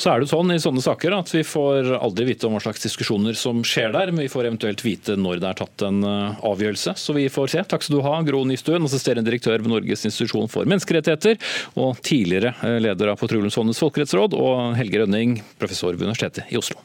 Så 0.01 0.11
er 0.11 0.23
det 0.23 0.29
sånn 0.31 0.53
i 0.55 0.61
sånne 0.63 0.83
saker 0.85 1.17
at 1.17 1.33
vi 1.35 1.43
får 1.47 1.93
aldri 1.99 2.29
vite 2.31 2.49
om 2.49 2.57
hva 2.57 2.63
slags 2.63 2.85
diskusjoner 2.85 3.37
som 3.39 3.63
skjer 3.67 3.95
der, 3.95 4.13
men 4.13 4.25
vi 4.25 4.31
får 4.33 4.49
eventuelt 4.49 4.85
vite 4.85 5.17
når 5.21 5.43
det 5.43 5.51
er 5.51 5.61
tatt 5.61 5.87
en 5.87 6.01
eh, 6.09 6.45
avgjørelse. 6.53 6.97
Så 7.01 7.17
vi 7.17 7.27
får 7.33 7.55
se. 7.55 7.65
Takk 7.71 7.87
skal 7.87 7.99
du 7.99 8.05
ha, 8.07 8.17
Gro 8.27 8.45
Nystuen, 8.49 8.87
assisterende 8.89 9.27
direktør 9.29 9.65
ved 9.65 9.73
Norges 9.73 10.07
institusjon 10.09 10.51
for 10.53 10.69
menneskerettigheter, 10.71 11.41
og 11.81 12.01
tidligere 12.05 12.55
eh, 12.65 12.81
leder 12.85 13.13
av 13.13 13.21
Petroleumsfondets 13.23 13.83
folkerettsråd, 13.83 14.39
og 14.39 14.79
Helge 14.79 15.05
Rønning, 15.05 15.39
professor 15.61 15.95
ved 15.95 16.09
Universitetet 16.09 16.55
i 16.55 16.61
Oslo. 16.61 16.81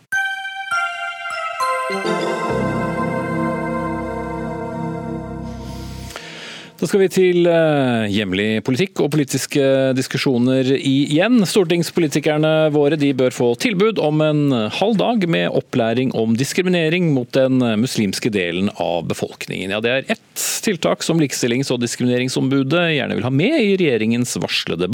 Da 6.79 6.87
skal 6.87 7.01
vi 7.01 7.07
til 7.11 7.47
eh, 7.51 8.05
hjemlig 8.07 8.61
politikk 8.63 9.01
og 9.03 9.09
politiske 9.11 9.63
diskusjoner 9.97 10.69
igjen. 10.77 11.41
Stortingspolitikerne 11.43 12.69
våre 12.71 12.95
de 12.95 13.09
bør 13.19 13.35
få 13.35 13.49
tilbud 13.59 13.99
om 13.99 14.23
en 14.23 14.45
halv 14.77 14.95
dag 15.01 15.25
med 15.27 15.57
opplæring 15.59 16.13
om 16.15 16.37
diskriminering 16.39 17.09
mot 17.11 17.27
den 17.35 17.59
muslimske 17.81 18.31
delen 18.31 18.71
av 18.79 19.09
befolkningen. 19.11 19.75
Ja, 19.75 19.81
Det 19.83 19.91
er 19.91 20.07
ett 20.15 20.45
tiltak 20.63 21.03
som 21.03 21.19
Likestillings- 21.19 21.73
og 21.75 21.81
diskrimineringsombudet 21.83 22.85
gjerne 22.95 23.19
vil 23.19 23.27
ha 23.27 23.33
med 23.33 23.59
i 23.59 23.75
regjeringens 23.75 24.37
varslede 24.39 24.87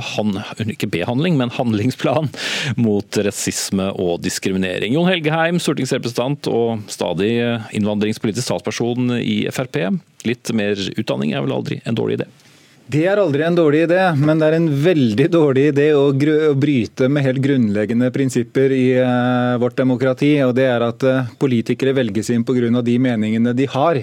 ikke 0.74 0.90
behandling, 0.90 1.38
men 1.38 1.54
handlingsplan 1.54 2.32
mot 2.82 3.22
rasisme 3.30 3.92
og 3.94 4.26
diskriminering. 4.26 4.98
Jon 4.98 5.12
Helgeheim, 5.12 5.62
stortingsrepresentant 5.62 6.50
og 6.50 6.82
stadig 6.90 7.36
innvandringspolitisk 7.78 8.56
talsperson 8.56 9.20
i 9.22 9.44
Frp. 9.54 10.00
Litt 10.26 10.52
mer 10.58 10.80
utdanning 10.98 11.34
er 11.34 11.46
vel 11.46 11.54
aldri 11.56 11.80
en 11.86 11.98
dårlig 11.98 12.20
idé? 12.20 12.30
Det 12.86 13.02
er 13.10 13.18
aldri 13.18 13.42
en 13.42 13.56
dårlig 13.58 13.80
idé, 13.88 13.98
men 14.14 14.38
det 14.38 14.46
er 14.46 14.56
en 14.60 14.68
veldig 14.70 15.26
dårlig 15.34 15.64
idé 15.72 15.88
å, 15.98 16.04
bryte 16.56 17.08
med 17.10 17.24
helt 17.26 17.40
grunnleggende 17.42 18.12
prinsipper 18.14 18.70
i 18.76 18.84
uh, 19.02 19.58
vårt 19.58 19.80
demokrati. 19.80 20.36
og 20.46 20.54
Det 20.54 20.68
er 20.70 20.86
at 20.86 21.06
uh, 21.10 21.32
politikere 21.42 21.96
velges 21.98 22.30
inn 22.30 22.44
pga. 22.46 22.70
de 22.86 22.98
meningene 23.02 23.56
de 23.58 23.66
har. 23.74 23.98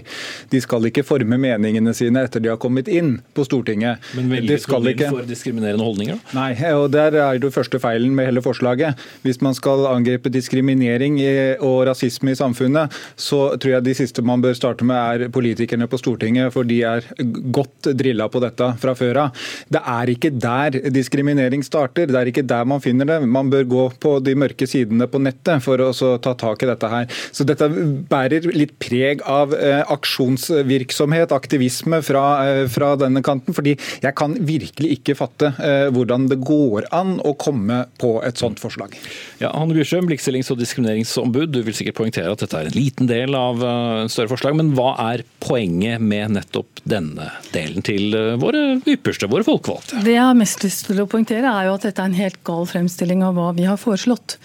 De 0.51 0.61
skal 0.61 0.89
ikke 0.91 1.05
forme 1.07 1.39
meningene 1.39 1.95
sine 1.95 2.25
etter 2.27 2.43
de 2.43 2.51
har 2.51 2.59
kommet 2.59 2.91
inn 2.91 3.21
på 3.33 3.45
Stortinget. 3.47 4.03
Men 4.19 4.35
velger 4.35 4.59
de 4.59 4.95
ikke 4.97 5.13
for 5.15 5.31
diskriminerende 5.31 5.87
holdninger? 5.87 6.19
Nei, 6.35 6.51
og 6.75 6.91
der 6.91 7.15
er 7.15 7.39
det 7.39 7.53
første 7.55 7.79
feilen 7.79 8.17
med 8.19 8.33
hele 8.33 8.43
forslaget. 8.43 8.99
Hvis 9.23 9.39
man 9.47 9.55
skal 9.55 9.87
angripe 9.93 10.33
diskriminering 10.35 11.21
og 11.63 11.87
rasisme 11.87 12.35
i 12.35 12.39
samfunnet, 12.39 12.91
så 13.15 13.55
tror 13.55 13.77
jeg 13.77 13.87
de 13.87 13.97
siste 14.03 14.27
man 14.27 14.43
bør 14.43 14.59
starte 14.59 14.83
med 14.83 14.99
er 14.99 15.31
politikerne 15.31 15.87
på 15.87 16.03
Stortinget, 16.03 16.51
for 16.51 16.67
de 16.67 16.83
er 16.83 17.07
godt 17.55 17.93
drilla 17.95 18.27
på 18.27 18.43
dette 18.43 18.72
fra 18.81 18.95
før 18.99 19.25
av. 19.27 19.47
Det 19.73 19.83
er 19.95 20.13
ikke 20.13 20.33
der 20.37 20.79
diskriminering 20.95 21.65
starter. 21.67 22.11
Det 22.11 22.19
er 22.19 22.31
ikke 22.31 22.47
der 22.47 22.67
man 22.69 22.83
finner 22.85 23.09
det. 23.09 23.21
Man 23.27 23.51
bør 23.53 23.69
gå 23.69 23.87
på 24.03 24.17
de 24.25 24.35
mørke 24.39 24.67
sidene 24.69 25.09
på 25.11 25.21
nettet 25.23 25.63
for 25.65 25.81
å 25.83 25.91
ta 26.23 26.35
tak 26.39 26.65
i 26.65 26.71
dette 26.71 26.91
her. 26.93 27.09
Så 27.33 27.47
dette 27.49 27.69
bærer 28.11 28.49
litt 28.57 28.75
preg 28.83 29.23
av 29.29 29.55
eh, 29.57 29.83
aksjonsvirksomhet, 29.93 31.35
aktivisme 31.35 32.03
fra, 32.05 32.25
eh, 32.47 32.65
fra, 32.73 32.95
denne 33.01 33.23
kanten. 33.25 33.55
fordi 33.57 33.77
jeg 34.03 34.15
kan 34.19 34.35
virkelig 34.47 34.99
ikke 34.99 35.17
fatte 35.19 35.53
eh, 35.63 35.89
hvordan 35.95 36.29
det 36.31 36.41
går 36.45 36.89
an 36.95 37.19
å 37.25 37.35
komme 37.39 37.85
på 38.03 38.15
et 38.27 38.41
sånt 38.41 38.61
forslag. 38.63 38.97
Ja, 39.41 39.53
Hanne 39.57 39.77
Bjørsøm, 39.77 40.11
likestillings- 40.11 40.51
og 40.53 40.61
diskrimineringsombud. 40.61 41.53
Du 41.53 41.63
vil 41.65 41.77
sikkert 41.77 41.99
poengtere 42.01 42.33
at 42.33 42.45
dette 42.45 42.59
er 42.59 42.71
en 42.71 42.77
liten 42.77 43.11
del 43.11 43.37
av 43.39 43.63
en 43.63 44.13
større 44.13 44.33
forslag, 44.33 44.57
men 44.59 44.73
hva 44.77 44.93
er 45.13 45.25
poenget 45.43 46.03
med 46.03 46.37
nettopp 46.39 46.83
denne 46.89 47.31
delen 47.55 47.85
til 47.87 48.15
våre 48.43 48.62
ypperste, 48.89 49.29
våre 49.31 49.47
folkevalgte. 49.47 50.03
Det 50.05 50.15
jeg 50.15 50.25
har 50.25 50.39
mest 50.39 50.65
lyst 50.65 50.87
til 50.89 51.03
å 51.03 51.09
poengtere, 51.11 51.49
er 51.49 51.69
jo 51.69 51.77
at 51.77 51.87
dette 51.87 52.03
er 52.03 52.11
en 52.11 52.19
helt 52.19 52.41
gal 52.47 52.67
fremstilling 52.69 53.23
av 53.27 53.37
hva 53.39 53.51
vi 53.57 53.67
har 53.69 53.81
foreslått. 53.81 54.37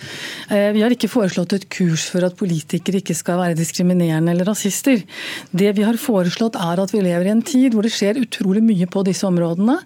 Eh, 0.49 0.69
vi 0.75 0.83
har 0.83 0.93
ikke 0.93 1.09
foreslått 1.11 1.55
et 1.57 1.67
kurs 1.73 2.07
for 2.11 2.25
at 2.27 2.37
politikere 2.39 3.01
ikke 3.01 3.15
skal 3.17 3.41
være 3.41 3.57
diskriminerende 3.59 4.33
eller 4.33 4.49
rasister. 4.49 5.03
Det 5.51 5.73
vi 5.77 5.85
har 5.87 5.99
foreslått 6.01 6.57
er 6.59 6.81
at 6.83 6.93
vi 6.93 7.03
lever 7.05 7.29
i 7.29 7.33
en 7.35 7.43
tid 7.45 7.75
hvor 7.75 7.87
det 7.87 7.93
skjer 7.95 8.21
utrolig 8.21 8.63
mye 8.65 8.87
på 8.91 9.03
disse 9.07 9.27
områdene. 9.27 9.77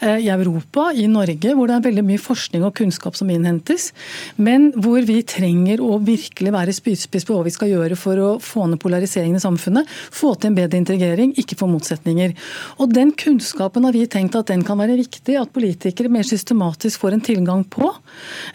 Eh, 0.00 0.24
I 0.26 0.30
Europa, 0.34 0.90
i 0.94 1.08
Norge, 1.10 1.54
hvor 1.54 1.70
det 1.70 1.78
er 1.78 1.86
veldig 1.88 2.06
mye 2.08 2.22
forskning 2.22 2.66
og 2.66 2.76
kunnskap 2.78 3.18
som 3.18 3.30
innhentes. 3.32 3.90
Men 4.36 4.70
hvor 4.76 5.04
vi 5.06 5.20
trenger 5.26 5.82
å 5.84 5.98
virkelig 6.02 6.54
være 6.54 6.74
spydspiss 6.76 7.26
på 7.28 7.36
hva 7.36 7.46
vi 7.46 7.54
skal 7.54 7.72
gjøre 7.72 7.98
for 7.98 8.22
å 8.22 8.30
få 8.42 8.66
ned 8.68 8.80
polariseringen 8.82 9.38
i 9.38 9.44
samfunnet. 9.44 9.88
Få 10.14 10.34
til 10.34 10.52
en 10.52 10.58
bedre 10.58 10.80
integrering, 10.80 11.34
ikke 11.38 11.58
få 11.58 11.68
motsetninger. 11.70 12.34
Og 12.82 12.92
den 12.94 13.12
kunnskapen 13.18 13.77
kunnskapen 13.78 13.84
har 13.84 13.92
vi 13.92 14.06
tenkt 14.06 14.36
at 14.36 14.48
den 14.48 14.64
kan 14.64 14.78
være 14.78 14.96
viktig, 14.98 15.36
at 15.38 15.52
politikere 15.52 16.10
mer 16.10 16.24
systematisk 16.24 17.00
får 17.00 17.14
en 17.14 17.22
tilgang 17.22 17.64
på. 17.64 17.90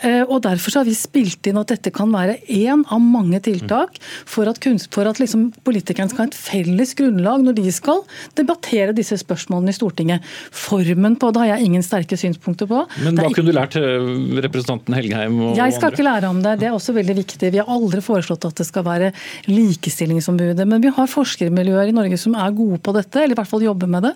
Eh, 0.01 0.23
og 0.23 0.43
Derfor 0.43 0.79
har 0.79 0.85
vi 0.85 0.93
spilt 0.93 1.45
inn 1.47 1.57
at 1.57 1.69
dette 1.69 1.91
kan 1.91 2.11
være 2.11 2.39
én 2.49 2.83
av 2.83 2.99
mange 2.99 3.39
tiltak 3.41 3.97
for 4.25 4.47
at, 4.47 4.59
for 4.91 5.07
at 5.07 5.19
liksom 5.19 5.53
politikerne 5.63 6.09
skal 6.09 6.25
ha 6.25 6.29
et 6.29 6.35
felles 6.35 6.93
grunnlag 6.95 7.43
når 7.43 7.55
de 7.55 7.71
skal 7.71 8.03
debattere 8.35 8.93
disse 8.93 9.15
spørsmålene 9.21 9.71
i 9.71 9.77
Stortinget. 9.77 10.21
Formen 10.51 11.15
på 11.17 11.31
det 11.31 11.41
har 11.43 11.53
jeg 11.55 11.69
ingen 11.69 11.83
sterke 11.83 12.17
synspunkter 12.17 12.67
på. 12.67 12.83
Men 13.03 13.17
hva 13.17 13.31
kunne 13.33 13.51
du 13.51 13.55
lært 13.55 13.77
eh, 13.79 14.09
representanten 14.43 14.97
Helgheim 14.97 15.39
og 15.39 15.55
Jeg 15.57 15.77
skal 15.77 15.89
andre? 15.89 15.95
ikke 15.95 16.09
lære 16.09 16.31
om 16.33 16.43
det, 16.43 16.57
det 16.59 16.69
er 16.69 16.75
også 16.75 16.95
veldig 16.97 17.17
viktig. 17.21 17.53
Vi 17.53 17.61
har 17.61 17.71
aldri 17.71 18.03
foreslått 18.03 18.49
at 18.49 18.59
det 18.59 18.67
skal 18.67 18.85
være 18.87 19.13
likestillingsombudet, 19.47 20.67
men 20.67 20.83
vi 20.83 20.91
har 20.93 21.09
forskermiljøer 21.09 21.93
i 21.93 21.95
Norge 21.95 22.19
som 22.19 22.35
er 22.35 22.53
gode 22.55 22.81
på 22.83 22.95
dette, 22.95 23.23
eller 23.23 23.37
i 23.37 23.39
hvert 23.39 23.49
fall 23.49 23.63
jobber 23.63 23.89
med 23.89 24.09
det. 24.09 24.13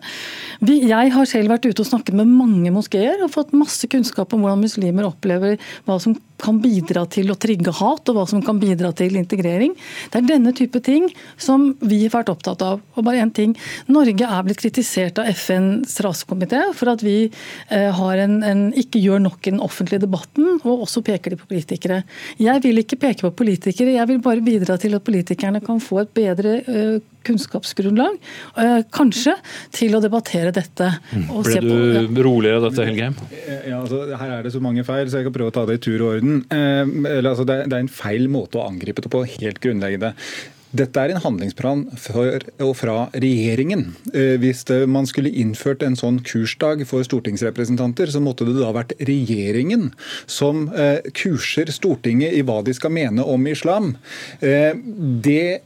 Vi, 0.67 0.79
jeg 0.89 0.96
Jeg 0.97 1.13
har 1.13 1.27
selv 1.29 1.51
vært 1.51 1.67
ute 1.67 1.83
og 1.83 1.89
snakket 1.89 2.15
med 2.17 2.29
mange 2.31 2.71
moskeer 2.73 3.21
og 3.21 3.33
fått 3.33 3.53
masse 3.53 3.85
kunnskap 3.91 4.31
om 4.33 4.41
hvordan 4.41 4.63
muslimer 4.63 5.05
opplever 5.05 5.59
hva 5.85 5.97
som 6.01 6.15
kan 6.41 6.59
bidra 6.61 7.03
til 7.09 7.31
å 7.33 7.37
trigge 7.37 7.73
hat, 7.73 8.09
og 8.09 8.17
hva 8.17 8.23
som 8.29 8.43
kan 8.45 8.59
bidra 8.61 8.91
til 8.97 9.17
integrering. 9.17 9.73
Det 10.13 10.19
er 10.19 10.27
denne 10.29 10.53
type 10.57 10.79
ting 10.85 11.07
som 11.41 11.71
vi 11.81 12.03
har 12.03 12.13
vært 12.13 12.31
opptatt 12.33 12.61
av. 12.65 12.83
Og 12.95 13.05
bare 13.05 13.23
en 13.23 13.33
ting, 13.33 13.55
Norge 13.89 14.27
er 14.27 14.45
blitt 14.45 14.61
kritisert 14.61 15.21
av 15.21 15.31
FNs 15.33 15.97
rasekomité 16.05 16.61
for 16.77 16.93
at 16.93 17.03
vi 17.05 17.17
har 17.69 18.21
en, 18.21 18.39
en, 18.45 18.63
ikke 18.77 19.01
gjør 19.01 19.23
nok 19.25 19.41
i 19.41 19.55
den 19.55 19.63
offentlige 19.65 20.05
debatten, 20.05 20.59
og 20.61 20.85
også 20.85 21.03
peker 21.05 21.33
de 21.33 21.41
på 21.41 21.49
politikere. 21.49 22.03
Jeg 22.41 22.63
vil 22.65 22.83
ikke 22.83 23.01
peke 23.01 23.25
på 23.25 23.33
politikere, 23.43 23.97
jeg 23.97 24.11
vil 24.13 24.21
bare 24.23 24.45
bidra 24.45 24.77
til 24.81 24.97
at 24.97 25.05
politikerne 25.05 25.63
kan 25.65 25.81
få 25.83 26.03
et 26.03 26.13
bedre 26.17 26.59
uh, 26.69 26.97
kunnskapsgrunnlag, 27.27 28.17
eh, 28.55 28.81
kanskje, 28.93 29.33
til 29.75 29.97
å 29.97 30.01
debattere 30.03 30.53
dette. 30.55 30.86
Mm. 31.13 31.29
Ble 31.45 31.61
du 31.61 31.69
på, 31.69 31.77
ja. 31.95 32.25
roligere 32.27 32.59
av 32.61 32.67
dette, 32.67 32.85
Helgheim? 32.87 33.15
Ja, 33.67 33.79
altså, 33.81 34.03
her 34.19 34.35
er 34.37 34.45
det 34.45 34.53
så 34.55 34.61
mange 34.63 34.85
feil, 34.87 35.07
så 35.09 35.21
jeg 35.21 35.29
kan 35.29 35.37
prøve 35.37 35.53
å 35.53 35.55
ta 35.55 35.65
det 35.69 35.79
i 35.79 35.85
tur 35.87 35.97
og 36.01 36.17
orden. 36.17 36.43
Eh, 36.53 37.17
altså, 37.21 37.47
det, 37.47 37.63
er 37.67 37.79
en 37.81 37.91
feil 37.91 38.29
måte 38.31 38.61
å 38.61 38.67
angripe 38.67 39.03
det 39.03 39.11
på, 39.13 39.25
helt 39.37 39.61
grunnleggende. 39.63 40.13
Dette 40.77 40.99
er 40.99 41.13
en 41.13 41.21
handlingsplan 41.23 41.85
for 41.97 42.43
og 42.59 42.73
fra 42.75 42.95
regjeringen. 43.15 43.85
Hvis 44.11 44.65
hvis 44.67 44.89
man 44.91 45.07
skulle 45.07 45.31
innført 45.31 45.83
en 45.85 45.95
sånn 45.95 46.19
kursdag 46.27 46.83
for 46.89 47.05
stortingsrepresentanter, 47.07 48.11
så 48.11 48.19
måtte 48.23 48.45
det 48.47 48.57
da 48.57 48.73
vært 48.75 48.91
regjeringen 48.99 49.93
som 50.27 50.65
kurser 51.15 51.71
Stortinget 51.71 52.35
i 52.35 52.43
hva 52.43 52.59
de 52.67 52.75
skal 52.75 52.91
mene 52.95 53.23
om 53.23 53.47
islam. 53.47 53.93
Det 54.41 55.61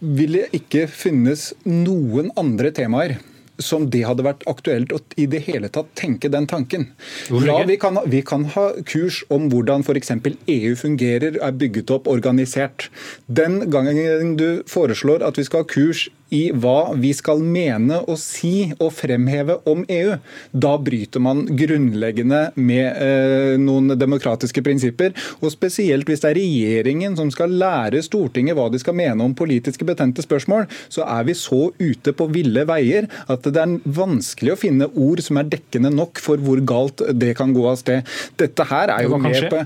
ville 0.00 0.46
ikke 0.56 0.86
finnes 0.90 1.50
noen 1.64 2.30
andre 2.40 2.72
temaer 2.76 3.16
som 3.64 3.88
det 3.92 4.02
hadde 4.08 4.26
vært 4.26 4.44
aktuelt 4.50 4.92
å 4.94 5.00
i 5.20 5.26
det 5.30 5.42
hele 5.46 5.70
tatt 5.72 5.90
tenke 5.98 6.30
den 6.32 6.48
tanken. 6.50 6.90
Ja, 7.30 7.60
vi 7.68 7.76
kan, 7.80 7.98
vi 8.10 8.22
kan 8.26 8.46
ha 8.56 8.70
kurs 8.88 9.22
om 9.32 9.48
hvordan 9.52 9.84
f.eks. 9.86 10.12
EU 10.50 10.74
fungerer, 10.78 11.38
er 11.40 11.58
bygget 11.60 11.92
opp, 11.94 12.08
organisert. 12.10 12.88
Den 13.26 13.62
gangen 13.70 14.36
du 14.40 14.62
foreslår 14.70 15.24
at 15.26 15.38
vi 15.40 15.46
skal 15.48 15.64
ha 15.64 15.70
kurs 15.70 16.08
i 16.34 16.42
hva 16.54 16.92
vi 16.98 17.12
skal 17.16 17.42
mene 17.42 18.00
og 18.06 18.18
si 18.20 18.70
og 18.78 18.92
fremheve 18.94 19.58
om 19.70 19.82
EU. 19.90 20.16
Da 20.52 20.74
bryter 20.80 21.22
man 21.22 21.42
grunnleggende 21.46 22.42
med 22.60 22.86
eh, 23.02 23.56
noen 23.60 23.94
demokratiske 23.98 24.62
prinsipper. 24.64 25.14
Og 25.40 25.52
spesielt 25.54 26.08
hvis 26.08 26.22
det 26.22 26.32
er 26.32 26.40
regjeringen 26.40 27.16
som 27.18 27.32
skal 27.34 27.54
lære 27.60 28.02
Stortinget 28.04 28.56
hva 28.58 28.68
de 28.72 28.80
skal 28.82 28.96
mene 28.98 29.24
om 29.24 29.36
politiske 29.36 29.86
betente 29.86 30.24
spørsmål, 30.24 30.68
så 30.88 31.06
er 31.06 31.26
vi 31.28 31.36
så 31.38 31.70
ute 31.80 32.14
på 32.16 32.28
ville 32.32 32.64
veier 32.68 33.08
at 33.30 33.46
det 33.46 33.60
er 33.60 33.76
vanskelig 34.00 34.54
å 34.54 34.60
finne 34.60 34.90
ord 34.94 35.22
som 35.24 35.40
er 35.40 35.50
dekkende 35.50 35.92
nok 35.94 36.20
for 36.22 36.40
hvor 36.42 36.62
galt 36.66 37.02
det 37.16 37.34
kan 37.38 37.54
gå 37.56 37.66
av 37.70 37.78
sted. 37.80 38.06
Dette 38.40 38.66
her 38.70 38.94
er 38.94 39.06
jo, 39.06 39.18
med 39.20 39.48
på, 39.50 39.62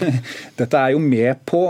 dette 0.60 0.80
er 0.80 0.94
jo 0.94 1.02
med 1.02 1.42
på 1.48 1.62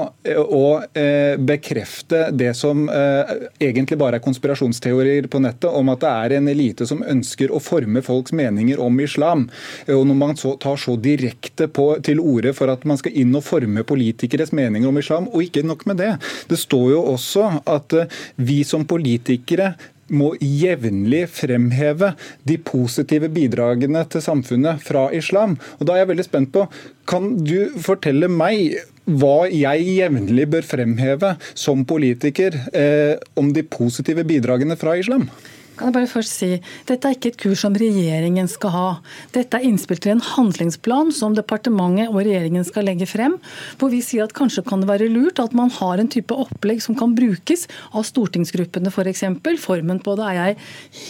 å 0.44 0.66
eh, 0.96 1.40
bekrefte 1.40 2.28
det 2.34 2.52
som 2.58 2.86
eh, 2.90 3.48
egentlig 3.62 3.98
bare 4.00 4.20
er 4.20 4.24
konspirasjonsteorier 4.34 5.28
på 5.30 5.40
nettet 5.42 5.70
om 5.70 5.88
at 5.92 6.02
det 6.02 6.10
er 6.10 6.36
en 6.38 6.50
elite 6.50 6.86
som 6.88 7.02
ønsker 7.06 7.52
å 7.54 7.62
forme 7.62 8.02
folks 8.02 8.34
meninger 8.34 8.80
om 8.82 8.98
islam. 9.00 9.48
Og 9.88 10.04
når 10.08 10.18
man 10.18 10.36
så 10.40 10.56
tar 10.60 10.76
så 10.80 10.96
direkte 11.00 11.68
på, 11.68 11.94
til 12.04 12.20
orde 12.20 12.54
for 12.56 12.72
at 12.72 12.84
man 12.88 12.98
skal 13.00 13.14
inn 13.14 13.34
og 13.36 13.46
forme 13.46 13.86
politikeres 13.86 14.52
meninger 14.52 14.90
om 14.90 14.98
islam, 15.00 15.28
og 15.30 15.46
ikke 15.46 15.64
nok 15.66 15.86
med 15.86 16.02
det. 16.02 16.12
Det 16.50 16.58
står 16.60 16.90
jo 16.96 17.02
også 17.14 17.50
at 17.70 17.98
eh, 17.98 18.22
vi 18.36 18.62
som 18.66 18.86
politikere 18.88 19.74
må 20.12 20.34
jevnlig 20.36 21.22
fremheve 21.32 22.10
de 22.44 22.58
positive 22.60 23.30
bidragene 23.32 24.02
til 24.12 24.24
samfunnet 24.24 24.82
fra 24.84 25.06
islam. 25.16 25.56
Og 25.78 25.86
Da 25.86 25.94
er 25.94 26.04
jeg 26.04 26.12
veldig 26.12 26.26
spent 26.26 26.52
på, 26.52 26.66
kan 27.08 27.38
du 27.40 27.72
fortelle 27.80 28.28
meg 28.28 28.76
hva 29.04 29.48
jeg 29.52 29.88
jevnlig 29.98 30.46
bør 30.54 30.64
fremheve 30.66 31.34
som 31.52 31.84
politiker 31.88 32.56
eh, 32.72 33.16
om 33.36 33.52
de 33.52 33.64
positive 33.66 34.24
bidragene 34.28 34.78
fra 34.80 34.96
islam? 35.00 35.28
Kan 35.74 35.90
jeg 35.90 35.94
bare 35.96 36.10
først 36.10 36.36
si, 36.38 36.50
Dette 36.86 37.08
er 37.08 37.16
ikke 37.16 37.32
et 37.32 37.38
kurs 37.40 37.64
som 37.64 37.74
regjeringen 37.78 38.46
skal 38.50 38.70
ha. 38.74 38.88
Dette 39.34 39.58
er 39.58 39.66
innspill 39.66 39.98
til 40.02 40.14
en 40.14 40.22
handlingsplan 40.22 41.10
som 41.14 41.34
departementet 41.34 42.12
og 42.12 42.20
regjeringen 42.20 42.66
skal 42.66 42.86
legge 42.86 43.08
frem. 43.10 43.36
Hvor 43.80 43.90
vi 43.90 43.98
sier 44.04 44.28
at 44.28 44.34
kanskje 44.36 44.62
kan 44.68 44.84
det 44.84 44.90
være 44.90 45.10
lurt 45.10 45.42
at 45.42 45.56
man 45.56 45.72
har 45.74 45.98
en 45.98 46.10
type 46.10 46.34
opplegg 46.34 46.82
som 46.84 46.94
kan 46.98 47.16
brukes 47.18 47.66
av 47.90 48.06
stortingsgruppene 48.06 48.92
f.eks. 48.92 49.24
For 49.44 49.62
Formen 49.64 49.98
på 50.04 50.14
det 50.18 50.28
er 50.28 50.38
jeg 50.38 50.58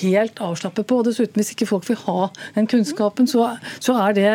helt 0.00 0.40
avslappet 0.44 0.88
på. 0.88 1.00
og 1.00 1.08
Dessuten, 1.10 1.36
hvis 1.40 1.52
ikke 1.54 1.68
folk 1.68 1.88
vil 1.90 2.00
ha 2.06 2.30
den 2.56 2.68
kunnskapen, 2.70 3.28
så, 3.28 3.50
så 3.84 3.98
er, 4.06 4.16
det 4.16 4.26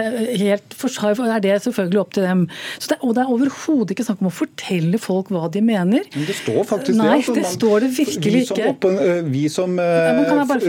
helt, 0.44 0.78
er, 0.78 1.42
det 1.42 1.58
selvfølgelig 1.66 2.04
opp 2.04 2.14
til 2.18 2.28
dem. 2.28 2.46
Det, 2.86 3.00
og 3.02 3.16
det 3.18 3.24
er 3.24 3.34
overhodet 3.34 3.96
ikke 3.96 4.06
snakk 4.08 4.22
om 4.22 4.30
å 4.30 4.36
fortelle 4.36 5.02
folk 5.02 5.34
hva 5.34 5.50
de 5.52 5.64
mener. 5.66 6.06
Men 6.14 6.30
det 6.30 6.38
står 6.38 6.62
faktisk 6.70 7.00
Nei, 7.00 7.10
det. 7.10 7.18
Altså, 7.18 7.38
det 7.38 7.46
man, 7.48 7.58
står 7.58 7.86
det 7.86 7.92
virkelig 7.98 8.46
ikke. 8.46 8.70
Oppen, 8.76 9.00
vi 9.34 9.46
som 9.52 9.78
uh, 9.80 10.19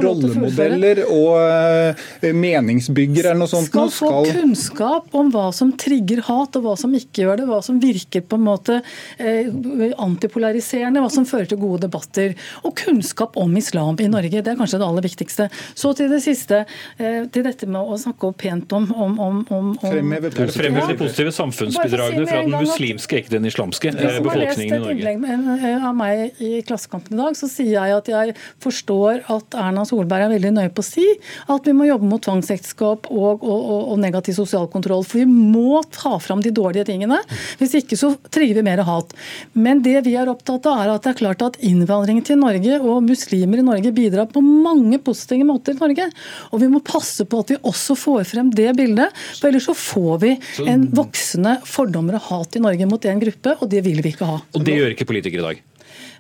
rollemodeller 0.05 1.03
og 1.07 1.34
uh, 1.40 2.28
meningsbyggere 2.34 3.32
eller 3.32 3.42
noe 3.44 3.53
sånt. 3.53 3.70
Skal 3.70 3.92
få 3.94 4.11
skal... 4.11 4.30
kunnskap 4.40 5.16
om 5.16 5.32
hva 5.34 5.48
som 5.57 5.72
trigger 5.80 6.22
hat, 6.28 6.59
og 6.59 6.66
hva 6.66 6.76
som 6.80 6.94
ikke 6.96 7.24
gjør 7.24 7.42
det. 7.42 7.48
Hva 7.51 7.61
som 7.64 7.80
virker 7.82 8.24
på 8.26 8.38
en 8.40 8.46
måte 8.46 8.80
uh, 8.82 9.86
antipolariserende, 10.07 11.03
hva 11.03 11.11
som 11.12 11.28
fører 11.28 11.51
til 11.51 11.61
gode 11.62 11.84
debatter. 11.86 12.36
Og 12.64 12.76
kunnskap 12.80 13.38
om 13.40 13.57
islam 13.59 13.98
i 14.01 14.09
Norge. 14.11 14.42
Det 14.42 14.55
er 14.55 14.59
kanskje 14.59 14.80
det 14.80 14.88
aller 14.88 15.07
viktigste. 15.07 15.48
Så 15.74 15.92
til 15.98 16.11
det 16.12 16.20
siste, 16.24 16.62
til 16.98 17.44
dette 17.44 17.66
med 17.70 17.80
å 17.80 17.96
snakke 18.01 18.30
pent 18.38 18.72
om, 18.76 18.86
om, 18.94 19.16
om, 19.20 19.40
om 19.55 19.70
Fremheve 19.80 20.30
de 20.30 20.96
positive 20.98 21.32
samfunnsbidragene 21.34 22.26
fra 22.28 22.42
den 22.44 22.55
muslimske, 22.55 23.22
ikke 23.22 23.34
den 23.36 23.48
islamske 23.51 23.92
befolkningen 23.94 24.20
i 24.20 24.20
Norge. 24.20 24.20
Hvis 24.20 24.24
du 24.24 24.30
har 24.30 24.40
lest 24.44 24.61
et 24.61 24.90
innlegg 24.94 25.86
av 25.90 25.96
meg 25.96 26.42
i 26.42 26.51
Klassekampen 26.66 27.16
i 27.16 27.20
dag, 27.20 27.38
så 27.38 27.48
sier 27.51 27.74
jeg 27.76 27.96
at 27.96 28.11
jeg 28.12 28.36
forstår 28.62 29.22
at 29.32 29.39
at 29.41 29.57
Erna 29.59 29.84
Solberg 29.88 30.26
er 30.26 30.34
veldig 30.34 30.53
nøye 30.57 30.72
på 30.74 30.84
å 30.84 30.86
si 30.86 31.07
at 31.51 31.66
vi 31.66 31.74
må 31.76 31.88
jobbe 31.88 32.09
mot 32.09 32.22
tvangsekteskap 32.24 33.11
og, 33.11 33.43
og, 33.43 33.64
og, 33.80 33.97
negativ 34.01 34.36
sosial 34.38 34.68
kontroll. 34.72 35.05
For 35.07 35.22
vi 35.22 35.26
må 35.28 35.82
ta 35.93 36.16
fram 36.22 36.43
de 36.45 36.53
dårlige 36.55 36.86
tingene. 36.91 37.20
Hvis 37.61 37.76
ikke 37.80 37.99
så 37.99 38.12
trigger 38.32 38.61
vi 38.61 38.66
mer 38.66 38.84
hat. 38.86 39.14
Men 39.53 39.82
det 39.84 39.99
vi 40.07 40.16
er 40.18 40.30
opptatt 40.30 40.68
av, 40.70 40.84
er 40.84 40.95
at 40.95 41.07
det 41.07 41.14
er 41.14 41.20
klart 41.20 41.45
at 41.45 41.59
innvandringen 41.64 42.24
til 42.26 42.41
Norge 42.41 42.80
og 42.80 43.05
muslimer 43.09 43.62
i 43.62 43.66
Norge 43.66 43.95
bidrar 43.97 44.30
på 44.30 44.43
mange 44.45 45.01
positive 45.03 45.47
måter 45.49 45.76
i 45.76 45.80
Norge. 45.80 46.11
Og 46.51 46.62
vi 46.62 46.70
må 46.72 46.82
passe 46.84 47.26
på 47.28 47.43
at 47.45 47.55
vi 47.55 47.61
også 47.70 47.97
får 47.99 48.28
frem 48.30 48.53
det 48.55 48.70
bildet, 48.78 49.16
for 49.38 49.51
ellers 49.51 49.68
så 49.70 49.76
får 49.76 50.22
vi 50.24 50.34
en 50.70 50.86
voksende 50.97 51.59
fordommer 51.68 52.18
og 52.20 52.28
hat 52.30 52.57
i 52.59 52.64
Norge 52.64 52.88
mot 52.91 53.11
en 53.11 53.24
gruppe, 53.24 53.57
og 53.61 53.72
det 53.72 53.84
vil 53.86 54.01
vi 54.05 54.14
ikke 54.14 54.28
ha. 54.28 54.41
Og 54.57 54.64
det 54.66 54.78
gjør 54.78 54.95
ikke 54.97 55.09
politikere 55.11 55.45
i 55.45 55.49
dag? 55.51 55.66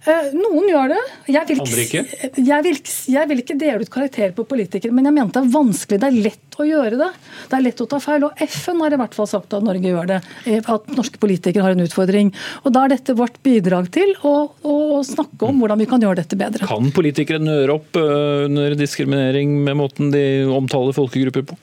Eh, 0.08 0.30
noen 0.32 0.64
gjør 0.64 0.92
det. 0.94 1.00
Jeg 1.28 1.46
vil, 1.50 1.58
ikke, 1.60 2.02
jeg, 2.40 2.64
vil, 2.64 2.78
jeg 3.12 3.28
vil, 3.28 3.42
ikke, 3.42 3.56
dele 3.60 3.84
ut 3.84 3.90
karakterer 3.92 4.32
på 4.36 4.46
politikere, 4.48 4.94
men 4.96 5.04
jeg 5.10 5.16
mente 5.18 5.36
det 5.36 5.50
er 5.50 5.52
vanskelig. 5.52 5.98
Det 6.00 6.08
er 6.08 6.16
lett 6.24 6.56
å 6.56 6.64
gjøre 6.64 7.00
det. 7.00 7.08
Det 7.50 7.58
er 7.58 7.64
lett 7.66 7.82
å 7.84 7.88
ta 7.90 8.00
feil. 8.00 8.24
Og 8.24 8.40
FN 8.46 8.80
har 8.80 8.96
i 8.96 9.00
hvert 9.02 9.16
fall 9.18 9.28
sagt 9.28 9.56
at 9.56 9.66
Norge 9.66 9.92
gjør 9.92 10.08
det. 10.14 10.20
Eh, 10.48 10.64
at 10.64 10.88
norske 10.96 11.20
politikere 11.20 11.66
har 11.66 11.76
en 11.76 11.84
utfordring. 11.84 12.32
Og 12.64 12.72
Da 12.72 12.86
er 12.86 12.94
dette 12.94 13.16
vårt 13.18 13.36
bidrag 13.44 13.90
til 13.92 14.14
å, 14.24 14.34
å 14.64 14.76
snakke 15.04 15.50
om 15.50 15.60
hvordan 15.60 15.84
vi 15.84 15.90
kan 15.90 16.00
gjøre 16.00 16.22
dette 16.22 16.38
bedre. 16.40 16.70
Kan 16.70 16.88
politikere 16.96 17.42
nøre 17.42 17.76
opp 17.76 18.00
eh, 18.00 18.46
under 18.48 18.78
diskriminering 18.80 19.58
med 19.66 19.82
måten 19.82 20.14
de 20.14 20.24
omtaler 20.48 20.96
folkegrupper 20.96 21.50
på? 21.52 21.60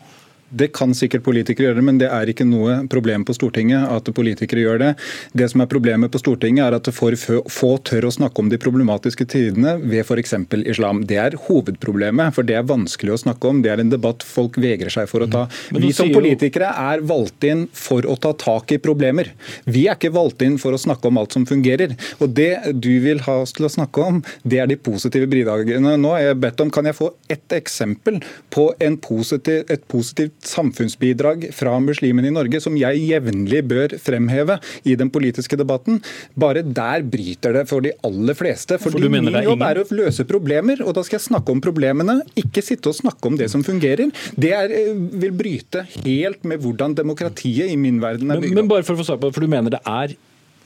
Det 0.50 0.70
kan 0.76 0.94
sikkert 0.96 1.26
politikere 1.26 1.72
gjøre, 1.72 1.84
men 1.84 1.98
det 2.00 2.08
er 2.14 2.30
ikke 2.32 2.46
noe 2.48 2.80
problem 2.88 3.26
på 3.28 3.36
Stortinget 3.36 3.90
at 3.92 4.08
politikere 4.16 4.64
gjør 4.64 4.80
det. 4.80 4.92
Det 5.36 5.50
som 5.52 5.64
er 5.64 5.70
problemet 5.72 6.12
på 6.14 6.22
Stortinget, 6.22 6.64
er 6.64 6.78
at 6.78 6.88
for 6.96 7.16
få 7.52 7.72
tør 7.84 8.08
å 8.08 8.14
snakke 8.16 8.40
om 8.40 8.52
de 8.52 8.60
problematiske 8.62 9.28
tidene 9.28 9.76
ved 9.82 10.06
f.eks. 10.06 10.36
islam. 10.64 11.04
Det 11.10 11.20
er 11.20 11.36
hovedproblemet, 11.48 12.32
for 12.36 12.48
det 12.48 12.56
er 12.60 12.70
vanskelig 12.70 13.18
å 13.18 13.20
snakke 13.26 13.52
om. 13.52 13.60
Det 13.66 13.74
er 13.74 13.84
en 13.84 13.92
debatt 13.92 14.24
folk 14.24 14.60
vegrer 14.62 14.94
seg 14.94 15.10
for 15.12 15.26
å 15.26 15.30
ta. 15.32 15.44
Mm. 15.76 15.82
Vi 15.84 15.92
som 15.96 16.14
politikere 16.16 16.72
er 16.94 17.04
valgt 17.08 17.44
inn 17.48 17.68
for 17.76 18.08
å 18.08 18.16
ta 18.16 18.32
tak 18.38 18.72
i 18.72 18.80
problemer. 18.80 19.34
Vi 19.68 19.86
er 19.88 20.00
ikke 20.00 20.14
valgt 20.16 20.46
inn 20.48 20.56
for 20.62 20.76
å 20.76 20.82
snakke 20.82 21.12
om 21.12 21.20
alt 21.20 21.36
som 21.36 21.48
fungerer. 21.50 21.98
Og 22.24 22.32
det 22.40 22.54
du 22.72 22.94
vil 23.04 23.20
ha 23.28 23.40
oss 23.44 23.56
til 23.58 23.68
å 23.68 23.74
snakke 23.74 24.08
om, 24.14 24.24
det 24.48 24.64
er 24.64 24.72
de 24.72 24.80
positive 24.80 25.28
bidragene. 25.28 25.98
Nå 26.00 26.16
har 26.16 26.30
jeg 26.30 26.42
bedt 26.46 26.64
om, 26.64 26.72
kan 26.72 26.88
jeg 26.88 26.98
få 26.98 27.12
ett 27.28 27.58
eksempel 27.58 28.22
på 28.54 28.70
positiv, 29.04 29.66
et 29.68 29.84
positivt 29.92 30.37
samfunnsbidrag 30.46 31.48
fra 31.56 31.76
muslimene 31.84 32.30
i 32.30 32.36
Norge 32.36 32.62
som 32.64 32.78
jeg 32.80 33.02
jevnlig 33.08 33.64
bør 33.68 33.96
fremheve 34.02 34.60
i 34.88 34.96
den 35.00 35.12
politiske 35.14 35.60
debatten. 35.60 36.02
Bare 36.40 36.64
der 36.64 37.06
bryter 37.08 37.56
det 37.60 37.66
for 37.70 37.86
de 37.86 37.94
aller 38.08 38.38
fleste. 38.38 38.80
For, 38.82 38.94
for 38.94 39.12
min 39.12 39.32
jobb 39.32 39.66
er 39.68 39.82
å 39.82 39.88
løse 39.98 40.28
problemer, 40.30 40.82
og 40.86 40.96
da 40.98 41.06
skal 41.06 41.20
jeg 41.20 41.28
snakke 41.28 41.54
om 41.54 41.64
problemene, 41.64 42.20
ikke 42.40 42.64
sitte 42.66 42.92
og 42.92 43.00
snakke 43.00 43.32
om 43.32 43.38
det 43.40 43.50
som 43.54 43.66
fungerer. 43.66 44.12
Det 44.38 44.54
er, 44.56 44.74
eh, 44.74 44.94
vil 44.96 45.36
bryte 45.38 45.86
helt 46.00 46.44
med 46.48 46.64
hvordan 46.64 46.96
demokratiet 46.98 47.72
i 47.72 47.78
min 47.80 48.02
verden 48.04 48.32
er 48.32 48.42
bygd 48.42 48.52
opp. 48.52 48.56
Men, 48.56 48.66
men 48.66 48.74
bare 48.74 48.88
for 48.88 48.98
å 48.98 49.02
få 49.02 49.10
svar 49.12 49.22
på 49.22 49.30
det, 49.30 49.38
for 49.38 49.46
du 49.46 49.52
mener 49.52 49.74
det 49.74 49.84
er 49.86 50.18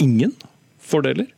ingen 0.01 0.35
fordeler? 0.91 1.29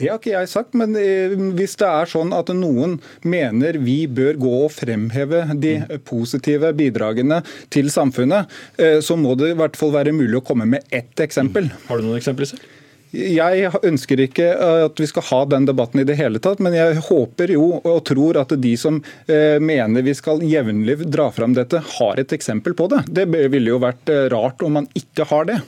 Det 0.00 0.08
har 0.08 0.16
ikke 0.16 0.32
jeg 0.32 0.48
sagt, 0.48 0.76
men 0.80 0.96
eh, 0.96 1.34
hvis 1.58 1.76
det 1.80 1.88
er 1.88 2.08
sånn 2.08 2.32
at 2.32 2.48
noen 2.56 2.96
mener 3.20 3.76
vi 3.84 3.98
bør 4.08 4.38
gå 4.40 4.52
og 4.64 4.72
fremheve 4.72 5.42
de 5.60 5.74
positive 6.08 6.72
bidragene 6.76 7.42
til 7.72 7.92
samfunnet, 7.92 8.48
eh, 8.80 8.98
så 9.04 9.18
må 9.20 9.36
det 9.36 9.52
i 9.52 9.58
hvert 9.60 9.76
fall 9.76 9.92
være 9.98 10.16
mulig 10.16 10.40
å 10.40 10.46
komme 10.46 10.68
med 10.70 10.88
ett 10.88 11.20
eksempel. 11.20 11.68
Har 11.90 12.00
du 12.00 12.08
noen 12.08 12.20
eksempler 12.20 12.48
selv? 12.48 12.64
Jeg 13.10 13.72
ønsker 13.82 14.20
ikke 14.22 14.44
at 14.86 15.00
vi 15.02 15.08
skal 15.10 15.24
ha 15.32 15.40
den 15.50 15.64
debatten 15.66 15.98
i 15.98 16.06
det 16.06 16.14
hele 16.20 16.38
tatt, 16.40 16.60
men 16.62 16.76
jeg 16.78 17.00
håper 17.08 17.50
jo 17.50 17.64
og 17.82 18.04
tror 18.06 18.38
at 18.38 18.54
de 18.62 18.76
som 18.78 19.02
eh, 19.26 19.58
mener 19.58 20.06
vi 20.06 20.14
skal 20.14 20.40
jevnlig 20.46 21.00
dra 21.10 21.26
fram 21.34 21.58
dette, 21.58 21.82
har 21.98 22.22
et 22.22 22.32
eksempel 22.38 22.78
på 22.78 22.86
det. 22.94 23.02
Det 23.10 23.26
ville 23.28 23.74
jo 23.74 23.82
vært 23.82 24.14
rart 24.32 24.62
om 24.62 24.78
man 24.78 24.88
ikke 24.96 25.26
har 25.28 25.50
det. 25.50 25.60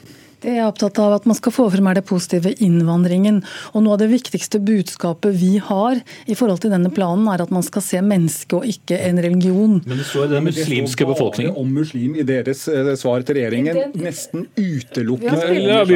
Det 0.42 0.50
jeg 0.56 0.58
er 0.58 0.66
opptatt 0.66 0.98
av 0.98 1.12
at 1.20 1.26
man 1.28 1.36
skal 1.38 1.54
få 1.54 1.68
frem 1.70 1.86
er 1.86 2.00
det 2.00 2.04
positive 2.08 2.50
innvandringen. 2.64 3.42
Og 3.72 3.84
Noe 3.84 3.94
av 3.94 4.00
det 4.02 4.08
viktigste 4.10 4.58
budskapet 4.62 5.36
vi 5.38 5.52
har 5.62 6.00
i 6.26 6.34
forhold 6.38 6.64
til 6.64 6.72
denne 6.74 6.90
planen, 6.94 7.28
er 7.30 7.44
at 7.44 7.52
man 7.54 7.62
skal 7.62 7.84
se 7.84 8.00
mennesket 8.02 8.56
og 8.58 8.66
ikke 8.66 8.98
en 9.06 9.20
religion. 9.22 9.76
Men 9.86 10.00
det 10.00 10.06
står 10.08 10.32
den 10.32 10.48
muslimske 10.48 11.06
befolkningen. 11.06 11.54
Om 11.62 11.70
muslim 11.78 12.16
i 12.18 12.24
deres 12.26 12.64
eh, 12.70 12.90
svar 12.98 13.22
til 13.26 13.38
regjeringen, 13.38 13.94
nesten 14.02 14.48
utelukkende. 14.58 15.86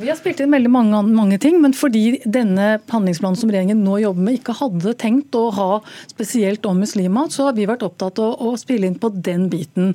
Vi 0.00 0.08
har 0.08 0.18
spilt 0.18 0.40
inn 0.40 0.56
veldig 0.56 0.72
mange, 0.72 1.02
mange 1.10 1.40
ting, 1.42 1.60
men 1.60 1.76
fordi 1.76 2.22
denne 2.24 2.72
handlingsplanen 2.88 3.36
som 3.40 3.52
regjeringen 3.52 3.84
nå 3.84 3.98
jobber 4.06 4.26
med, 4.30 4.40
ikke 4.40 4.56
hadde 4.62 4.96
tenkt 5.00 5.36
å 5.36 5.46
ha 5.58 5.68
spesielt 6.08 6.64
om 6.70 6.80
muslimer, 6.80 7.28
så 7.28 7.50
har 7.50 7.58
vi 7.58 7.68
vært 7.68 7.84
opptatt 7.84 8.20
av 8.22 8.40
å 8.40 8.54
spille 8.60 8.88
inn 8.88 8.96
på 9.00 9.12
den 9.12 9.50
biten. 9.52 9.92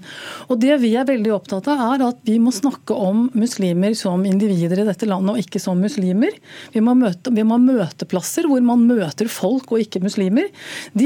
Og 0.50 0.62
Det 0.62 0.78
vi 0.82 0.94
er 0.98 1.08
veldig 1.08 1.34
opptatt 1.36 1.68
av, 1.72 1.82
er 1.96 2.08
at 2.12 2.22
vi 2.28 2.38
må 2.42 2.54
snakke 2.54 2.94
om 2.94 3.28
muslimer 3.34 3.95
som 3.98 4.24
individer 4.28 4.82
i 4.82 4.88
dette 4.88 5.08
landet, 5.10 5.34
og 5.36 5.42
ikke 5.42 5.62
som 5.62 5.80
muslimer. 5.82 6.36
Vi 6.74 6.84
må, 6.84 6.96
møte, 6.98 7.34
vi 7.34 7.46
må 7.48 7.58
ha 7.58 7.64
møteplasser 7.64 8.50
hvor 8.50 8.64
man 8.66 8.86
møter 8.88 9.30
folk 9.32 9.72
og 9.74 9.82
ikke 9.84 10.04
muslimer. 10.04 10.52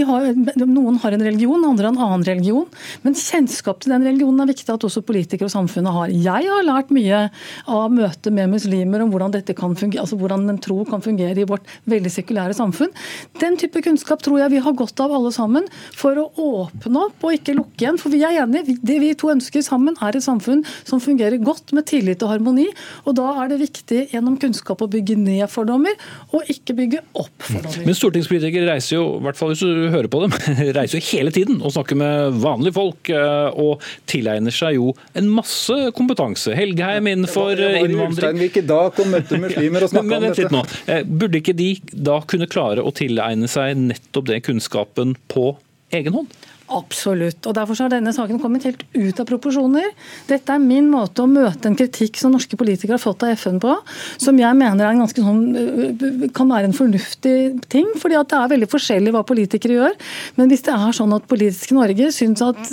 Har, 0.10 0.30
noen 0.64 1.00
har 1.04 1.16
en 1.16 1.26
religion, 1.26 1.66
andre 1.68 1.90
har 1.90 1.96
en 1.96 2.04
annen 2.06 2.26
religion. 2.28 2.68
Men 3.04 3.18
kjennskap 3.18 3.82
til 3.84 3.94
den 3.94 4.06
religionen 4.08 4.44
er 4.44 4.52
viktig 4.52 4.74
at 4.74 4.86
også 4.88 5.04
politikere 5.06 5.50
og 5.50 5.54
samfunnet 5.54 5.96
har. 5.96 6.14
Jeg 6.14 6.50
har 6.50 6.66
lært 6.68 6.94
mye 6.96 7.26
av 7.70 7.94
møtet 7.94 8.34
med 8.36 8.52
muslimer 8.54 9.04
om 9.04 9.14
hvordan, 9.14 9.34
dette 9.36 9.56
kan 9.58 9.76
fungere, 9.78 10.04
altså 10.06 10.18
hvordan 10.20 10.48
en 10.50 10.62
tro 10.64 10.82
kan 10.90 11.04
fungere 11.06 11.38
i 11.40 11.48
vårt 11.50 11.68
veldig 11.90 12.12
sekulære 12.14 12.58
samfunn. 12.58 12.94
Den 13.42 13.58
type 13.60 13.84
kunnskap 13.86 14.24
tror 14.26 14.42
jeg 14.44 14.56
vi 14.56 14.64
har 14.64 14.78
godt 14.78 15.00
av 15.04 15.14
alle 15.16 15.32
sammen 15.36 15.68
for 15.98 16.18
å 16.20 16.30
åpne 16.40 17.06
opp 17.08 17.26
og 17.26 17.36
ikke 17.36 17.58
lukke 17.58 17.84
igjen. 17.84 18.00
For 18.02 18.14
vi 18.14 18.24
er 18.26 18.42
enige. 18.44 18.78
Det 18.86 19.00
vi 19.02 19.14
to 19.18 19.32
ønsker 19.34 19.64
sammen, 19.66 19.98
er 20.04 20.16
et 20.16 20.26
samfunn 20.26 20.64
som 20.88 21.02
fungerer 21.04 21.42
godt 21.44 21.74
med 21.76 21.88
tillit 21.90 22.24
og 22.26 22.34
harmoni. 22.34 22.68
Og 23.06 23.16
Da 23.20 23.28
er 23.44 23.52
det 23.52 23.60
viktig 23.62 24.02
gjennom 24.14 24.38
kunnskap 24.42 24.82
å 24.84 24.90
bygge 24.92 25.18
ned 25.20 25.46
fordommer, 25.52 25.96
og 26.34 26.50
ikke 26.52 26.76
bygge 26.78 27.02
opp 27.14 27.46
fordommer. 27.46 27.86
Men 27.88 27.98
stortingspolitikere 27.98 28.70
reiser 28.70 28.98
jo, 28.98 29.06
i 29.20 29.24
hvert 29.28 29.40
fall 29.40 29.54
hvis 29.54 29.64
du 29.66 29.90
hører 29.94 30.10
på 30.12 30.24
dem, 30.24 30.36
reiser 30.78 31.00
jo 31.00 31.06
hele 31.12 31.34
tiden 31.36 31.62
og 31.64 31.74
snakker 31.76 32.00
med 32.00 32.40
vanlige 32.44 32.78
folk, 32.78 33.12
eh, 33.14 33.60
og 33.60 33.86
tilegner 34.10 34.56
seg 34.56 34.78
jo 34.78 34.94
en 35.20 35.32
masse 35.40 35.78
kompetanse. 35.98 36.54
Helgheim 36.58 37.10
innenfor 37.12 37.60
innvandring 37.60 38.40
Hvilke 38.40 38.64
dag 38.68 39.00
og 39.02 39.10
møtte 39.12 39.40
muslimer 39.46 39.86
og 39.86 39.94
snakka 39.94 40.20
om 40.20 40.28
dette. 40.28 40.50
Nå. 40.54 40.64
Eh, 40.90 41.04
burde 41.08 41.42
ikke 41.42 41.58
de 41.58 41.72
da 41.94 42.20
kunne 42.30 42.50
klare 42.50 42.86
å 42.86 42.94
tilegne 42.96 43.50
seg 43.52 43.78
nettopp 43.80 44.30
det 44.30 44.44
kunnskapen 44.48 45.16
på 45.32 45.52
egen 45.96 46.16
hånd? 46.16 46.40
Absolutt. 46.70 47.42
og 47.50 47.56
Derfor 47.58 47.78
har 47.82 47.92
denne 47.94 48.12
saken 48.14 48.40
kommet 48.42 48.66
helt 48.68 48.84
ut 48.94 49.20
av 49.20 49.26
proporsjoner. 49.30 49.88
Dette 50.30 50.54
er 50.54 50.62
min 50.62 50.90
måte 50.92 51.24
å 51.24 51.30
møte 51.30 51.70
en 51.70 51.78
kritikk 51.78 52.20
som 52.20 52.34
norske 52.36 52.58
politikere 52.60 52.98
har 52.98 53.02
fått 53.02 53.26
av 53.26 53.34
FN 53.34 53.58
på, 53.64 53.74
som 54.22 54.38
jeg 54.38 54.58
mener 54.58 54.86
er 54.86 55.00
sånn, 55.10 55.42
øh, 55.58 56.28
kan 56.36 56.52
være 56.52 56.70
en 56.70 56.78
fornuftig 56.78 57.38
ting. 57.70 57.88
fordi 57.98 58.16
det 58.22 58.38
er 58.38 58.54
veldig 58.54 58.70
forskjellig 58.70 59.14
hva 59.16 59.24
politikere 59.26 59.80
gjør. 59.80 59.98
Men 60.38 60.50
hvis 60.50 60.64
det 60.68 60.74
er 60.76 60.94
sånn 60.94 61.16
at 61.16 61.28
politiske 61.28 61.74
Norge 61.74 62.12
syns 62.14 62.42
at 62.46 62.70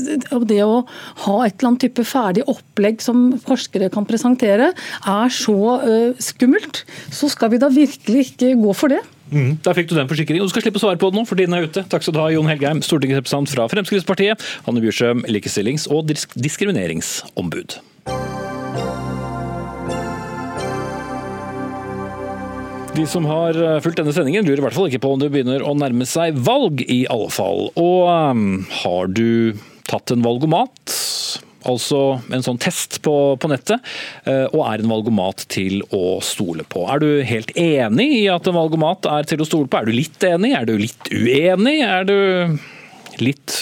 det 0.47 0.63
å 0.63 0.85
ha 1.25 1.37
et 1.47 1.57
eller 1.57 1.69
annet 1.71 1.81
type 1.87 2.05
ferdig 2.05 2.45
opplegg 2.47 3.01
som 3.01 3.33
forskere 3.39 3.91
kan 3.91 4.05
presentere, 4.05 4.73
er 5.07 5.29
så 5.33 5.57
uh, 5.81 6.13
skummelt, 6.19 6.85
så 7.11 7.31
skal 7.33 7.51
vi 7.51 7.59
da 7.63 7.69
virkelig 7.73 8.33
ikke 8.33 8.57
gå 8.61 8.75
for 8.77 8.93
det. 8.93 9.01
Mm. 9.33 9.57
Der 9.65 9.75
fikk 9.75 9.91
du 9.91 9.97
den 9.99 10.09
forsikringen. 10.11 10.45
Du 10.45 10.53
skal 10.53 10.65
slippe 10.67 10.81
å 10.81 10.85
svare 10.85 11.01
på 11.01 11.11
det 11.11 11.19
nå, 11.19 11.27
for 11.27 11.39
tiden 11.39 11.57
er 11.57 11.67
ute. 11.67 11.83
Takk 11.91 12.07
skal 12.07 12.15
du 12.15 12.23
ha, 12.23 12.31
Jon 12.35 12.51
Helgheim, 12.51 12.83
stortingsrepresentant 12.85 13.51
fra 13.53 13.67
Fremskrittspartiet. 13.73 14.43
Hanne 14.69 14.83
Bjursøm, 14.85 15.27
likestillings- 15.31 15.89
og 15.91 16.07
disk 16.11 16.35
diskrimineringsombud. 16.39 17.81
De 22.97 23.05
som 23.05 23.27
har 23.29 23.59
eh, 23.61 23.81
fulgt 23.85 23.99
denne 24.01 24.15
sendingen, 24.17 24.47
lurer 24.47 24.63
i 24.63 24.65
hvert 24.65 24.77
fall 24.77 24.87
ikke 24.89 25.03
på 25.05 25.11
om 25.13 25.21
det 25.21 25.29
begynner 25.35 25.65
å 25.67 25.75
nærme 25.77 26.07
seg 26.09 26.39
valg, 26.47 26.81
i 26.81 27.03
alle 27.13 27.29
fall. 27.35 27.67
Og 27.77 28.07
um, 28.09 28.63
har 28.85 29.11
du 29.13 29.59
tatt 29.91 30.15
en 30.15 30.25
valgomat? 30.25 30.97
Altså 31.67 32.01
en 32.33 32.45
sånn 32.45 32.61
test 32.63 33.01
på, 33.05 33.15
på, 33.41 33.51
nettet, 33.51 33.83
eh, 34.29 34.47
og 34.53 34.63
er 34.69 34.83
en 34.83 34.93
valgomat 34.93 35.47
til 35.53 35.83
å 35.95 36.19
stole 36.25 36.67
på. 36.69 36.87
Er 36.93 37.03
du 37.03 37.11
helt 37.27 37.53
enig 37.59 38.09
i 38.21 38.25
at 38.33 38.49
en 38.49 38.59
valgomat 38.59 39.09
er 39.11 39.29
til 39.29 39.43
å 39.43 39.49
stole 39.49 39.71
på? 39.71 39.81
Er 39.81 39.91
du 39.91 39.97
litt 39.97 40.27
enig? 40.27 40.55
Er 40.57 40.69
du 40.69 40.77
litt 40.81 41.13
uenig? 41.13 41.79
Er 41.87 42.09
du 42.09 42.19
litt 43.23 43.59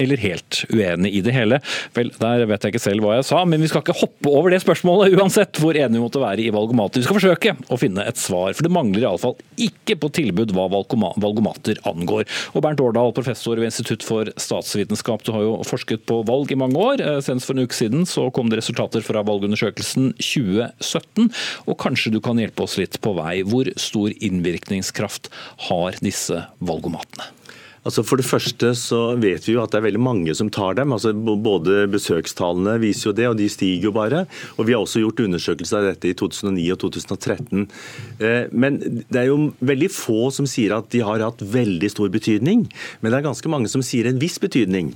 eller 0.00 0.20
helt 0.22 0.62
uenig 0.70 1.12
i 1.18 1.22
det 1.24 1.34
hele? 1.34 1.60
Vel, 1.96 2.12
der 2.20 2.44
vet 2.50 2.64
jeg 2.64 2.74
ikke 2.74 2.82
selv 2.82 3.04
hva 3.04 3.16
jeg 3.18 3.28
sa, 3.30 3.42
men 3.48 3.62
vi 3.62 3.70
skal 3.70 3.84
ikke 3.84 3.98
hoppe 4.00 4.32
over 4.32 4.52
det 4.54 4.62
spørsmålet 4.64 5.16
uansett 5.18 5.60
hvor 5.60 5.76
enig 5.78 5.98
vi 5.98 6.04
måtte 6.04 6.22
være 6.22 6.44
i 6.44 6.52
valgomater. 6.54 7.00
Vi 7.00 7.08
skal 7.08 7.18
forsøke 7.18 7.54
å 7.70 7.78
finne 7.80 8.04
et 8.06 8.20
svar, 8.20 8.52
for 8.56 8.66
det 8.66 8.72
mangler 8.74 9.06
iallfall 9.06 9.36
ikke 9.60 9.98
på 10.00 10.12
tilbud 10.20 10.54
hva 10.56 10.68
valgomater 10.70 11.80
angår. 11.88 12.26
Og 12.54 12.64
Bernt 12.64 12.82
Årdal, 12.84 13.14
professor 13.16 13.58
ved 13.60 13.70
Institutt 13.70 14.06
for 14.06 14.30
statsvitenskap, 14.40 15.24
du 15.26 15.32
har 15.34 15.46
jo 15.46 15.56
forsket 15.66 16.06
på 16.08 16.20
valg 16.28 16.52
i 16.52 16.58
mange 16.60 16.80
år. 16.80 17.04
Eh, 17.04 17.20
senest 17.24 17.48
for 17.48 17.56
en 17.56 17.66
uke 17.66 17.76
siden 17.76 18.06
så 18.08 18.28
kom 18.34 18.50
det 18.50 18.60
resultater 18.60 19.04
fra 19.04 19.24
valgundersøkelsen 19.26 20.14
2017, 20.20 21.30
og 21.66 21.80
kanskje 21.80 22.14
du 22.14 22.20
kan 22.24 22.40
hjelpe 22.40 22.66
oss 22.66 22.78
litt 22.80 23.00
på 23.02 23.14
vei. 23.18 23.40
Hvor 23.46 23.70
stor 23.80 24.14
innvirkningskraft 24.16 25.30
har 25.68 26.00
disse 26.04 26.44
valgomatene? 26.60 27.39
Altså 27.80 28.04
For 28.04 28.20
det 28.20 28.28
første 28.28 28.72
så 28.76 29.00
vet 29.20 29.46
vi 29.48 29.54
jo 29.54 29.62
at 29.62 29.72
det 29.72 29.80
er 29.80 29.86
veldig 29.88 30.02
mange 30.02 30.34
som 30.36 30.50
tar 30.52 30.76
dem. 30.76 30.92
altså 30.92 31.14
Både 31.14 31.86
besøkstallene 31.90 32.76
viser 32.82 33.10
jo 33.10 33.16
det, 33.16 33.28
og 33.30 33.38
de 33.38 33.48
stiger 33.52 33.88
jo 33.88 33.94
bare. 33.96 34.26
Og 34.58 34.66
Vi 34.68 34.74
har 34.74 34.82
også 34.82 35.00
gjort 35.00 35.22
undersøkelser 35.24 35.80
av 35.80 35.88
dette 35.88 36.10
i 36.10 36.16
2009 36.18 36.66
og 36.74 36.80
2013. 36.84 37.66
Eh, 38.20 38.44
men 38.52 38.78
det 39.08 39.22
er 39.22 39.30
jo 39.30 39.52
veldig 39.64 39.90
få 39.94 40.28
som 40.34 40.48
sier 40.50 40.76
at 40.76 40.90
de 40.92 41.00
har 41.06 41.24
hatt 41.24 41.40
veldig 41.40 41.90
stor 41.92 42.12
betydning. 42.12 42.66
Men 43.00 43.12
det 43.12 43.20
er 43.20 43.28
ganske 43.30 43.52
mange 43.52 43.72
som 43.72 43.84
sier 43.84 44.10
en 44.10 44.20
viss 44.20 44.38
betydning. 44.42 44.92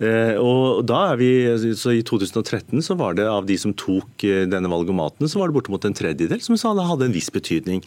Eh, 0.00 0.36
og 0.40 0.82
da 0.88 1.00
er 1.12 1.20
vi, 1.20 1.30
så 1.78 1.94
I 1.96 2.02
2013 2.06 2.82
så 2.84 2.96
var 2.98 3.16
det 3.18 3.26
av 3.28 3.46
de 3.48 3.56
som 3.60 3.74
tok 3.76 4.24
eh, 4.26 4.44
denne 4.50 4.70
valgomaten, 4.72 5.28
så 5.28 5.40
var 5.40 5.50
det 5.50 5.56
bortimot 5.58 5.84
en 5.88 5.96
tredjedel 5.96 6.42
som 6.44 6.58
sa 6.60 6.72
det 6.76 6.86
hadde 6.88 7.08
en 7.10 7.14
viss 7.14 7.30
betydning. 7.34 7.82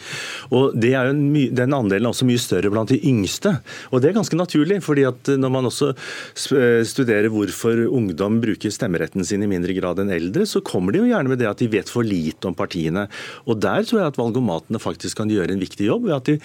Og 0.52 0.76
det 0.78 0.94
er 0.94 1.10
jo 1.10 1.16
en, 1.16 1.24
Den 1.56 1.76
andelen 1.76 2.08
er 2.08 2.14
også 2.14 2.28
mye 2.28 2.42
større 2.42 2.72
blant 2.74 2.92
de 2.94 3.00
yngste. 3.10 3.56
Og 3.92 4.02
det 4.02 4.12
er 4.12 4.18
ganske 4.20 4.40
naturlig, 4.40 4.82
fordi 4.86 5.06
at 5.08 5.32
når 5.36 5.54
man 5.54 5.70
også 5.70 5.92
eh, 5.94 6.82
studerer 6.88 7.32
hvorfor 7.34 7.86
ungdom 7.88 8.40
bruker 8.44 8.74
stemmeretten 8.74 9.26
sin 9.26 9.46
i 9.46 9.50
mindre 9.50 9.76
grad 9.78 10.02
enn 10.02 10.14
eldre, 10.14 10.48
så 10.50 10.64
kommer 10.66 10.94
de 10.94 11.04
jo 11.04 11.10
gjerne 11.10 11.32
med 11.32 11.42
det 11.42 11.50
at 11.50 11.62
de 11.62 11.72
vet 11.72 11.92
for 11.92 12.06
lite 12.06 12.50
om 12.50 12.58
partiene. 12.58 13.08
Og 13.46 13.60
der 13.64 13.86
tror 13.86 14.02
jeg 14.02 14.14
at 14.14 14.22
valgomatene 14.22 14.82
faktisk 14.82 15.22
kan 15.22 15.32
gjøre 15.32 15.56
en 15.56 15.64
viktig 15.64 15.90
jobb, 15.90 16.10
ved 16.10 16.18
at 16.18 16.30
de 16.30 16.38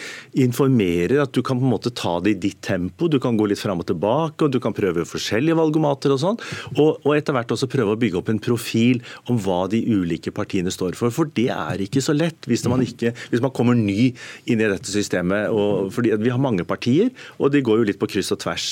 informerer 0.44 1.20
at 1.22 1.32
du 1.34 1.42
kan 1.46 1.58
på 1.60 1.66
en 1.66 1.74
måte 1.74 1.92
ta 1.96 2.18
det 2.22 2.36
i 2.36 2.40
ditt 2.48 2.60
tempo, 2.64 3.08
du 3.10 3.18
kan 3.22 3.38
gå 3.38 3.48
litt 3.50 3.60
fram 3.60 3.82
og 3.82 3.88
tilbake, 3.90 4.46
og 4.46 4.52
du 4.54 4.60
kan 4.62 4.76
prøve 4.76 5.06
forskjellige 5.08 5.58
valgomater 5.60 6.14
og 6.14 6.22
sånn. 6.22 6.40
Og, 6.76 7.00
og, 7.04 7.12
etter 7.16 7.36
hvert 7.36 7.54
også 7.54 7.68
prøve 7.70 7.94
å 7.94 8.00
bygge 8.00 8.20
opp 8.20 8.32
en 8.32 8.42
profil 8.42 9.02
om 9.30 9.38
hva 9.40 9.62
de 9.70 9.82
ulike 9.86 10.32
partiene 10.34 10.72
står 10.72 10.96
for. 10.98 11.12
For 11.14 11.30
det 11.36 11.48
er 11.54 11.84
ikke 11.84 12.02
så 12.04 12.14
lett 12.16 12.48
hvis 12.50 12.64
man, 12.70 12.82
ikke, 12.84 13.12
hvis 13.32 13.44
man 13.44 13.54
kommer 13.56 13.78
ny 13.78 14.12
inn 14.50 14.60
i 14.60 14.68
dette 14.70 14.90
systemet. 14.92 15.50
Og, 15.52 15.90
fordi 15.94 16.14
Vi 16.20 16.32
har 16.32 16.40
mange 16.42 16.66
partier, 16.68 17.10
og 17.38 17.52
de 17.54 17.62
går 17.64 17.80
jo 17.80 17.88
litt 17.88 18.00
på 18.00 18.08
kryss 18.10 18.32
og 18.34 18.40
tvers. 18.42 18.68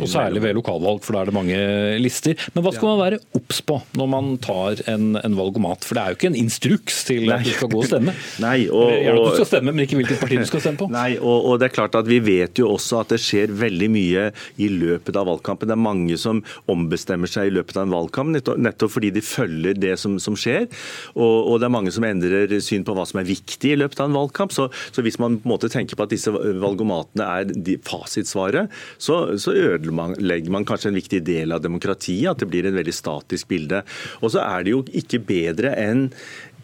Og 0.00 0.08
Særlig 0.10 0.42
ved 0.44 0.56
lokalvalg, 0.58 1.02
for 1.04 1.16
da 1.16 1.22
er 1.22 1.30
det 1.30 1.36
mange 1.36 1.58
lister. 2.02 2.38
Men 2.54 2.64
hva 2.64 2.74
skal 2.74 2.92
man 2.92 3.00
være 3.00 3.20
obs 3.38 3.60
på 3.66 3.78
når 3.98 4.10
man 4.10 4.32
tar 4.42 4.82
en, 4.90 5.14
en, 5.20 5.36
valgomat? 5.38 5.86
For 5.86 5.96
det 5.96 6.02
er 6.02 6.14
jo 6.14 6.20
ikke 6.20 6.30
en 6.32 6.40
instruks 6.40 7.02
til 7.08 7.28
Nei. 7.28 7.38
at 7.38 7.46
du 7.46 7.52
skal 7.54 7.72
gå 7.72 7.82
og 7.82 7.88
stemme. 7.88 8.14
Nei, 8.42 8.56
og, 8.68 8.90
Gjerne 8.90 9.24
du 9.24 9.36
skal 9.38 9.50
stemme, 9.52 9.74
men 9.74 9.86
ikke 9.86 10.00
hvilket 10.00 10.22
parti 10.22 10.40
du 10.40 10.48
skal 10.48 10.64
stemme 10.64 10.82
på. 10.82 10.90
Nei, 10.92 11.10
og, 11.18 11.50
og 11.50 11.60
det 11.60 11.70
er 11.70 11.76
klart 11.76 11.98
at 11.98 12.08
Vi 12.10 12.18
vet 12.24 12.58
jo 12.60 12.70
også 12.74 13.02
at 13.04 13.14
det 13.14 13.20
skjer 13.22 13.52
veldig 13.54 13.90
mye 13.92 14.26
i 14.60 14.70
løpet 14.72 15.16
av 15.18 15.28
valgkampen. 15.30 15.70
Det 15.70 15.76
er 15.76 15.82
mange 15.82 16.09
som 16.18 16.42
ombestemmer 16.70 17.30
seg 17.30 17.50
i 17.50 17.54
løpet 17.54 17.78
av 17.78 17.86
en 17.86 17.94
valgkamp, 17.94 18.34
nettopp 18.58 18.94
fordi 18.96 19.12
de 19.14 19.22
følger 19.24 19.78
det 19.78 19.96
som, 20.00 20.16
som 20.22 20.36
skjer. 20.38 20.66
Og, 21.14 21.36
og, 21.50 21.54
det 21.60 21.68
er 21.68 21.74
mange 21.74 21.94
som 21.94 22.06
endrer 22.06 22.56
syn 22.64 22.86
på 22.86 22.94
hva 22.96 23.06
som 23.08 23.20
er 23.22 23.28
viktig 23.28 23.74
i 23.74 23.78
løpet 23.78 24.02
av 24.02 24.10
en 24.10 24.18
valgkamp. 24.18 24.54
Så, 24.54 24.68
så 24.90 25.04
hvis 25.04 25.20
man 25.22 25.38
på 25.40 25.48
en 25.48 25.54
måte 25.54 25.70
tenker 25.72 25.98
på 25.98 26.06
at 26.06 26.14
disse 26.14 26.32
valgomatene 26.32 27.26
er 27.26 27.50
de, 27.50 27.78
fasitsvaret, 27.86 28.70
så, 28.98 29.22
så 29.40 29.54
ødelegger 29.54 30.52
man 30.54 30.66
kanskje 30.68 30.92
en 30.92 31.00
viktig 31.00 31.22
del 31.26 31.56
av 31.56 31.64
demokratiet. 31.64 32.30
At 32.32 32.42
det 32.42 32.50
blir 32.50 32.68
en 32.68 32.78
veldig 32.78 32.94
statisk 32.94 33.50
bilde. 33.50 33.82
Og 34.20 34.34
så 34.34 34.44
er 34.44 34.66
det 34.66 34.74
jo 34.74 34.84
ikke 35.02 35.22
bedre 35.30 35.74
enn 35.78 36.08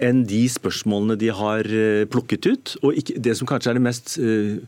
enn 0.03 0.25
de 0.29 0.43
spørsmålene 0.51 1.17
de 1.21 1.31
har 1.33 1.67
eh, 1.71 2.05
plukket 2.11 2.49
ut. 2.49 2.75
Og 2.85 2.99
ikke, 3.01 3.17
det 3.23 3.37
som 3.39 3.49
kanskje 3.49 3.73
er 3.73 3.79
det 3.79 3.85
mest 3.85 4.17
uh, 4.21 4.59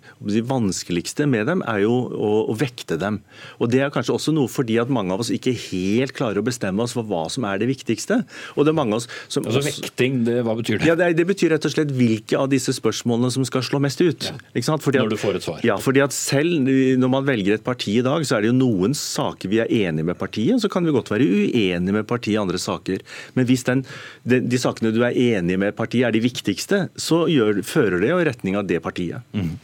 vanskeligste 0.49 1.27
med 1.29 1.49
dem, 1.51 1.63
er 1.69 1.83
jo 1.85 1.95
å, 1.95 2.31
å, 2.49 2.57
vekte 2.59 2.99
dem. 3.01 3.21
Og 3.59 3.71
Det 3.73 3.83
er 3.85 3.93
kanskje 3.95 4.15
også 4.17 4.35
noe 4.35 4.51
fordi 4.51 4.79
at 4.81 4.93
mange 4.93 5.15
av 5.15 5.23
oss 5.25 5.33
ikke 5.35 5.53
helt 5.53 6.15
klarer 6.17 6.41
å 6.41 6.47
bestemme 6.47 6.83
oss 6.85 6.95
for 6.97 7.07
hva 7.09 7.27
som 7.33 7.47
er 7.49 7.61
det 7.61 7.69
viktigste. 7.71 8.23
Og 8.57 8.65
det 8.65 8.73
er 8.73 8.79
mange 8.79 8.97
av 8.97 9.03
oss 9.03 9.09
som 9.29 9.45
altså 9.45 9.63
også, 9.63 9.85
Vekting, 9.89 10.23
det, 10.27 10.39
hva 10.47 10.57
betyr 10.59 10.81
det? 10.81 10.89
Ja, 10.89 10.97
det, 10.99 11.11
det, 11.19 11.27
betyr 11.29 11.53
rett 11.55 11.69
og 11.69 11.75
slett 11.75 11.93
hvilke 11.95 12.39
av 12.41 12.49
disse 12.53 12.73
spørsmålene 12.77 13.31
som 13.35 13.45
skal 13.49 13.65
slå 13.67 13.83
mest 13.85 14.01
ut. 14.03 14.31
Ja. 14.31 14.79
Fordi 14.79 15.03
når 15.03 15.13
du 15.13 15.21
får 15.21 15.39
et 15.39 15.47
svar. 15.47 15.61
Ja, 15.67 15.77
fordi 15.83 16.03
at 16.05 16.17
selv 16.17 16.69
når 16.69 17.13
man 17.13 17.27
velger 17.29 17.59
et 17.59 17.67
parti 17.67 17.99
i 17.99 18.05
dag, 18.05 18.25
så 18.27 18.39
er 18.39 18.45
det 18.45 18.53
jo 18.53 18.59
noen 18.59 18.97
saker 18.97 19.53
vi 19.53 19.61
er 19.63 19.71
enige 19.89 20.09
med 20.09 20.19
partiet, 20.19 20.63
så 20.63 20.71
kan 20.73 20.87
vi 20.87 20.95
godt 20.95 21.13
være 21.13 21.27
uenige 21.27 21.95
med 21.95 22.09
partiet 22.09 22.37
i 22.37 22.41
andre 22.41 22.61
saker. 22.61 23.05
Men 23.37 23.49
hvis 23.49 23.65
den, 23.69 23.85
de, 24.29 24.41
de 24.45 24.61
sakene 24.61 24.93
du 24.95 25.03
er 25.07 25.18
enig 25.19 25.59
med 25.61 25.77
partiet 25.79 26.09
er 26.09 26.15
de 26.15 26.23
viktigste, 26.25 26.85
så 26.99 27.25
gjør, 27.31 27.63
fører 27.67 28.03
det 28.03 28.13
jo 28.13 28.21
i 28.23 28.29
retning 28.29 28.59
av 28.59 28.69
det 28.69 28.81
partiet. 28.85 29.25
Mm. 29.37 29.57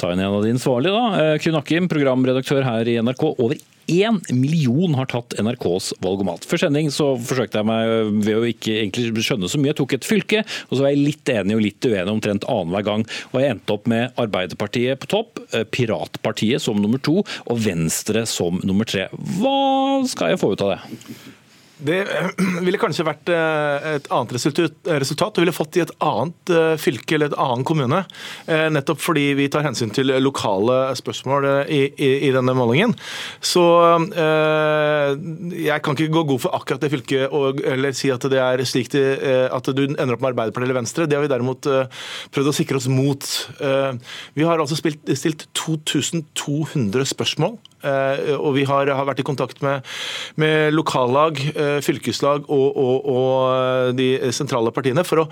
Ta 0.00 0.12
inn 0.12 0.22
en 0.22 0.38
av 0.38 0.44
de 0.44 0.54
ansvarlige, 0.54 0.96
da. 0.96 1.26
Eh, 1.34 1.36
Kun 1.42 1.58
Akim, 1.60 1.90
programredaktør 1.92 2.64
her 2.66 2.88
i 2.88 2.98
NRK. 3.02 3.28
Over 3.36 3.60
én 3.90 4.20
million 4.30 4.94
har 4.94 5.08
tatt 5.10 5.34
NRKs 5.42 5.92
valgomat. 6.02 6.46
Før 6.48 6.64
sending 6.64 6.90
så 6.94 7.12
forsøkte 7.18 7.60
jeg 7.60 7.68
meg 7.68 8.22
ved 8.24 8.38
å 8.38 8.46
ikke 8.48 8.76
egentlig 8.78 9.24
skjønne 9.26 9.50
så 9.50 9.60
mye. 9.60 9.72
Jeg 9.72 9.80
tok 9.82 9.96
et 9.98 10.08
fylke, 10.08 10.44
og 10.68 10.76
så 10.76 10.84
var 10.84 10.94
jeg 10.94 11.02
litt 11.02 11.32
enig 11.34 11.58
og 11.58 11.64
litt 11.64 11.88
uenig 11.88 12.14
omtrent 12.14 12.46
annenhver 12.50 12.86
gang. 12.88 13.06
Og 13.32 13.42
jeg 13.42 13.56
endte 13.56 13.76
opp 13.76 13.90
med 13.90 14.22
Arbeiderpartiet 14.22 15.02
på 15.02 15.10
topp, 15.16 15.42
eh, 15.52 15.64
Piratpartiet 15.64 16.62
som 16.62 16.80
nummer 16.80 17.02
to 17.02 17.20
og 17.22 17.62
Venstre 17.66 18.24
som 18.26 18.60
nummer 18.64 18.88
tre. 18.88 19.08
Hva 19.38 20.06
skal 20.08 20.32
jeg 20.32 20.42
få 20.42 20.54
ut 20.54 20.66
av 20.66 20.76
det? 20.76 20.80
Det 21.82 21.98
ville 22.66 22.80
kanskje 22.80 23.06
vært 23.06 23.30
eh, 23.32 23.86
et 23.96 24.08
annet 24.12 24.34
resultat. 24.36 25.34
Du 25.34 25.40
ville 25.42 25.54
fått 25.54 25.78
i 25.78 25.82
et 25.84 25.92
annet 26.04 26.52
eh, 26.52 26.74
fylke 26.80 27.16
eller 27.16 27.32
et 27.32 27.38
annen 27.40 27.64
kommune. 27.66 28.02
Eh, 28.46 28.66
nettopp 28.72 29.00
fordi 29.02 29.32
vi 29.38 29.48
tar 29.52 29.64
hensyn 29.66 29.92
til 29.94 30.12
lokale 30.22 30.92
spørsmål 30.98 31.48
i, 31.66 31.82
i, 31.96 32.10
i 32.28 32.32
denne 32.34 32.54
målingen. 32.56 32.94
Så 33.42 33.62
jeg 34.12 35.82
kan 35.84 35.96
ikke 35.96 36.12
gå 36.12 36.22
god 36.32 36.42
for 36.42 36.56
akkurat 36.56 36.82
det 36.82 36.90
fylket 36.92 37.34
og, 37.34 37.60
eller 37.66 37.94
si 37.96 38.10
at 38.12 38.24
det 38.30 38.40
er 38.42 38.62
slik 38.68 38.90
det, 38.92 39.04
at 39.52 39.70
du 39.74 39.82
ender 39.86 40.14
opp 40.14 40.22
med 40.22 40.32
Arbeiderpartiet 40.32 40.68
eller 40.68 40.80
Venstre. 40.80 41.06
Det 41.08 41.18
har 41.18 41.24
vi 41.24 41.32
derimot 41.32 41.68
prøvd 42.34 42.50
å 42.50 42.54
sikre 42.56 42.78
oss 42.78 42.88
mot. 42.90 43.28
Vi 44.36 44.46
har 44.46 44.62
altså 44.62 44.78
spilt, 44.78 45.04
stilt 45.18 45.46
2200 45.58 47.08
spørsmål 47.12 47.58
og 47.82 48.52
vi 48.54 48.62
har, 48.68 48.90
har, 48.92 49.06
vært 49.08 49.22
i 49.22 49.26
kontakt 49.26 49.62
med, 49.64 49.86
med 50.40 50.74
lokallag, 50.76 51.40
fylkeslag 51.82 52.46
og, 52.46 52.78
og, 52.78 53.08
og 53.10 53.96
de 53.98 54.08
sentrale 54.34 54.72
partiene 54.74 55.04
for 55.06 55.24
å 55.24 55.28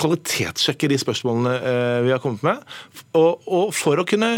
kvalitetssjekke 0.00 0.90
de 0.90 0.98
spørsmålene 1.00 1.52
eh, 1.58 2.00
vi 2.06 2.12
har 2.14 2.20
kommet 2.22 2.44
med. 2.46 2.66
Og, 3.18 3.46
og 3.46 3.72
for 3.76 4.00
å 4.00 4.08
kunne 4.08 4.34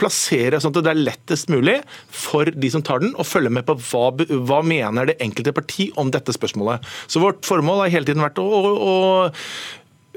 plassere 0.00 0.56
sånn 0.62 0.72
at 0.72 0.84
det 0.86 0.92
er 0.94 1.02
lettest 1.10 1.50
mulig 1.52 1.76
for 2.08 2.48
de 2.48 2.68
som 2.72 2.82
tar 2.84 3.02
den, 3.02 3.12
å 3.20 3.26
følge 3.26 3.52
med 3.52 3.66
på 3.68 3.76
hva, 3.90 4.06
hva 4.48 4.62
mener 4.64 5.10
det 5.10 5.18
enkelte 5.24 5.52
parti 5.56 5.90
om 6.00 6.12
dette 6.14 6.32
spørsmålet. 6.32 6.86
Så 7.10 7.20
Vårt 7.20 7.44
formål 7.44 7.84
har 7.84 7.96
hele 7.98 8.08
tiden 8.08 8.24
vært 8.24 8.40
å, 8.40 8.46
å, 8.48 8.72
å 8.72 8.94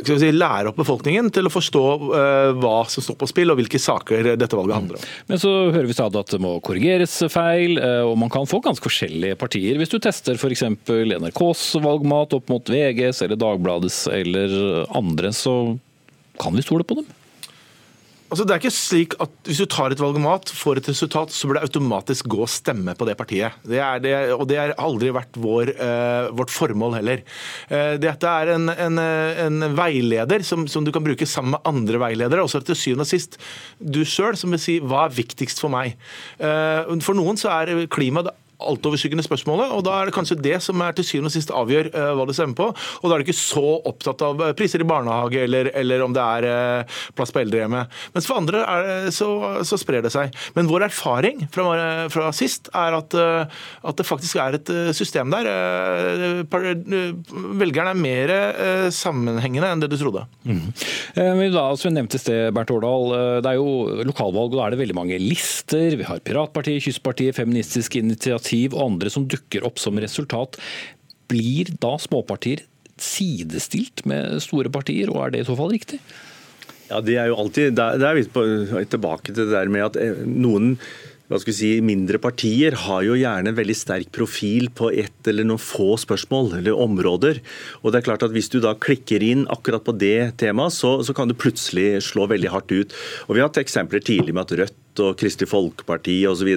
si, 0.05 0.31
lære 0.33 0.71
opp 0.71 0.79
befolkningen 0.79 1.31
til 1.33 1.49
å 1.49 1.53
forstå 1.53 1.83
uh, 2.11 2.51
hva 2.59 2.77
som 2.91 3.05
står 3.05 3.17
på 3.21 3.29
spill 3.31 3.53
og 3.53 3.59
hvilke 3.61 3.81
saker 3.81 4.33
dette 4.37 4.57
valget 4.57 4.77
handler 4.77 4.99
om. 4.99 5.07
Men 5.31 5.41
så 5.41 5.53
hører 5.73 5.89
vi 5.89 5.97
stadig 5.97 6.21
at 6.21 6.33
det 6.35 6.41
må 6.43 6.53
korrigeres 6.65 7.15
feil, 7.33 7.79
uh, 7.81 8.03
og 8.09 8.17
man 8.21 8.31
kan 8.33 8.49
få 8.49 8.61
ganske 8.65 8.83
forskjellige 8.85 9.39
partier. 9.41 9.79
Hvis 9.81 9.93
du 9.93 9.99
tester 10.03 10.37
f.eks. 10.37 10.65
NRKs 10.87 11.65
valgmat 11.83 12.37
opp 12.37 12.53
mot 12.53 12.73
VGs 12.73 13.23
eller 13.25 13.39
Dagbladets 13.41 14.05
eller 14.13 14.57
andre, 14.97 15.33
så 15.35 15.57
kan 16.37 16.53
vi 16.53 16.65
stole 16.65 16.85
på 16.87 17.01
dem? 17.01 17.16
Altså, 18.27 18.43
det 18.43 18.53
er 18.53 18.59
ikke 18.59 18.75
slik 18.75 19.13
at 19.23 19.35
Hvis 19.47 19.61
du 19.63 19.67
tar 19.71 19.93
et 19.93 20.01
valgomat, 20.01 20.51
får 20.51 20.81
et 20.81 20.89
resultat, 20.91 21.31
så 21.31 21.47
bør 21.47 21.59
det 21.59 21.67
automatisk 21.69 22.27
gå 22.27 22.41
og 22.43 22.51
stemme 22.51 22.95
på 22.97 23.07
det 23.07 23.15
partiet. 23.19 23.55
Det 23.63 23.79
er 23.79 24.01
det, 24.03 24.15
og 24.35 24.43
det 24.49 24.59
har 24.59 24.73
aldri 24.83 25.13
vært 25.15 25.39
vår, 25.39 25.71
uh, 25.79 26.27
vårt 26.35 26.51
formål 26.51 26.97
heller. 26.99 27.23
Uh, 27.71 27.95
dette 28.01 28.33
er 28.41 28.51
en, 28.57 28.67
en, 28.73 28.99
en 29.45 29.67
veileder 29.77 30.43
som, 30.47 30.67
som, 30.67 30.83
du 30.83 30.91
kan 30.95 31.05
bruke 31.05 31.27
sammen 31.29 31.55
med 31.55 31.69
andre 31.71 32.01
veiledere. 32.03 32.43
Også 32.43 32.59
til 32.67 32.75
syvende 32.79 33.07
og 33.07 33.11
sist 33.11 33.39
du 33.79 34.03
sjøl 34.03 34.35
som 34.39 34.51
vil 34.51 34.61
si 34.61 34.79
hva 34.83 35.05
er 35.05 35.15
viktigst 35.15 35.63
for 35.63 35.71
meg. 35.71 35.95
Uh, 36.41 36.83
for 37.05 37.15
noen 37.15 37.39
så 37.39 37.53
er 37.55 37.87
klima 37.93 38.25
det 38.27 38.35
altoverskyggende 38.57 39.25
spørsmålet. 39.25 39.71
og 39.73 39.83
Da 39.85 39.93
er 39.97 40.09
det 40.09 40.15
kanskje 40.15 40.39
det 40.41 40.57
som 40.65 40.81
er 40.81 40.95
til 40.97 41.05
syvende 41.05 41.29
og 41.29 41.35
sist 41.35 41.53
avgjør 41.53 41.91
uh, 41.93 42.11
hva 42.17 42.25
du 42.27 42.33
stemmer 42.35 42.57
på. 42.57 42.67
Og 42.73 43.05
da 43.05 43.15
er 43.15 43.21
du 43.21 43.27
ikke 43.27 43.37
så 43.37 43.65
opptatt 43.87 44.23
av 44.25 44.41
eh, 44.41 44.53
priser 44.57 44.81
i 44.81 44.87
barnehage 44.87 45.43
eller, 45.43 45.69
eller 45.77 46.03
om 46.05 46.15
det 46.15 46.23
er 46.23 46.47
uh, 46.49 46.97
plass 47.17 47.33
på 47.33 47.41
eldrehjemmet. 47.43 47.93
Mens 48.15 48.29
for 48.29 48.41
andre 48.41 48.63
det, 48.63 49.13
så, 49.15 49.29
så, 49.67 49.77
sprer 49.79 50.03
det 50.05 50.11
seg. 50.13 50.33
Men 50.57 50.69
vår 50.69 50.87
erfaring 50.87 51.45
fra, 51.53 51.67
fra 52.13 52.31
sist 52.35 52.71
er 52.73 52.97
at, 52.97 53.17
uh, 53.17 53.45
at, 53.83 53.97
det 53.97 54.07
faktisk 54.07 54.39
er 54.41 54.57
et 54.57 54.71
system 54.95 55.31
der. 55.33 55.47
velgerne 56.47 57.93
er 57.93 57.97
mer 57.97 58.33
sammenhengende 58.93 59.69
enn 59.73 59.81
det 59.81 59.89
du 59.91 59.97
trodde. 59.99 60.23
Mm. 60.47 60.67
Da, 61.53 61.63
som 61.79 61.93
nevnte 61.95 62.19
i 62.19 62.21
sted, 62.21 62.51
Bernt 62.55 62.71
Årdal, 62.73 63.13
det 63.43 63.51
er 63.51 63.57
jo 63.59 64.03
lokalvalg, 64.07 64.53
og 64.53 64.59
da 64.59 64.67
er 64.67 64.75
det 64.75 64.81
veldig 64.81 64.97
mange 64.97 65.19
lister. 65.21 65.97
Vi 65.97 66.05
har 66.07 66.21
Piratpartiet, 66.25 66.83
Kystpartiet, 66.85 67.37
Feministisk 67.37 67.97
initiativ 67.99 68.46
initiativ 68.47 68.75
og 68.75 68.85
andre 68.91 69.09
som 69.09 69.27
dukker 69.27 69.65
opp 69.65 69.79
som 69.79 69.97
resultat, 69.99 70.57
blir 71.27 71.73
da 71.79 71.97
småpartier 71.99 72.63
sidestilt 72.97 74.05
med 74.05 74.41
store 74.41 74.69
partier, 74.69 75.09
og 75.09 75.25
er 75.25 75.31
det 75.31 75.43
i 75.43 75.47
så 75.47 75.55
fall 75.55 75.71
riktig? 75.71 75.99
Ja, 76.89 77.01
det 77.01 77.17
er 77.17 77.27
jo 77.27 77.35
alltid, 77.37 77.75
Det 77.75 78.01
er 78.01 78.15
vi 78.15 78.23
tilbake 78.85 79.33
til 79.33 79.45
det 79.45 79.51
der 79.51 79.67
med 79.67 79.83
at 79.83 79.97
eh, 79.97 80.23
noen 80.25 80.77
hva 81.27 81.35
skal 81.41 81.51
vi 81.51 81.57
si, 81.57 81.69
mindre 81.83 82.21
partier 82.23 82.71
har 82.87 83.01
jo 83.03 83.17
gjerne 83.19 83.51
veldig 83.51 83.75
sterk 83.75 84.11
profil 84.15 84.69
på 84.71 84.93
ett 84.95 85.27
eller 85.27 85.43
noen 85.43 85.59
få 85.59 85.97
spørsmål 85.99 86.53
eller 86.61 86.71
områder. 86.71 87.41
Og 87.83 87.91
det 87.91 87.99
er 87.99 88.05
klart 88.05 88.23
at 88.23 88.31
Hvis 88.31 88.47
du 88.47 88.61
da 88.63 88.71
klikker 88.79 89.19
inn 89.19 89.43
akkurat 89.51 89.83
på 89.83 89.91
det 89.91 90.39
temaet, 90.39 90.71
så, 90.71 91.03
så 91.03 91.11
kan 91.11 91.27
du 91.27 91.35
plutselig 91.35 91.99
slå 92.07 92.29
veldig 92.31 92.47
hardt 92.47 92.71
ut. 92.71 92.95
Og 93.27 93.35
Vi 93.35 93.43
har 93.43 93.49
hatt 93.49 93.59
eksempler 93.59 93.99
tidlig 93.99 94.31
med 94.31 94.47
at 94.47 94.55
Rødt 94.55 94.79
og 95.03 95.17
Kristelig 95.19 95.49
Folkeparti 95.51 96.17
osv. 96.29 96.49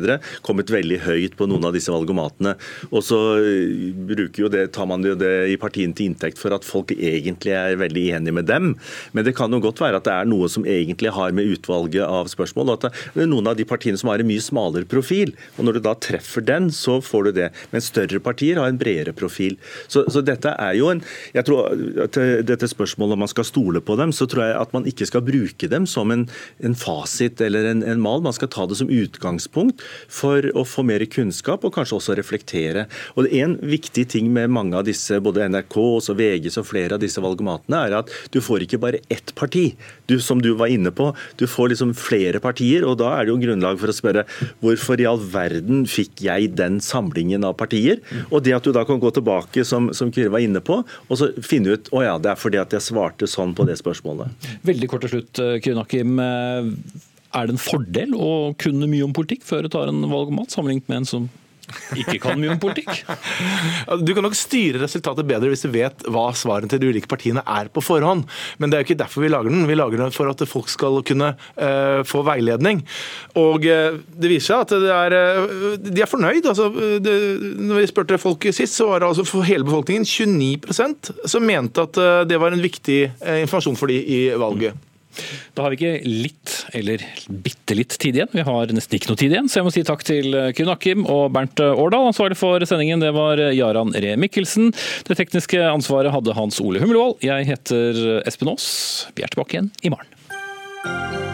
kommet 0.47 0.73
veldig 0.73 1.01
høyt 1.07 1.37
på 1.39 1.49
noen 1.51 1.69
av 1.69 1.77
disse 1.77 1.93
valgomatene. 1.93 2.57
Og 2.91 3.05
så 3.07 3.21
eh, 3.41 4.31
jo 4.41 4.51
det, 4.53 4.71
tar 4.77 4.89
man 4.91 5.05
jo 5.05 5.17
det 5.19 5.51
i 5.53 5.59
partiene 5.61 5.97
til 5.97 6.11
inntekt 6.11 6.41
for 6.41 6.55
at 6.57 6.67
folk 6.67 6.93
egentlig 6.97 7.55
er 7.57 7.79
veldig 7.81 8.07
enige 8.17 8.37
med 8.37 8.49
dem. 8.51 8.75
Men 9.13 9.27
det 9.27 9.37
kan 9.39 9.53
jo 9.53 9.63
godt 9.63 9.83
være 9.83 10.01
at 10.01 10.09
det 10.09 10.15
er 10.15 10.31
noe 10.31 10.49
som 10.53 10.67
egentlig 10.69 11.13
har 11.15 11.35
med 11.37 11.49
utvalget 11.57 12.05
av 12.07 12.31
spørsmål, 12.33 12.73
og 12.73 12.79
at 12.79 12.99
det 13.15 13.25
er 13.25 13.31
noen 13.31 13.51
av 13.51 13.59
de 13.59 13.67
partiene 13.69 14.01
som 14.01 14.13
har 14.13 14.23
en 14.23 14.31
mye 14.31 14.45
smalere 14.45 14.89
profil. 14.89 15.35
Og 15.57 15.67
når 15.67 15.79
du 15.79 15.85
da 15.89 15.97
treffer 15.99 16.45
den, 16.47 16.71
så 16.75 17.01
får 17.05 17.31
du 17.31 17.33
det. 17.43 17.51
Men 17.75 17.85
større 17.85 18.23
partier 18.23 18.61
har 18.61 18.71
en 18.71 18.81
bredere 18.81 19.15
profil. 19.17 19.59
Så, 19.91 20.07
så 20.11 20.25
dette 20.25 20.55
er 20.57 20.77
jo 20.79 20.91
en 20.93 21.03
jeg 21.35 21.47
tror 21.47 21.71
at 22.05 22.19
Dette 22.47 22.69
spørsmålet 22.71 23.17
om 23.17 23.23
man 23.25 23.31
skal 23.31 23.47
stole 23.47 23.83
på 23.85 23.97
dem, 23.99 24.13
så 24.15 24.27
tror 24.29 24.45
jeg 24.47 24.57
at 24.59 24.73
man 24.75 24.87
ikke 24.89 25.07
skal 25.09 25.25
bruke 25.25 25.69
dem 25.71 25.87
som 25.89 26.11
en, 26.13 26.27
en 26.65 26.77
fasit 26.79 27.41
eller 27.45 27.69
en, 27.71 27.83
en 27.87 28.03
mal 28.03 28.23
man 28.25 28.30
skal 28.37 28.51
ta 28.53 28.67
det 28.69 28.79
som 28.81 28.91
utgangspunkt 28.91 29.83
for 30.11 30.47
å 30.57 30.65
få 30.67 30.85
mer 30.87 31.05
kunnskap 31.11 31.65
og 31.67 31.75
kanskje 31.77 31.99
også 31.99 32.17
reflektere. 32.19 32.87
Og 33.17 33.29
En 33.41 33.57
viktig 33.65 34.05
ting 34.13 34.29
med 34.33 34.51
mange 34.53 34.77
av 34.77 34.85
disse, 34.85 35.17
både 35.23 35.47
NRK 35.49 35.77
og 35.81 36.09
VGs 36.19 36.59
og 36.61 36.67
flere 36.69 36.97
av 36.97 37.03
disse 37.03 37.23
valgomatene, 37.23 37.79
er 37.87 37.97
at 38.01 38.11
du 38.35 38.41
får 38.45 38.67
ikke 38.67 38.81
bare 38.83 39.01
ett 39.13 39.33
parti, 39.39 39.71
du, 40.11 40.19
som 40.21 40.43
du 40.43 40.53
var 40.59 40.73
inne 40.73 40.93
på. 40.93 41.11
Du 41.41 41.47
får 41.49 41.73
liksom 41.73 41.95
flere 41.99 42.41
partier, 42.43 42.85
og 42.87 42.99
da 43.01 43.13
er 43.17 43.27
det 43.27 43.35
jo 43.35 43.41
grunnlag 43.43 43.81
for 43.81 43.93
å 43.93 43.97
spørre 43.97 44.27
hvorfor 44.61 45.01
i 45.01 45.09
all 45.09 45.21
verden 45.33 45.87
fikk 45.89 46.25
jeg 46.27 46.53
den 46.59 46.81
samlingen 46.85 47.47
av 47.47 47.57
partier? 47.61 48.03
Og 48.29 48.45
det 48.45 48.57
at 48.57 48.67
du 48.67 48.75
da 48.77 48.85
kan 48.89 49.01
gå 49.03 49.13
tilbake, 49.15 49.65
som, 49.67 49.91
som 49.97 50.13
Kyrre 50.15 50.35
var 50.35 50.45
inne 50.45 50.63
på, 50.65 50.83
og 50.83 51.21
så 51.21 51.31
finne 51.45 51.77
ut 51.77 51.93
å 51.95 52.05
ja, 52.05 52.17
det 52.21 52.35
er 52.35 52.41
fordi 52.41 52.61
at 52.61 52.75
jeg 52.77 52.91
svarte 52.91 53.31
sånn 53.31 53.55
på 53.57 53.67
det 53.69 53.79
spørsmålet. 53.81 54.51
Veldig 54.67 54.91
kort 54.91 55.07
til 55.07 55.17
slutt, 55.17 55.45
Kyrre 55.63 55.81
Nakim. 55.81 56.19
Er 57.31 57.47
det 57.47 57.55
en 57.55 57.63
fordel 57.63 58.17
å 58.19 58.31
kunne 58.59 58.89
mye 58.91 59.07
om 59.07 59.15
politikk 59.15 59.47
før 59.47 59.67
du 59.67 59.73
tar 59.73 59.91
en 59.91 60.03
valgomat, 60.11 60.51
sammenlignet 60.51 60.91
med 60.91 61.03
en 61.03 61.09
som 61.09 61.29
ikke 61.95 62.19
kan 62.23 62.41
mye 62.41 62.55
om 62.57 62.61
politikk? 62.63 62.91
Du 64.07 64.13
kan 64.17 64.25
nok 64.27 64.37
styre 64.39 64.81
resultatet 64.83 65.29
bedre 65.29 65.51
hvis 65.53 65.63
du 65.63 65.71
vet 65.71 66.03
hva 66.11 66.29
svarene 66.37 66.71
til 66.71 66.81
de 66.83 66.91
ulike 66.91 67.11
partiene 67.11 67.45
er 67.47 67.71
på 67.73 67.83
forhånd. 67.85 68.27
Men 68.59 68.71
det 68.71 68.77
er 68.77 68.83
jo 68.83 68.89
ikke 68.89 68.99
derfor 69.03 69.25
vi 69.25 69.31
lager 69.31 69.53
den. 69.53 69.69
Vi 69.71 69.79
lager 69.79 70.03
den 70.03 70.15
for 70.15 70.31
at 70.31 70.43
folk 70.51 70.71
skal 70.73 71.01
kunne 71.07 71.33
uh, 71.37 72.03
få 72.07 72.25
veiledning. 72.27 72.83
Og 73.39 73.67
uh, 73.67 74.01
det 74.11 74.33
viser 74.33 74.51
seg 74.51 74.67
at 74.67 74.91
er, 74.97 75.17
uh, 75.39 75.79
de 75.79 76.03
er 76.03 76.11
fornøyd. 76.11 76.51
Altså, 76.51 76.71
det, 77.03 77.17
når 77.61 77.83
vi 77.83 77.89
spurte 77.93 78.21
folk 78.23 78.51
sist, 78.51 78.75
så 78.75 78.91
var 78.91 79.03
det 79.03 79.11
altså 79.13 79.27
for 79.29 79.47
hele 79.47 79.67
befolkningen 79.69 80.07
29% 80.07 81.15
som 81.31 81.47
mente 81.47 81.87
at 81.87 81.99
det 82.27 82.39
var 82.41 82.55
en 82.55 82.63
viktig 82.63 83.03
informasjon 83.45 83.79
for 83.79 83.91
de 83.91 83.99
i 84.01 84.23
valget. 84.39 84.90
Da 85.57 85.65
har 85.65 85.75
vi 85.75 85.79
ikke 85.81 86.11
litt 86.27 86.57
eller 86.77 87.03
bitte 87.45 87.77
litt 87.77 87.97
tid 88.01 88.19
igjen. 88.21 88.31
Vi 88.35 88.45
har 88.47 88.75
nesten 88.75 88.99
ikke 88.99 89.13
noe 89.13 89.21
tid 89.21 89.35
igjen, 89.35 89.51
så 89.51 89.61
jeg 89.61 89.69
må 89.69 89.75
si 89.75 89.85
takk 89.87 90.05
til 90.07 90.37
Kun 90.59 90.73
Akim 90.73 91.07
og 91.11 91.33
Bernt 91.35 91.63
Årdal. 91.65 92.11
Ansvarlig 92.13 92.39
for 92.41 92.63
sendingen 92.69 93.03
det 93.03 93.13
var 93.17 93.41
Jaran 93.55 93.95
Ree 93.97 94.19
Mikkelsen. 94.21 94.71
Det 95.09 95.19
tekniske 95.19 95.61
ansvaret 95.71 96.15
hadde 96.15 96.37
Hans 96.39 96.61
Ole 96.63 96.83
Humlevold. 96.83 97.19
Jeg 97.27 97.49
heter 97.51 98.23
Espen 98.25 98.53
Aas. 98.53 98.71
Vi 99.17 99.27
er 99.27 99.33
tilbake 99.35 99.59
igjen 99.59 99.75
i 99.83 99.93
morgen. 99.95 101.30